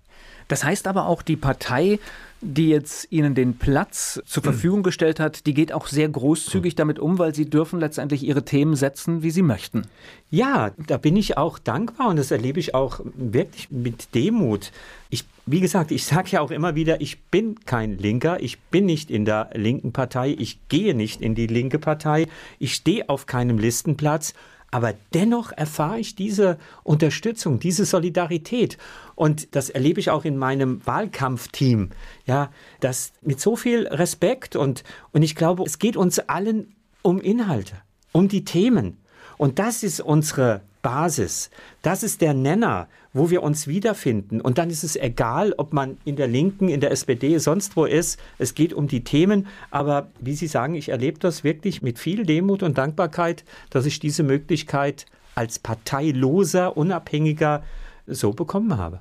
Das 0.49 0.63
heißt 0.63 0.87
aber 0.87 1.07
auch, 1.07 1.23
die 1.23 1.37
Partei, 1.37 1.99
die 2.45 2.69
jetzt 2.69 3.11
Ihnen 3.11 3.35
den 3.35 3.57
Platz 3.57 4.21
zur 4.27 4.43
Verfügung 4.43 4.83
gestellt 4.83 5.19
hat, 5.19 5.47
die 5.47 5.55
geht 5.55 5.73
auch 5.73 5.87
sehr 5.87 6.09
großzügig 6.09 6.75
damit 6.75 6.99
um, 6.99 7.19
weil 7.19 7.35
Sie 7.35 7.49
dürfen 7.49 7.81
letztendlich 7.81 8.23
Ihre 8.23 8.45
Themen 8.45 8.77
setzen, 8.77 9.23
wie 9.23 9.31
Sie 9.31 9.43
möchten. 9.43 9.83
Ja, 10.31 10.73
da 10.87 10.99
bin 10.99 11.17
ich 11.17 11.39
auch 11.39 11.59
dankbar 11.59 12.09
und 12.09 12.17
das 12.17 12.31
erlebe 12.31 12.61
ich 12.61 12.75
auch 12.75 13.01
wirklich 13.15 13.71
mit 13.71 14.15
Demut. 14.15 14.73
Ich, 15.09 15.25
wie 15.47 15.61
gesagt, 15.61 15.91
ich 15.91 16.05
sage 16.05 16.31
ja 16.31 16.41
auch 16.41 16.51
immer 16.51 16.75
wieder, 16.75 17.01
ich 17.01 17.23
bin 17.23 17.61
kein 17.65 17.99
Linker, 17.99 18.43
ich 18.43 18.61
bin 18.61 18.87
nicht 18.87 19.11
in 19.11 19.25
der 19.25 19.51
linken 19.55 19.93
Partei, 19.93 20.37
ich 20.39 20.69
gehe 20.69 20.95
nicht 20.95 21.21
in 21.21 21.35
die 21.35 21.47
linke 21.47 21.79
Partei, 21.79 22.27
ich 22.59 22.75
stehe 22.75 23.09
auf 23.09 23.27
keinem 23.27 23.59
Listenplatz 23.59 24.35
aber 24.75 24.93
dennoch 25.13 25.53
erfahre 25.53 26.01
ich 26.01 26.17
diese 26.17 26.59
Unterstützung, 26.83 27.61
diese 27.61 27.85
Solidarität. 27.85 28.77
Und 29.15 29.55
das 29.55 29.71
erlebe 29.71 30.01
ich 30.01 30.11
auch 30.11 30.25
in 30.25 30.37
meinem 30.37 30.85
Wahlkampfteam. 30.85 31.91
Ja, 32.27 32.51
das 32.81 33.13
mit 33.23 33.39
so 33.39 33.55
viel 33.55 33.87
Respekt 33.87 34.57
und, 34.57 34.83
und 35.13 35.23
ich 35.23 35.37
glaube, 35.37 35.63
es 35.63 35.79
geht 35.79 35.97
uns 35.97 36.19
allen 36.19 36.75
um 37.03 37.21
Inhalte, 37.21 37.77
um 38.11 38.27
die 38.27 38.45
Themen. 38.45 38.97
Und 39.39 39.61
das 39.61 39.85
ist 39.85 40.01
unsere 40.01 40.63
Basis. 40.83 41.51
Das 41.83 42.03
ist 42.03 42.21
der 42.21 42.35
Nenner, 42.35 42.89
wo 43.15 43.31
wir 43.31 43.43
uns 43.43 43.67
wiederfinden. 43.67 44.41
Und 44.41 44.59
dann 44.59 44.69
ist 44.69 44.85
es 44.85 44.97
egal, 44.97 45.55
ob 45.57 45.73
man 45.73 45.97
in 46.05 46.17
der 46.17 46.27
Linken, 46.27 46.69
in 46.69 46.81
der 46.81 46.91
SPD, 46.91 47.39
sonst 47.39 47.77
wo 47.77 47.87
ist. 47.87 48.21
Es 48.39 48.55
geht 48.55 48.75
um 48.75 48.89
die 48.89 49.05
Themen. 49.05 49.47
Aber 49.71 50.09
wie 50.21 50.35
Sie 50.35 50.49
sagen, 50.49 50.75
ich 50.75 50.91
erlebe 50.91 51.19
das 51.21 51.45
wirklich 51.45 51.81
mit 51.81 51.99
viel 51.99 52.27
Demut 52.27 52.63
und 52.63 52.77
Dankbarkeit, 52.77 53.45
dass 53.71 53.87
ich 53.87 54.01
diese 54.01 54.25
Möglichkeit 54.25 55.07
als 55.35 55.59
parteiloser, 55.59 56.77
unabhängiger 56.77 57.63
so 58.07 58.33
bekommen 58.33 58.77
habe. 58.77 59.01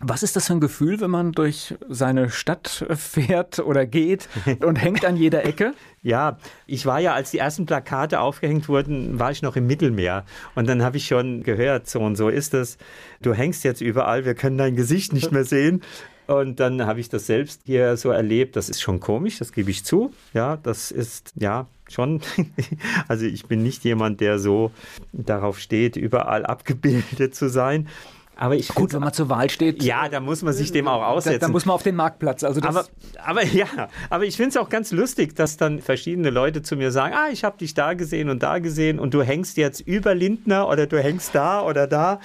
Was 0.00 0.22
ist 0.22 0.36
das 0.36 0.46
für 0.46 0.52
ein 0.52 0.60
Gefühl, 0.60 1.00
wenn 1.00 1.10
man 1.10 1.32
durch 1.32 1.74
seine 1.88 2.30
Stadt 2.30 2.86
fährt 2.96 3.58
oder 3.58 3.84
geht 3.84 4.28
und 4.64 4.76
hängt 4.80 5.04
an 5.04 5.16
jeder 5.16 5.44
Ecke? 5.44 5.74
Ja, 6.02 6.38
ich 6.68 6.86
war 6.86 7.00
ja, 7.00 7.14
als 7.14 7.32
die 7.32 7.38
ersten 7.38 7.66
Plakate 7.66 8.20
aufgehängt 8.20 8.68
wurden, 8.68 9.18
war 9.18 9.32
ich 9.32 9.42
noch 9.42 9.56
im 9.56 9.66
Mittelmeer. 9.66 10.24
Und 10.54 10.68
dann 10.68 10.84
habe 10.84 10.98
ich 10.98 11.06
schon 11.06 11.42
gehört, 11.42 11.88
so 11.88 11.98
und 11.98 12.14
so 12.14 12.28
ist 12.28 12.54
es. 12.54 12.78
Du 13.22 13.34
hängst 13.34 13.64
jetzt 13.64 13.80
überall, 13.80 14.24
wir 14.24 14.36
können 14.36 14.56
dein 14.56 14.76
Gesicht 14.76 15.12
nicht 15.12 15.32
mehr 15.32 15.44
sehen. 15.44 15.82
Und 16.28 16.60
dann 16.60 16.86
habe 16.86 17.00
ich 17.00 17.08
das 17.08 17.26
selbst 17.26 17.62
hier 17.64 17.96
so 17.96 18.10
erlebt. 18.10 18.54
Das 18.54 18.68
ist 18.68 18.80
schon 18.80 19.00
komisch, 19.00 19.38
das 19.38 19.50
gebe 19.50 19.70
ich 19.72 19.84
zu. 19.84 20.12
Ja, 20.32 20.58
das 20.58 20.92
ist 20.92 21.32
ja 21.34 21.66
schon. 21.88 22.20
Also 23.08 23.24
ich 23.24 23.46
bin 23.46 23.64
nicht 23.64 23.82
jemand, 23.82 24.20
der 24.20 24.38
so 24.38 24.70
darauf 25.12 25.58
steht, 25.58 25.96
überall 25.96 26.46
abgebildet 26.46 27.34
zu 27.34 27.48
sein. 27.48 27.88
Aber 28.40 28.54
ich 28.54 28.68
Gut, 28.68 28.92
wenn 28.92 29.00
man 29.00 29.12
zur 29.12 29.28
Wahl 29.28 29.50
steht. 29.50 29.82
Ja, 29.82 30.08
da 30.08 30.20
muss 30.20 30.42
man 30.42 30.54
sich 30.54 30.70
dem 30.70 30.86
auch 30.86 31.02
aussetzen. 31.02 31.40
Da, 31.40 31.46
da 31.48 31.52
muss 31.52 31.66
man 31.66 31.74
auf 31.74 31.82
den 31.82 31.96
Marktplatz. 31.96 32.44
Also 32.44 32.62
aber, 32.62 32.86
aber 33.24 33.44
ja, 33.44 33.66
aber 34.10 34.26
ich 34.26 34.36
finde 34.36 34.50
es 34.50 34.56
auch 34.56 34.68
ganz 34.68 34.92
lustig, 34.92 35.34
dass 35.34 35.56
dann 35.56 35.80
verschiedene 35.80 36.30
Leute 36.30 36.62
zu 36.62 36.76
mir 36.76 36.92
sagen, 36.92 37.14
ah, 37.16 37.30
ich 37.32 37.42
habe 37.42 37.58
dich 37.58 37.74
da 37.74 37.94
gesehen 37.94 38.30
und 38.30 38.44
da 38.44 38.60
gesehen 38.60 39.00
und 39.00 39.12
du 39.12 39.22
hängst 39.22 39.56
jetzt 39.56 39.80
über 39.80 40.14
Lindner 40.14 40.68
oder 40.68 40.86
du 40.86 41.02
hängst 41.02 41.34
da 41.34 41.62
oder 41.62 41.88
da. 41.88 42.20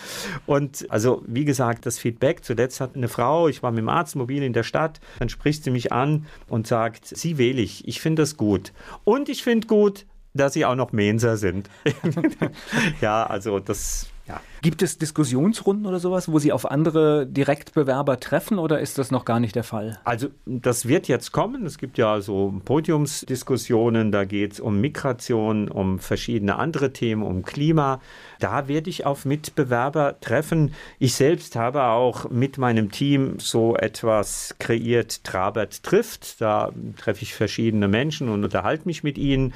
Und 0.46 0.86
also, 0.90 1.24
wie 1.26 1.46
gesagt, 1.46 1.88
das 1.88 1.98
Feedback. 1.98 2.44
Zuletzt 2.46 2.80
hat 2.80 2.96
eine 2.96 3.08
Frau, 3.08 3.48
ich 3.48 3.64
war 3.64 3.72
mit 3.72 3.80
dem 3.80 3.90
Arztmobil 3.90 4.44
in 4.44 4.54
der 4.54 4.64
Stadt, 4.64 5.00
dann 5.18 5.30
spricht 5.30 5.64
sie 5.64 5.72
mich 5.72 5.92
an 5.92 6.28
und 6.48 6.68
sagt, 6.68 7.08
sie 7.08 7.40
wähle 7.40 7.60
ich. 7.60 7.88
Ich 7.88 8.02
finde 8.02 8.22
das 8.22 8.38
gut. 8.38 8.72
Und 9.04 9.30
ich 9.30 9.42
finde 9.42 9.66
gut, 9.66 10.06
dass 10.36 10.54
sie 10.54 10.66
auch 10.66 10.76
noch 10.76 10.92
Menser 10.92 11.38
sind. 11.38 11.72
ja, 13.02 13.26
also 13.26 13.60
das 13.60 14.13
ja. 14.26 14.40
Gibt 14.62 14.82
es 14.82 14.98
Diskussionsrunden 14.98 15.86
oder 15.86 16.00
sowas, 16.00 16.32
wo 16.32 16.40
Sie 16.40 16.54
auf 16.54 16.72
andere 16.72 17.28
Direktbewerber 17.28 18.22
treffen 18.22 18.58
oder 18.58 18.80
ist 18.80 18.98
das 18.98 19.12
noch 19.12 19.26
gar 19.26 19.42
nicht 19.42 19.56
der 19.56 19.66
Fall? 19.66 20.00
Also 20.06 20.30
das 20.46 20.88
wird 20.88 21.10
jetzt 21.10 21.34
kommen. 21.34 21.66
Es 21.66 21.78
gibt 21.78 21.98
ja 21.98 22.22
so 22.22 22.54
Podiumsdiskussionen, 22.64 24.14
da 24.14 24.24
geht 24.24 24.54
es 24.54 24.60
um 24.62 24.80
Migration, 24.80 25.68
um 25.68 26.00
verschiedene 26.00 26.56
andere 26.56 26.94
Themen, 26.94 27.24
um 27.24 27.44
Klima. 27.44 28.00
Da 28.40 28.70
werde 28.70 28.90
ich 28.90 29.06
auf 29.06 29.26
Mitbewerber 29.26 30.18
treffen. 30.22 30.74
Ich 31.00 31.16
selbst 31.16 31.58
habe 31.58 31.84
auch 31.84 32.30
mit 32.30 32.58
meinem 32.58 32.92
Team 32.92 33.40
so 33.40 33.76
etwas 33.76 34.56
kreiert, 34.58 35.26
Trabert 35.26 35.84
trifft. 35.84 36.40
Da 36.40 36.72
treffe 36.96 37.24
ich 37.24 37.34
verschiedene 37.34 37.90
Menschen 37.90 38.30
und 38.30 38.46
unterhalte 38.46 38.86
mich 38.86 39.04
mit 39.04 39.18
ihnen. 39.18 39.54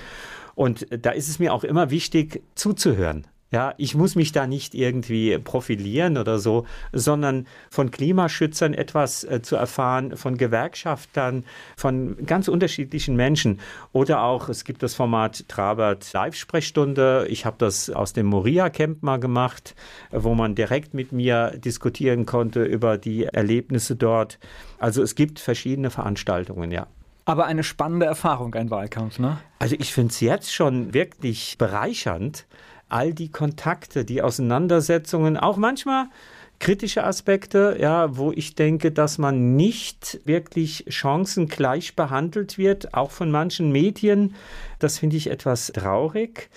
Und 0.56 0.88
da 0.90 1.12
ist 1.12 1.30
es 1.30 1.40
mir 1.40 1.54
auch 1.54 1.64
immer 1.64 1.90
wichtig 1.90 2.44
zuzuhören. 2.56 3.26
Ja, 3.50 3.74
ich 3.78 3.96
muss 3.96 4.16
mich 4.16 4.34
da 4.34 4.46
nicht 4.46 4.76
irgendwie 4.76 5.38
profilieren 5.38 6.18
oder 6.18 6.38
so, 6.38 6.66
sondern 6.92 7.48
von 7.70 7.92
Klimaschützern 7.92 8.74
etwas 8.74 9.24
äh, 9.24 9.42
zu 9.42 9.56
erfahren, 9.56 10.18
von 10.18 10.38
Gewerkschaftern, 10.38 11.46
von 11.78 12.18
ganz 12.26 12.50
unterschiedlichen 12.50 13.16
Menschen. 13.16 13.62
Oder 13.94 14.24
auch, 14.24 14.50
es 14.50 14.66
gibt 14.66 14.84
das 14.84 14.96
Format 14.96 15.48
Trabert 15.48 16.12
Live-Sprechstunde. 16.12 17.26
Ich 17.30 17.46
habe 17.46 17.56
das 17.58 17.90
aus 17.90 18.12
dem 18.12 18.26
Moria-Camp 18.26 19.02
mal 19.02 19.18
gemacht, 19.18 19.76
wo 20.12 20.36
man 20.36 20.54
direkt 20.54 20.94
mit 20.94 21.14
mir 21.14 21.52
diskutieren 21.52 22.26
konnte 22.26 22.64
über 22.66 22.98
die 22.98 23.24
Erlebnisse 23.24 23.96
dort. 23.96 24.40
Also 24.78 25.02
es 25.02 25.16
gibt 25.16 25.40
verschiedene 25.40 25.90
Veranstaltungen, 25.90 26.72
ja. 26.72 26.88
Aber 27.24 27.46
eine 27.46 27.64
spannende 27.64 28.06
Erfahrung, 28.06 28.56
ein 28.56 28.70
Wahlkampf, 28.72 29.20
ne? 29.20 29.38
Also 29.60 29.76
ich 29.80 29.94
finde 29.94 30.12
es 30.12 30.20
jetzt 30.22 30.54
schon 30.54 30.94
wirklich 30.94 31.58
bereichernd, 31.58 32.46
all 32.90 33.14
die 33.14 33.30
Kontakte, 33.30 34.06
die 34.06 34.22
Auseinandersetzungen, 34.22 35.38
auch 35.38 35.58
manchmal 35.58 36.08
kritische 36.60 37.04
Aspekte, 37.04 37.78
ja, 37.80 38.18
wo 38.18 38.32
ich 38.32 38.56
denke, 38.56 38.92
dass 38.92 39.18
man 39.18 39.56
nicht 39.56 40.20
wirklich 40.26 40.86
chancengleich 40.90 41.96
behandelt 41.96 42.58
wird, 42.58 42.94
auch 42.94 43.12
von 43.12 43.30
manchen 43.32 43.72
Medien. 43.72 44.36
Das 44.80 45.00
finde 45.00 45.18
ich 45.18 45.30
etwas 45.30 45.68
traurig. 45.68 46.50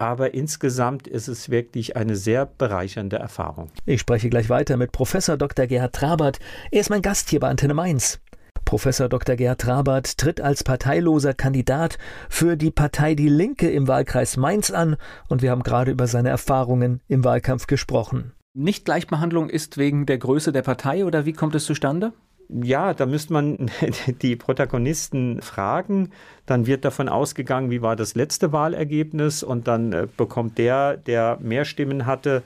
Aber 0.00 0.32
insgesamt 0.32 1.08
ist 1.08 1.26
es 1.26 1.50
wirklich 1.50 1.96
eine 1.96 2.14
sehr 2.14 2.46
bereichernde 2.46 3.16
Erfahrung. 3.16 3.70
Ich 3.84 4.00
spreche 4.00 4.30
gleich 4.30 4.48
weiter 4.48 4.76
mit 4.76 4.92
Professor 4.92 5.36
Dr. 5.36 5.66
Gerhard 5.66 5.92
Trabert. 5.92 6.38
Er 6.70 6.80
ist 6.80 6.90
mein 6.90 7.02
Gast 7.02 7.30
hier 7.30 7.40
bei 7.40 7.48
Antenne 7.48 7.74
Mainz. 7.74 8.20
Professor 8.68 9.08
Dr. 9.08 9.34
Gerhard 9.36 9.62
Trabert 9.62 10.18
tritt 10.18 10.42
als 10.42 10.62
parteiloser 10.62 11.32
Kandidat 11.32 11.96
für 12.28 12.54
die 12.54 12.70
Partei 12.70 13.14
Die 13.14 13.30
Linke 13.30 13.70
im 13.70 13.88
Wahlkreis 13.88 14.36
Mainz 14.36 14.70
an 14.70 14.96
und 15.26 15.40
wir 15.40 15.52
haben 15.52 15.62
gerade 15.62 15.90
über 15.90 16.06
seine 16.06 16.28
Erfahrungen 16.28 17.00
im 17.08 17.24
Wahlkampf 17.24 17.66
gesprochen. 17.66 18.32
Nicht 18.52 18.84
Gleichbehandlung 18.84 19.48
ist 19.48 19.78
wegen 19.78 20.04
der 20.04 20.18
Größe 20.18 20.52
der 20.52 20.60
Partei 20.60 21.06
oder 21.06 21.24
wie 21.24 21.32
kommt 21.32 21.54
es 21.54 21.64
zustande? 21.64 22.12
Ja, 22.50 22.92
da 22.92 23.06
müsste 23.06 23.32
man 23.32 23.70
die 24.22 24.36
Protagonisten 24.36 25.40
fragen. 25.40 26.10
Dann 26.44 26.66
wird 26.66 26.84
davon 26.84 27.08
ausgegangen, 27.08 27.70
wie 27.70 27.80
war 27.80 27.96
das 27.96 28.14
letzte 28.16 28.52
Wahlergebnis 28.52 29.42
und 29.42 29.66
dann 29.66 29.92
äh, 29.94 30.06
bekommt 30.14 30.58
der, 30.58 30.98
der 30.98 31.38
mehr 31.40 31.64
Stimmen 31.64 32.04
hatte, 32.04 32.42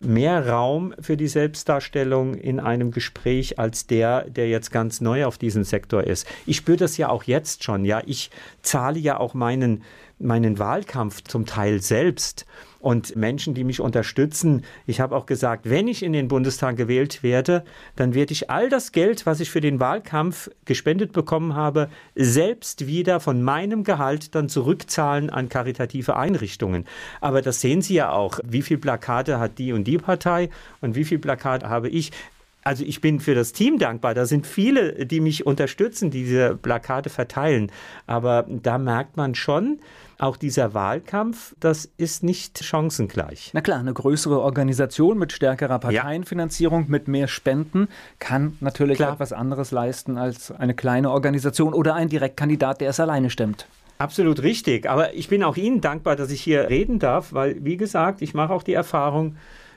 mehr 0.00 0.48
Raum 0.48 0.94
für 1.00 1.16
die 1.16 1.28
Selbstdarstellung 1.28 2.34
in 2.34 2.60
einem 2.60 2.90
Gespräch 2.90 3.58
als 3.58 3.86
der, 3.86 4.28
der 4.28 4.48
jetzt 4.48 4.70
ganz 4.70 5.00
neu 5.00 5.24
auf 5.24 5.38
diesem 5.38 5.64
Sektor 5.64 6.04
ist. 6.04 6.26
Ich 6.46 6.56
spüre 6.56 6.78
das 6.78 6.96
ja 6.96 7.08
auch 7.08 7.24
jetzt 7.24 7.64
schon. 7.64 7.84
Ja, 7.84 8.02
ich 8.04 8.30
zahle 8.62 8.98
ja 8.98 9.18
auch 9.18 9.34
meinen 9.34 9.82
meinen 10.18 10.58
Wahlkampf 10.58 11.22
zum 11.24 11.44
Teil 11.44 11.82
selbst 11.82 12.46
und 12.86 13.16
Menschen, 13.16 13.52
die 13.52 13.64
mich 13.64 13.80
unterstützen. 13.80 14.62
Ich 14.86 15.00
habe 15.00 15.16
auch 15.16 15.26
gesagt, 15.26 15.68
wenn 15.68 15.88
ich 15.88 16.04
in 16.04 16.12
den 16.12 16.28
Bundestag 16.28 16.76
gewählt 16.76 17.24
werde, 17.24 17.64
dann 17.96 18.14
werde 18.14 18.32
ich 18.32 18.48
all 18.48 18.68
das 18.68 18.92
Geld, 18.92 19.26
was 19.26 19.40
ich 19.40 19.50
für 19.50 19.60
den 19.60 19.80
Wahlkampf 19.80 20.50
gespendet 20.66 21.10
bekommen 21.10 21.56
habe, 21.56 21.88
selbst 22.14 22.86
wieder 22.86 23.18
von 23.18 23.42
meinem 23.42 23.82
Gehalt 23.82 24.36
dann 24.36 24.48
zurückzahlen 24.48 25.30
an 25.30 25.48
karitative 25.48 26.14
Einrichtungen. 26.14 26.84
Aber 27.20 27.42
das 27.42 27.60
sehen 27.60 27.82
Sie 27.82 27.94
ja 27.94 28.12
auch. 28.12 28.38
Wie 28.44 28.62
viel 28.62 28.78
Plakate 28.78 29.40
hat 29.40 29.58
die 29.58 29.72
und 29.72 29.82
die 29.82 29.98
Partei 29.98 30.48
und 30.80 30.94
wie 30.94 31.04
viel 31.04 31.18
Plakate 31.18 31.68
habe 31.68 31.88
ich? 31.88 32.12
also 32.62 32.82
ich 32.84 33.00
bin 33.00 33.20
für 33.20 33.36
das 33.36 33.52
Team 33.52 33.78
dankbar. 33.78 34.12
Da 34.14 34.26
sind 34.26 34.44
viele, 34.44 35.06
die 35.06 35.20
mich 35.20 35.46
unterstützen, 35.46 36.10
diese 36.10 36.56
Plakate 36.56 37.10
verteilen. 37.10 37.70
Aber 38.08 38.44
da 38.48 38.76
merkt 38.76 39.16
man 39.16 39.36
schon, 39.36 39.78
auch 40.18 40.36
dieser 40.36 40.74
Wahlkampf, 40.74 41.54
das 41.60 41.90
ist 41.96 42.22
nicht 42.22 42.62
chancengleich. 42.64 43.50
Na 43.52 43.60
klar, 43.60 43.78
eine 43.78 43.92
größere 43.92 44.40
Organisation 44.40 45.18
mit 45.18 45.32
stärkerer 45.32 45.78
Parteienfinanzierung, 45.78 46.84
ja. 46.84 46.90
mit 46.90 47.08
mehr 47.08 47.28
Spenden 47.28 47.88
kann 48.18 48.56
natürlich 48.60 48.96
klar. 48.96 49.14
etwas 49.14 49.32
anderes 49.32 49.70
leisten 49.70 50.16
als 50.16 50.50
eine 50.50 50.74
kleine 50.74 51.10
Organisation 51.10 51.74
oder 51.74 51.94
ein 51.94 52.08
Direktkandidat, 52.08 52.80
der 52.80 52.90
es 52.90 53.00
alleine 53.00 53.30
stemmt. 53.30 53.66
Absolut 53.98 54.42
richtig. 54.42 54.88
Aber 54.88 55.14
ich 55.14 55.28
bin 55.28 55.42
auch 55.42 55.56
Ihnen 55.56 55.80
dankbar, 55.80 56.16
dass 56.16 56.30
ich 56.30 56.42
hier 56.42 56.68
reden 56.68 56.98
darf, 56.98 57.32
weil, 57.32 57.64
wie 57.64 57.76
gesagt, 57.76 58.20
ich 58.20 58.34
mache 58.34 58.52
auch 58.52 58.62
die 58.62 58.74
Erfahrung, 58.74 59.36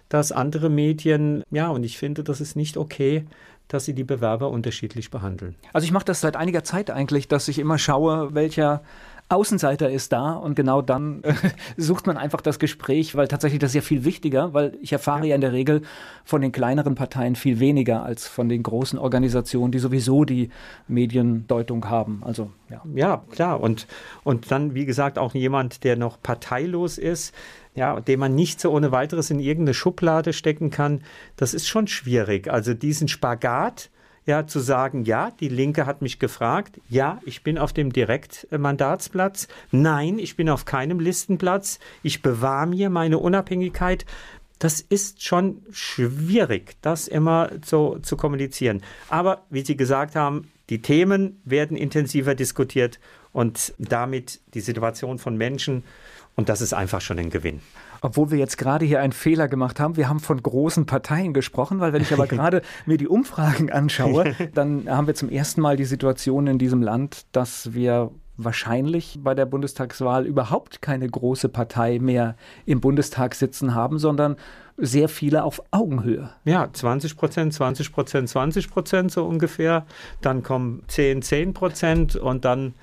dass 0.09 0.31
andere 0.31 0.69
Medien, 0.69 1.43
ja, 1.51 1.69
und 1.69 1.83
ich 1.83 1.97
finde, 1.97 2.23
das 2.23 2.41
ist 2.41 2.55
nicht 2.55 2.77
okay, 2.77 3.25
dass 3.67 3.85
sie 3.85 3.93
die 3.93 4.03
Bewerber 4.03 4.49
unterschiedlich 4.49 5.11
behandeln. 5.11 5.55
Also 5.73 5.85
ich 5.85 5.91
mache 5.91 6.05
das 6.05 6.21
seit 6.21 6.35
einiger 6.35 6.63
Zeit 6.63 6.89
eigentlich, 6.89 7.27
dass 7.27 7.47
ich 7.47 7.59
immer 7.59 7.77
schaue, 7.77 8.33
welcher 8.33 8.81
Außenseiter 9.29 9.89
ist 9.89 10.11
da 10.11 10.33
und 10.33 10.55
genau 10.55 10.81
dann 10.81 11.23
äh, 11.23 11.33
sucht 11.77 12.07
man 12.07 12.17
einfach 12.17 12.41
das 12.41 12.57
Gespräch, 12.57 13.15
weil 13.15 13.27
tatsächlich 13.27 13.59
das 13.59 13.71
ist 13.71 13.75
ja 13.75 13.81
viel 13.81 14.03
wichtiger, 14.03 14.53
weil 14.53 14.77
ich 14.81 14.91
erfahre 14.91 15.21
ja. 15.21 15.29
ja 15.29 15.35
in 15.35 15.41
der 15.41 15.53
Regel 15.53 15.83
von 16.25 16.41
den 16.41 16.51
kleineren 16.51 16.95
Parteien 16.95 17.35
viel 17.35 17.59
weniger 17.59 18.03
als 18.03 18.27
von 18.27 18.49
den 18.49 18.63
großen 18.63 18.97
Organisationen, 18.97 19.71
die 19.71 19.79
sowieso 19.79 20.25
die 20.25 20.49
Mediendeutung 20.87 21.89
haben. 21.89 22.23
Also 22.23 22.51
ja. 22.69 22.81
Ja, 22.95 23.23
klar. 23.31 23.61
Und, 23.61 23.87
und 24.23 24.51
dann, 24.51 24.73
wie 24.73 24.85
gesagt, 24.85 25.19
auch 25.19 25.33
jemand, 25.35 25.83
der 25.83 25.95
noch 25.95 26.21
parteilos 26.21 26.97
ist, 26.97 27.33
ja, 27.75 27.99
den 27.99 28.19
man 28.19 28.35
nicht 28.35 28.59
so 28.59 28.71
ohne 28.71 28.91
weiteres 28.91 29.29
in 29.29 29.39
irgendeine 29.39 29.73
Schublade 29.73 30.33
stecken 30.33 30.71
kann, 30.71 31.01
das 31.35 31.53
ist 31.53 31.67
schon 31.67 31.87
schwierig. 31.87 32.51
Also 32.51 32.73
diesen 32.73 33.07
Spagat 33.07 33.89
ja, 34.29 34.45
zu 34.45 34.59
sagen, 34.59 35.05
ja, 35.05 35.31
die 35.31 35.49
Linke 35.49 35.87
hat 35.87 36.03
mich 36.03 36.19
gefragt, 36.19 36.79
ja, 36.87 37.19
ich 37.25 37.43
bin 37.43 37.57
auf 37.57 37.73
dem 37.73 37.91
Direktmandatsplatz, 37.91 39.47
nein, 39.71 40.19
ich 40.19 40.35
bin 40.35 40.49
auf 40.49 40.65
keinem 40.65 40.99
Listenplatz, 40.99 41.79
ich 42.03 42.21
bewahre 42.21 42.67
mir 42.67 42.91
meine 42.91 43.17
Unabhängigkeit. 43.17 44.05
Das 44.59 44.81
ist 44.81 45.23
schon 45.23 45.63
schwierig, 45.71 46.75
das 46.81 47.07
immer 47.07 47.49
so 47.65 47.97
zu 47.99 48.17
kommunizieren. 48.17 48.83
Aber 49.09 49.45
wie 49.49 49.65
Sie 49.65 49.75
gesagt 49.75 50.15
haben, 50.15 50.51
die 50.69 50.81
Themen 50.81 51.41
werden 51.43 51.75
intensiver 51.75 52.35
diskutiert 52.35 52.99
und 53.31 53.73
damit 53.79 54.41
die 54.53 54.61
Situation 54.61 55.17
von 55.17 55.37
Menschen. 55.37 55.83
Und 56.35 56.49
das 56.49 56.61
ist 56.61 56.73
einfach 56.73 57.01
schon 57.01 57.17
ein 57.17 57.31
Gewinn. 57.31 57.61
Obwohl 58.01 58.31
wir 58.31 58.37
jetzt 58.37 58.57
gerade 58.57 58.85
hier 58.85 58.99
einen 59.01 59.13
Fehler 59.13 59.47
gemacht 59.47 59.79
haben. 59.79 59.97
Wir 59.97 60.09
haben 60.09 60.19
von 60.19 60.41
großen 60.41 60.85
Parteien 60.85 61.33
gesprochen, 61.33 61.79
weil 61.79 61.93
wenn 61.93 62.01
ich 62.01 62.13
aber 62.13 62.27
gerade 62.27 62.61
mir 62.85 62.97
die 62.97 63.07
Umfragen 63.07 63.71
anschaue, 63.71 64.35
dann 64.53 64.89
haben 64.89 65.07
wir 65.07 65.15
zum 65.15 65.29
ersten 65.29 65.61
Mal 65.61 65.77
die 65.77 65.85
Situation 65.85 66.47
in 66.47 66.57
diesem 66.57 66.81
Land, 66.81 67.25
dass 67.31 67.73
wir 67.73 68.11
wahrscheinlich 68.37 69.19
bei 69.21 69.35
der 69.35 69.45
Bundestagswahl 69.45 70.25
überhaupt 70.25 70.81
keine 70.81 71.07
große 71.07 71.49
Partei 71.49 71.99
mehr 71.99 72.35
im 72.65 72.79
Bundestag 72.79 73.35
sitzen 73.35 73.75
haben, 73.75 73.99
sondern 73.99 74.37
sehr 74.81 75.09
viele 75.09 75.43
auf 75.43 75.61
Augenhöhe. 75.71 76.29
Ja, 76.45 76.69
20 76.71 77.17
Prozent, 77.17 77.53
20 77.53 77.91
Prozent, 77.91 78.29
20 78.29 78.69
Prozent 78.69 79.11
so 79.11 79.25
ungefähr. 79.25 79.85
Dann 80.21 80.43
kommen 80.43 80.83
10, 80.87 81.21
10 81.21 81.53
Prozent 81.53 82.15
und 82.15 82.45
dann 82.45 82.73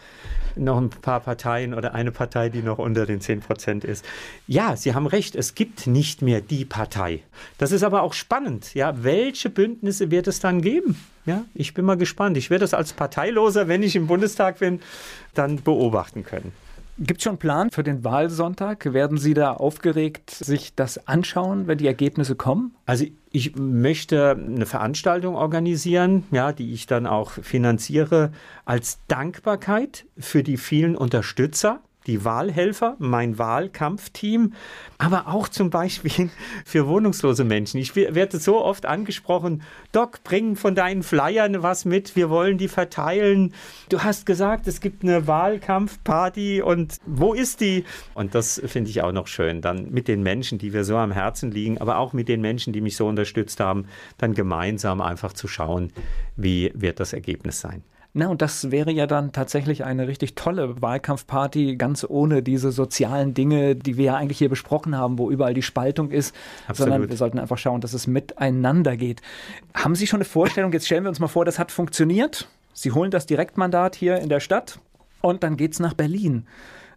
noch 0.56 0.78
ein 0.78 0.90
paar 0.90 1.20
Parteien 1.20 1.74
oder 1.74 1.94
eine 1.94 2.12
Partei, 2.12 2.48
die 2.48 2.62
noch 2.62 2.78
unter 2.78 3.06
den 3.06 3.20
10 3.20 3.40
Prozent 3.40 3.84
ist. 3.84 4.04
Ja, 4.46 4.76
Sie 4.76 4.94
haben 4.94 5.06
recht, 5.06 5.36
es 5.36 5.54
gibt 5.54 5.86
nicht 5.86 6.22
mehr 6.22 6.40
die 6.40 6.64
Partei. 6.64 7.22
Das 7.58 7.72
ist 7.72 7.82
aber 7.82 8.02
auch 8.02 8.14
spannend. 8.14 8.74
Ja, 8.74 9.02
welche 9.04 9.50
Bündnisse 9.50 10.10
wird 10.10 10.26
es 10.26 10.40
dann 10.40 10.62
geben? 10.62 11.00
Ja, 11.26 11.44
ich 11.54 11.74
bin 11.74 11.84
mal 11.84 11.96
gespannt. 11.96 12.36
Ich 12.36 12.50
werde 12.50 12.64
es 12.64 12.72
als 12.72 12.92
Parteiloser, 12.92 13.68
wenn 13.68 13.82
ich 13.82 13.96
im 13.96 14.06
Bundestag 14.06 14.60
bin, 14.60 14.80
dann 15.34 15.62
beobachten 15.62 16.24
können. 16.24 16.52
Gibt 16.98 17.20
es 17.20 17.24
schon 17.24 17.32
einen 17.32 17.38
Plan 17.38 17.70
für 17.70 17.82
den 17.82 18.04
Wahlsonntag? 18.04 18.94
Werden 18.94 19.18
Sie 19.18 19.34
da 19.34 19.52
aufgeregt 19.52 20.30
sich 20.30 20.74
das 20.74 21.06
anschauen, 21.06 21.66
wenn 21.66 21.76
die 21.76 21.86
Ergebnisse 21.86 22.36
kommen? 22.36 22.74
Also 22.86 23.04
ich 23.30 23.54
möchte 23.54 24.30
eine 24.30 24.64
Veranstaltung 24.64 25.34
organisieren, 25.34 26.24
ja, 26.30 26.52
die 26.52 26.72
ich 26.72 26.86
dann 26.86 27.06
auch 27.06 27.32
finanziere 27.32 28.32
als 28.64 28.98
Dankbarkeit 29.08 30.06
für 30.16 30.42
die 30.42 30.56
vielen 30.56 30.96
Unterstützer 30.96 31.80
die 32.06 32.24
Wahlhelfer, 32.24 32.96
mein 32.98 33.38
Wahlkampfteam, 33.38 34.52
aber 34.98 35.28
auch 35.28 35.48
zum 35.48 35.70
Beispiel 35.70 36.30
für 36.64 36.86
wohnungslose 36.86 37.44
Menschen. 37.44 37.78
Ich 37.78 37.96
werde 37.96 38.38
so 38.38 38.64
oft 38.64 38.86
angesprochen, 38.86 39.62
Doc, 39.92 40.22
bring 40.24 40.56
von 40.56 40.74
deinen 40.74 41.02
Flyern 41.02 41.62
was 41.62 41.84
mit, 41.84 42.16
wir 42.16 42.30
wollen 42.30 42.58
die 42.58 42.68
verteilen. 42.68 43.54
Du 43.88 44.02
hast 44.02 44.26
gesagt, 44.26 44.66
es 44.66 44.80
gibt 44.80 45.02
eine 45.02 45.26
Wahlkampfparty 45.26 46.62
und 46.62 46.98
wo 47.06 47.34
ist 47.34 47.60
die? 47.60 47.84
Und 48.14 48.34
das 48.34 48.60
finde 48.64 48.90
ich 48.90 49.02
auch 49.02 49.12
noch 49.12 49.26
schön, 49.26 49.60
dann 49.60 49.90
mit 49.90 50.08
den 50.08 50.22
Menschen, 50.22 50.58
die 50.58 50.72
wir 50.72 50.84
so 50.84 50.96
am 50.96 51.12
Herzen 51.12 51.50
liegen, 51.50 51.78
aber 51.78 51.98
auch 51.98 52.12
mit 52.12 52.28
den 52.28 52.40
Menschen, 52.40 52.72
die 52.72 52.80
mich 52.80 52.96
so 52.96 53.06
unterstützt 53.06 53.60
haben, 53.60 53.86
dann 54.18 54.34
gemeinsam 54.34 55.00
einfach 55.00 55.32
zu 55.32 55.48
schauen, 55.48 55.92
wie 56.36 56.70
wird 56.74 57.00
das 57.00 57.12
Ergebnis 57.12 57.60
sein. 57.60 57.82
Na, 58.18 58.28
und 58.28 58.40
das 58.40 58.70
wäre 58.70 58.90
ja 58.92 59.06
dann 59.06 59.32
tatsächlich 59.32 59.84
eine 59.84 60.08
richtig 60.08 60.36
tolle 60.36 60.80
Wahlkampfparty, 60.80 61.76
ganz 61.76 62.02
ohne 62.08 62.42
diese 62.42 62.72
sozialen 62.72 63.34
Dinge, 63.34 63.76
die 63.76 63.98
wir 63.98 64.06
ja 64.06 64.16
eigentlich 64.16 64.38
hier 64.38 64.48
besprochen 64.48 64.96
haben, 64.96 65.18
wo 65.18 65.30
überall 65.30 65.52
die 65.52 65.60
Spaltung 65.60 66.10
ist, 66.10 66.34
Absolut. 66.66 66.78
sondern 66.92 67.10
wir 67.10 67.16
sollten 67.18 67.38
einfach 67.38 67.58
schauen, 67.58 67.82
dass 67.82 67.92
es 67.92 68.06
miteinander 68.06 68.96
geht. 68.96 69.20
Haben 69.74 69.94
Sie 69.94 70.06
schon 70.06 70.16
eine 70.16 70.24
Vorstellung? 70.24 70.72
Jetzt 70.72 70.86
stellen 70.86 71.04
wir 71.04 71.10
uns 71.10 71.20
mal 71.20 71.28
vor, 71.28 71.44
das 71.44 71.58
hat 71.58 71.70
funktioniert. 71.70 72.48
Sie 72.72 72.90
holen 72.90 73.10
das 73.10 73.26
Direktmandat 73.26 73.94
hier 73.94 74.16
in 74.16 74.30
der 74.30 74.40
Stadt 74.40 74.78
und 75.20 75.42
dann 75.42 75.58
geht 75.58 75.74
es 75.74 75.80
nach 75.80 75.92
Berlin. 75.92 76.46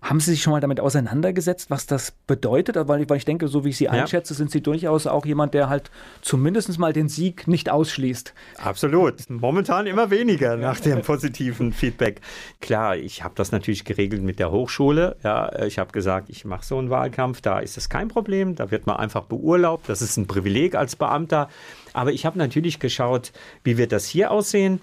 Haben 0.02 0.22
Sie 0.22 0.32
sich 0.32 0.42
schon 0.42 0.52
mal 0.52 0.62
damit 0.62 0.80
auseinandergesetzt, 0.80 1.70
was 1.70 1.86
das 1.86 2.12
bedeutet? 2.26 2.78
Weil 2.88 3.02
ich, 3.02 3.10
weil 3.10 3.18
ich 3.18 3.26
denke, 3.26 3.50
so 3.50 3.66
wie 3.66 3.70
ich 3.70 3.78
Sie 3.78 3.86
ja. 3.86 3.92
einschätze, 3.92 4.34
sind 4.34 4.50
Sie 4.50 4.62
durchaus 4.62 5.08
auch 5.08 5.26
jemand, 5.26 5.54
der 5.54 5.68
halt 5.68 5.92
zumindest 6.22 6.80
mal 6.80 6.94
den 6.94 7.10
Sieg 7.10 7.48
nicht 7.48 7.70
ausschließt. 7.70 8.34
Absolut. 8.64 9.30
Momentan 9.30 9.88
immer 9.88 10.10
weniger 10.10 10.56
nach 10.56 10.80
dem 10.80 11.02
positiven 11.02 11.74
Feedback. 11.74 12.22
Klar, 12.62 12.96
ich 12.96 13.24
habe 13.24 13.34
das 13.36 13.52
natürlich 13.52 13.84
geregelt 13.84 14.24
mit 14.24 14.40
der 14.40 14.52
Hochschule. 14.52 15.18
Ja, 15.24 15.64
ich 15.64 15.80
habe 15.80 15.92
gesagt, 15.92 16.30
ich 16.30 16.46
mache 16.46 16.66
so 16.66 16.78
einen 16.78 16.90
Wahlkampf, 16.90 17.42
da 17.42 17.60
ist 17.60 17.78
es 17.78 17.90
kein 17.90 18.08
Problem. 18.08 18.56
Da 18.56 18.72
wird 18.72 18.88
man 18.88 18.96
einfach 18.96 19.24
beurlaubt. 19.24 19.90
Das 19.90 20.02
ist 20.02 20.16
ein 20.16 20.28
Privileg 20.28 20.76
als 20.76 20.96
Beamter. 20.96 21.50
Aber 21.92 22.14
ich 22.14 22.26
habe 22.26 22.38
natürlich 22.38 22.80
geschaut, 22.80 23.34
wie 23.64 23.78
wird 23.78 23.92
das 23.92 24.06
hier 24.06 24.32
aussehen? 24.32 24.80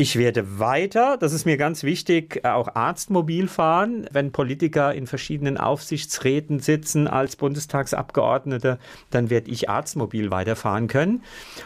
Ich 0.00 0.14
werde 0.14 0.60
weiter, 0.60 1.16
das 1.18 1.32
ist 1.32 1.44
mir 1.44 1.56
ganz 1.56 1.82
wichtig, 1.82 2.42
äh, 2.44 2.50
auch 2.50 2.76
Arztmobil 2.76 3.48
fahren, 3.48 4.06
wenn 4.12 4.30
Politiker 4.30 4.94
in 4.94 5.08
verschiedenen 5.08 5.58
Aufsichtsräten 5.58 6.60
sitzen 6.60 7.08
als 7.08 7.34
Bundestagsabgeordnete, 7.34 8.78
dann 9.10 9.28
werde 9.28 9.50
ich 9.50 9.68
Arztmobil 9.68 10.30
weiterfahren 10.30 10.86
können. 10.86 11.24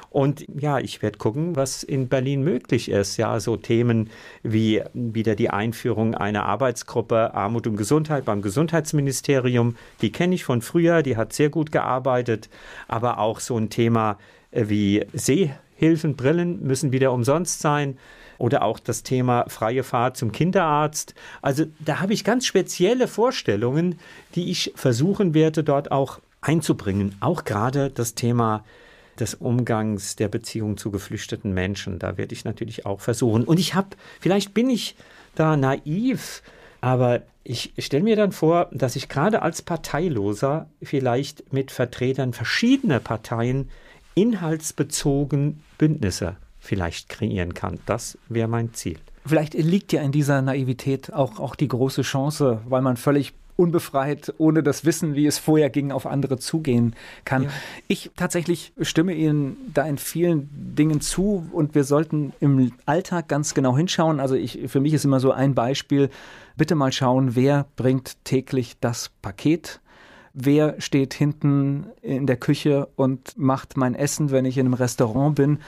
Und 0.08 0.46
ja, 0.58 0.78
ich 0.78 1.02
werde 1.02 1.18
gucken, 1.18 1.56
was 1.56 1.82
in 1.82 2.08
Berlin 2.08 2.42
möglich 2.42 2.90
ist. 2.90 3.18
Ja, 3.18 3.38
so 3.38 3.58
Themen 3.58 4.08
wie 4.42 4.82
wieder 4.94 5.34
die 5.34 5.50
Einführung 5.50 6.14
einer 6.14 6.46
Arbeitsgruppe 6.46 7.34
Armut 7.34 7.66
und 7.66 7.76
Gesundheit 7.76 8.24
beim 8.24 8.40
Gesundheitsministerium, 8.40 9.76
die 10.00 10.10
kenne 10.10 10.34
ich 10.34 10.44
von 10.44 10.62
früher, 10.62 11.02
die 11.02 11.18
hat 11.18 11.34
sehr 11.34 11.50
gut 11.50 11.70
gearbeitet, 11.70 12.48
aber 12.88 13.18
auch 13.18 13.40
so 13.40 13.58
ein 13.58 13.68
Thema 13.68 14.16
äh, 14.52 14.70
wie 14.70 15.04
Sehhilfen, 15.12 16.16
Brillen 16.16 16.66
müssen 16.66 16.92
wieder 16.92 17.12
umsonst 17.12 17.60
sein 17.60 17.98
oder 18.42 18.62
auch 18.62 18.80
das 18.80 19.04
Thema 19.04 19.44
freie 19.46 19.84
Fahrt 19.84 20.16
zum 20.16 20.32
Kinderarzt. 20.32 21.14
Also 21.42 21.66
da 21.78 22.00
habe 22.00 22.12
ich 22.12 22.24
ganz 22.24 22.44
spezielle 22.44 23.06
Vorstellungen, 23.06 24.00
die 24.34 24.50
ich 24.50 24.72
versuchen 24.74 25.32
werde, 25.32 25.62
dort 25.62 25.92
auch 25.92 26.18
einzubringen. 26.40 27.14
Auch 27.20 27.44
gerade 27.44 27.88
das 27.88 28.16
Thema 28.16 28.64
des 29.20 29.34
Umgangs 29.34 30.16
der 30.16 30.26
Beziehung 30.26 30.76
zu 30.76 30.90
geflüchteten 30.90 31.54
Menschen. 31.54 32.00
Da 32.00 32.18
werde 32.18 32.34
ich 32.34 32.44
natürlich 32.44 32.84
auch 32.84 33.00
versuchen. 33.00 33.44
Und 33.44 33.60
ich 33.60 33.76
habe, 33.76 33.90
vielleicht 34.18 34.54
bin 34.54 34.68
ich 34.70 34.96
da 35.36 35.56
naiv, 35.56 36.42
aber 36.80 37.22
ich 37.44 37.72
stelle 37.78 38.02
mir 38.02 38.16
dann 38.16 38.32
vor, 38.32 38.68
dass 38.72 38.96
ich 38.96 39.08
gerade 39.08 39.42
als 39.42 39.62
Parteiloser 39.62 40.68
vielleicht 40.82 41.52
mit 41.52 41.70
Vertretern 41.70 42.32
verschiedener 42.32 42.98
Parteien 42.98 43.70
inhaltsbezogen 44.16 45.62
Bündnisse 45.78 46.36
vielleicht 46.62 47.08
kreieren 47.08 47.54
kann. 47.54 47.80
Das 47.86 48.16
wäre 48.28 48.48
mein 48.48 48.72
Ziel. 48.72 48.98
Vielleicht 49.26 49.54
liegt 49.54 49.92
ja 49.92 50.00
in 50.00 50.12
dieser 50.12 50.40
Naivität 50.42 51.12
auch, 51.12 51.38
auch 51.38 51.54
die 51.54 51.68
große 51.68 52.02
Chance, 52.02 52.62
weil 52.68 52.82
man 52.82 52.96
völlig 52.96 53.34
unbefreit, 53.56 54.32
ohne 54.38 54.62
das 54.62 54.84
Wissen, 54.84 55.14
wie 55.14 55.26
es 55.26 55.38
vorher 55.38 55.70
ging, 55.70 55.92
auf 55.92 56.06
andere 56.06 56.38
zugehen 56.38 56.94
kann. 57.24 57.44
Ja. 57.44 57.50
Ich 57.86 58.10
tatsächlich 58.16 58.72
stimme 58.80 59.12
Ihnen 59.14 59.56
da 59.74 59.84
in 59.84 59.98
vielen 59.98 60.48
Dingen 60.52 61.00
zu 61.00 61.46
und 61.52 61.74
wir 61.74 61.84
sollten 61.84 62.32
im 62.40 62.72
Alltag 62.86 63.28
ganz 63.28 63.54
genau 63.54 63.76
hinschauen. 63.76 64.20
Also 64.20 64.34
ich, 64.34 64.60
für 64.66 64.80
mich 64.80 64.94
ist 64.94 65.04
immer 65.04 65.20
so 65.20 65.32
ein 65.32 65.54
Beispiel, 65.54 66.08
bitte 66.56 66.74
mal 66.74 66.92
schauen, 66.92 67.36
wer 67.36 67.66
bringt 67.76 68.24
täglich 68.24 68.76
das 68.80 69.10
Paket 69.20 69.80
wer 70.34 70.80
steht 70.80 71.14
hinten 71.14 71.86
in 72.00 72.26
der 72.26 72.36
Küche 72.36 72.88
und 72.96 73.36
macht 73.36 73.76
mein 73.76 73.94
Essen, 73.94 74.30
wenn 74.30 74.44
ich 74.44 74.58
in 74.58 74.66
einem 74.66 74.74
Restaurant 74.74 75.34
bin 75.34 75.58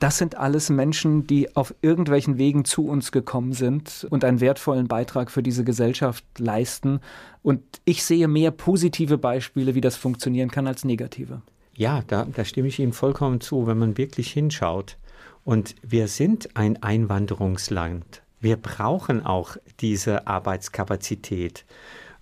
das 0.00 0.16
sind 0.16 0.34
alles 0.36 0.70
Menschen, 0.70 1.26
die 1.26 1.54
auf 1.54 1.74
irgendwelchen 1.82 2.38
Wegen 2.38 2.64
zu 2.64 2.86
uns 2.86 3.12
gekommen 3.12 3.52
sind 3.52 4.06
und 4.08 4.24
einen 4.24 4.40
wertvollen 4.40 4.88
Beitrag 4.88 5.30
für 5.30 5.42
diese 5.42 5.62
Gesellschaft 5.62 6.24
leisten. 6.38 7.00
Und 7.42 7.62
ich 7.84 8.02
sehe 8.02 8.26
mehr 8.26 8.50
positive 8.50 9.18
Beispiele, 9.18 9.74
wie 9.74 9.82
das 9.82 9.96
funktionieren 9.96 10.50
kann, 10.50 10.66
als 10.66 10.84
negative. 10.84 11.42
Ja, 11.76 12.02
da, 12.06 12.24
da 12.24 12.44
stimme 12.46 12.68
ich 12.68 12.78
Ihnen 12.78 12.94
vollkommen 12.94 13.42
zu, 13.42 13.66
wenn 13.66 13.76
man 13.76 13.98
wirklich 13.98 14.32
hinschaut. 14.32 14.96
Und 15.44 15.74
wir 15.82 16.08
sind 16.08 16.56
ein 16.56 16.82
Einwanderungsland. 16.82 18.22
Wir 18.40 18.56
brauchen 18.56 19.24
auch 19.24 19.58
diese 19.80 20.26
Arbeitskapazität. 20.26 21.66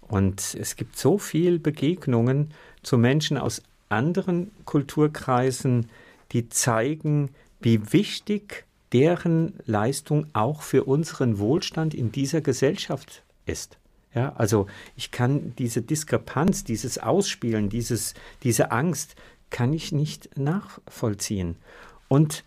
Und 0.01 0.57
es 0.61 0.75
gibt 0.75 0.99
so 0.99 1.17
viele 1.17 1.61
Begegnungen 1.61 2.51
zu 2.83 2.99
Menschen 2.99 3.39
aus 3.39 3.63
anderen 3.89 4.51
Kulturkreisen, 4.65 5.87
die 6.33 6.49
zeigen, 6.49 7.31
wie 7.61 7.93
wichtig 7.93 8.65
deren 8.93 9.55
Leistung 9.67 10.27
auch 10.33 10.63
für 10.63 10.85
unseren 10.85 11.39
Wohlstand 11.39 11.95
in 11.95 12.13
dieser 12.13 12.41
Gesellschaft 12.41 13.23
ist. 13.45 13.79
Ja, 14.15 14.35
also 14.37 14.67
ich 14.97 15.11
kann 15.11 15.55
diese 15.59 15.83
Diskrepanz, 15.83 16.65
dieses 16.65 16.99
Ausspielen, 16.99 17.69
dieses, 17.69 18.15
diese 18.43 18.71
Angst, 18.71 19.17
kann 19.51 19.73
ich 19.73 19.93
nicht 19.93 20.37
nachvollziehen. 20.39 21.57
Und 22.09 22.45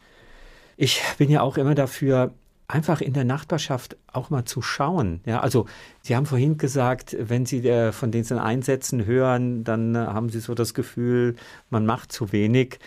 ich 0.78 1.02
bin 1.18 1.30
ja 1.30 1.42
auch 1.42 1.58
immer 1.58 1.76
dafür, 1.76 2.34
einfach 2.68 3.02
in 3.02 3.14
der 3.14 3.26
Nachbarschaft 3.26 3.98
auch 4.12 4.30
mal 4.30 4.46
zu 4.46 4.62
schauen. 4.62 5.22
Ja, 5.26 5.42
also 5.42 5.66
Sie 6.02 6.16
haben 6.16 6.26
vorhin 6.26 6.58
gesagt, 6.58 7.16
wenn 7.20 7.46
Sie 7.46 7.68
äh, 7.68 7.92
von 7.92 8.12
diesen 8.12 8.40
Einsätzen 8.40 9.06
hören, 9.06 9.64
dann 9.64 9.96
haben 9.98 10.30
Sie 10.30 10.40
so 10.40 10.56
das 10.56 10.74
Gefühl, 10.74 11.36
man 11.70 11.86
macht 11.86 12.12
zu 12.12 12.32
wenig. 12.32 12.80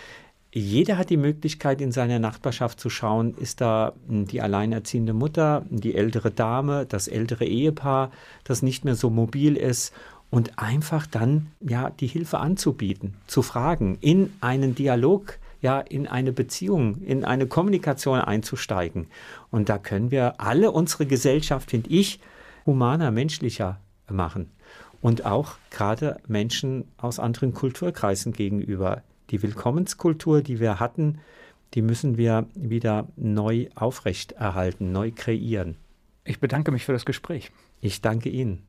Jeder 0.57 0.99
hat 0.99 1.11
die 1.11 1.17
Möglichkeit, 1.17 1.81
in 1.81 1.91
seiner 1.91 2.21
Nachbarschaft 2.21 2.79
zu 2.79 2.89
schauen, 2.89 3.35
ist 3.37 3.61
da 3.61 3.93
hm, 4.07 4.29
die 4.29 4.41
alleinerziehende 4.41 5.13
Mutter, 5.13 5.67
die 5.69 5.97
ältere 5.97 6.31
Dame, 6.31 6.87
das 6.87 7.09
ältere 7.09 7.45
Ehepaar, 7.45 8.13
das 8.45 8.63
nicht 8.63 8.85
mehr 8.85 8.95
so 8.95 9.11
mobil 9.11 9.57
ist 9.57 9.93
und 10.31 10.57
einfach 10.61 11.09
dann 11.09 11.49
ja 11.61 11.91
die 11.91 12.07
Hilfe 12.07 12.39
anzubieten, 12.39 13.15
zu 13.27 13.43
fragen, 13.43 13.99
in 14.01 14.33
einen 14.41 14.77
Dialog 14.77 15.41
ja 15.61 15.81
in 15.81 16.07
eine 16.07 16.31
Beziehung, 16.31 17.03
in 17.03 17.25
eine 17.25 17.49
Kommunikation 17.49 18.21
einzusteigen. 18.21 19.09
Und 19.51 19.69
da 19.69 19.79
können 19.79 20.13
wir 20.13 20.41
alle 20.41 20.71
unsere 20.71 21.07
Gesellschaft, 21.07 21.71
finde 21.71 21.91
ich, 21.91 22.21
humaner, 22.65 23.11
menschlicher 23.11 23.81
machen. 24.09 24.51
Und 25.01 25.27
auch 25.27 25.55
gerade 25.71 26.19
Menschen 26.29 26.85
aus 26.97 27.19
anderen 27.19 27.55
Kulturkreisen 27.55 28.33
gegenüber. 28.33 29.03
Die 29.31 29.43
Willkommenskultur, 29.43 30.43
die 30.43 30.61
wir 30.61 30.81
hatten, 30.81 31.21
die 31.75 31.83
müssen 31.83 32.17
wir 32.17 32.47
wieder 32.55 33.09
neu 33.17 33.69
aufrechterhalten, 33.75 34.93
neu 34.93 35.11
kreieren. 35.15 35.77
Ich 36.25 36.41
bedanke 36.41 36.71
mich 36.71 36.85
für 36.85 36.93
das 36.93 37.05
Gespräch. 37.05 37.53
Ich 37.81 38.01
danke 38.01 38.29
Ihnen. 38.29 38.67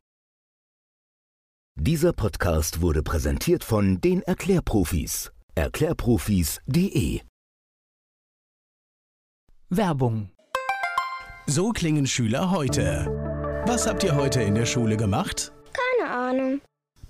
Dieser 1.77 2.13
Podcast 2.13 2.81
wurde 2.81 3.03
präsentiert 3.03 3.63
von 3.63 3.99
den 4.01 4.21
Erklärprofis. 4.21 5.31
Erklärprofis.de 5.55 7.21
Werbung 9.69 10.29
So 11.47 11.71
klingen 11.71 12.07
Schüler 12.07 12.51
heute. 12.51 13.63
Was 13.67 13.87
habt 13.87 14.03
ihr 14.03 14.15
heute 14.15 14.41
in 14.41 14.55
der 14.55 14.65
Schule 14.65 14.95
gemacht? 14.95 15.51
Keine 15.73 16.11
Ahnung. 16.11 16.61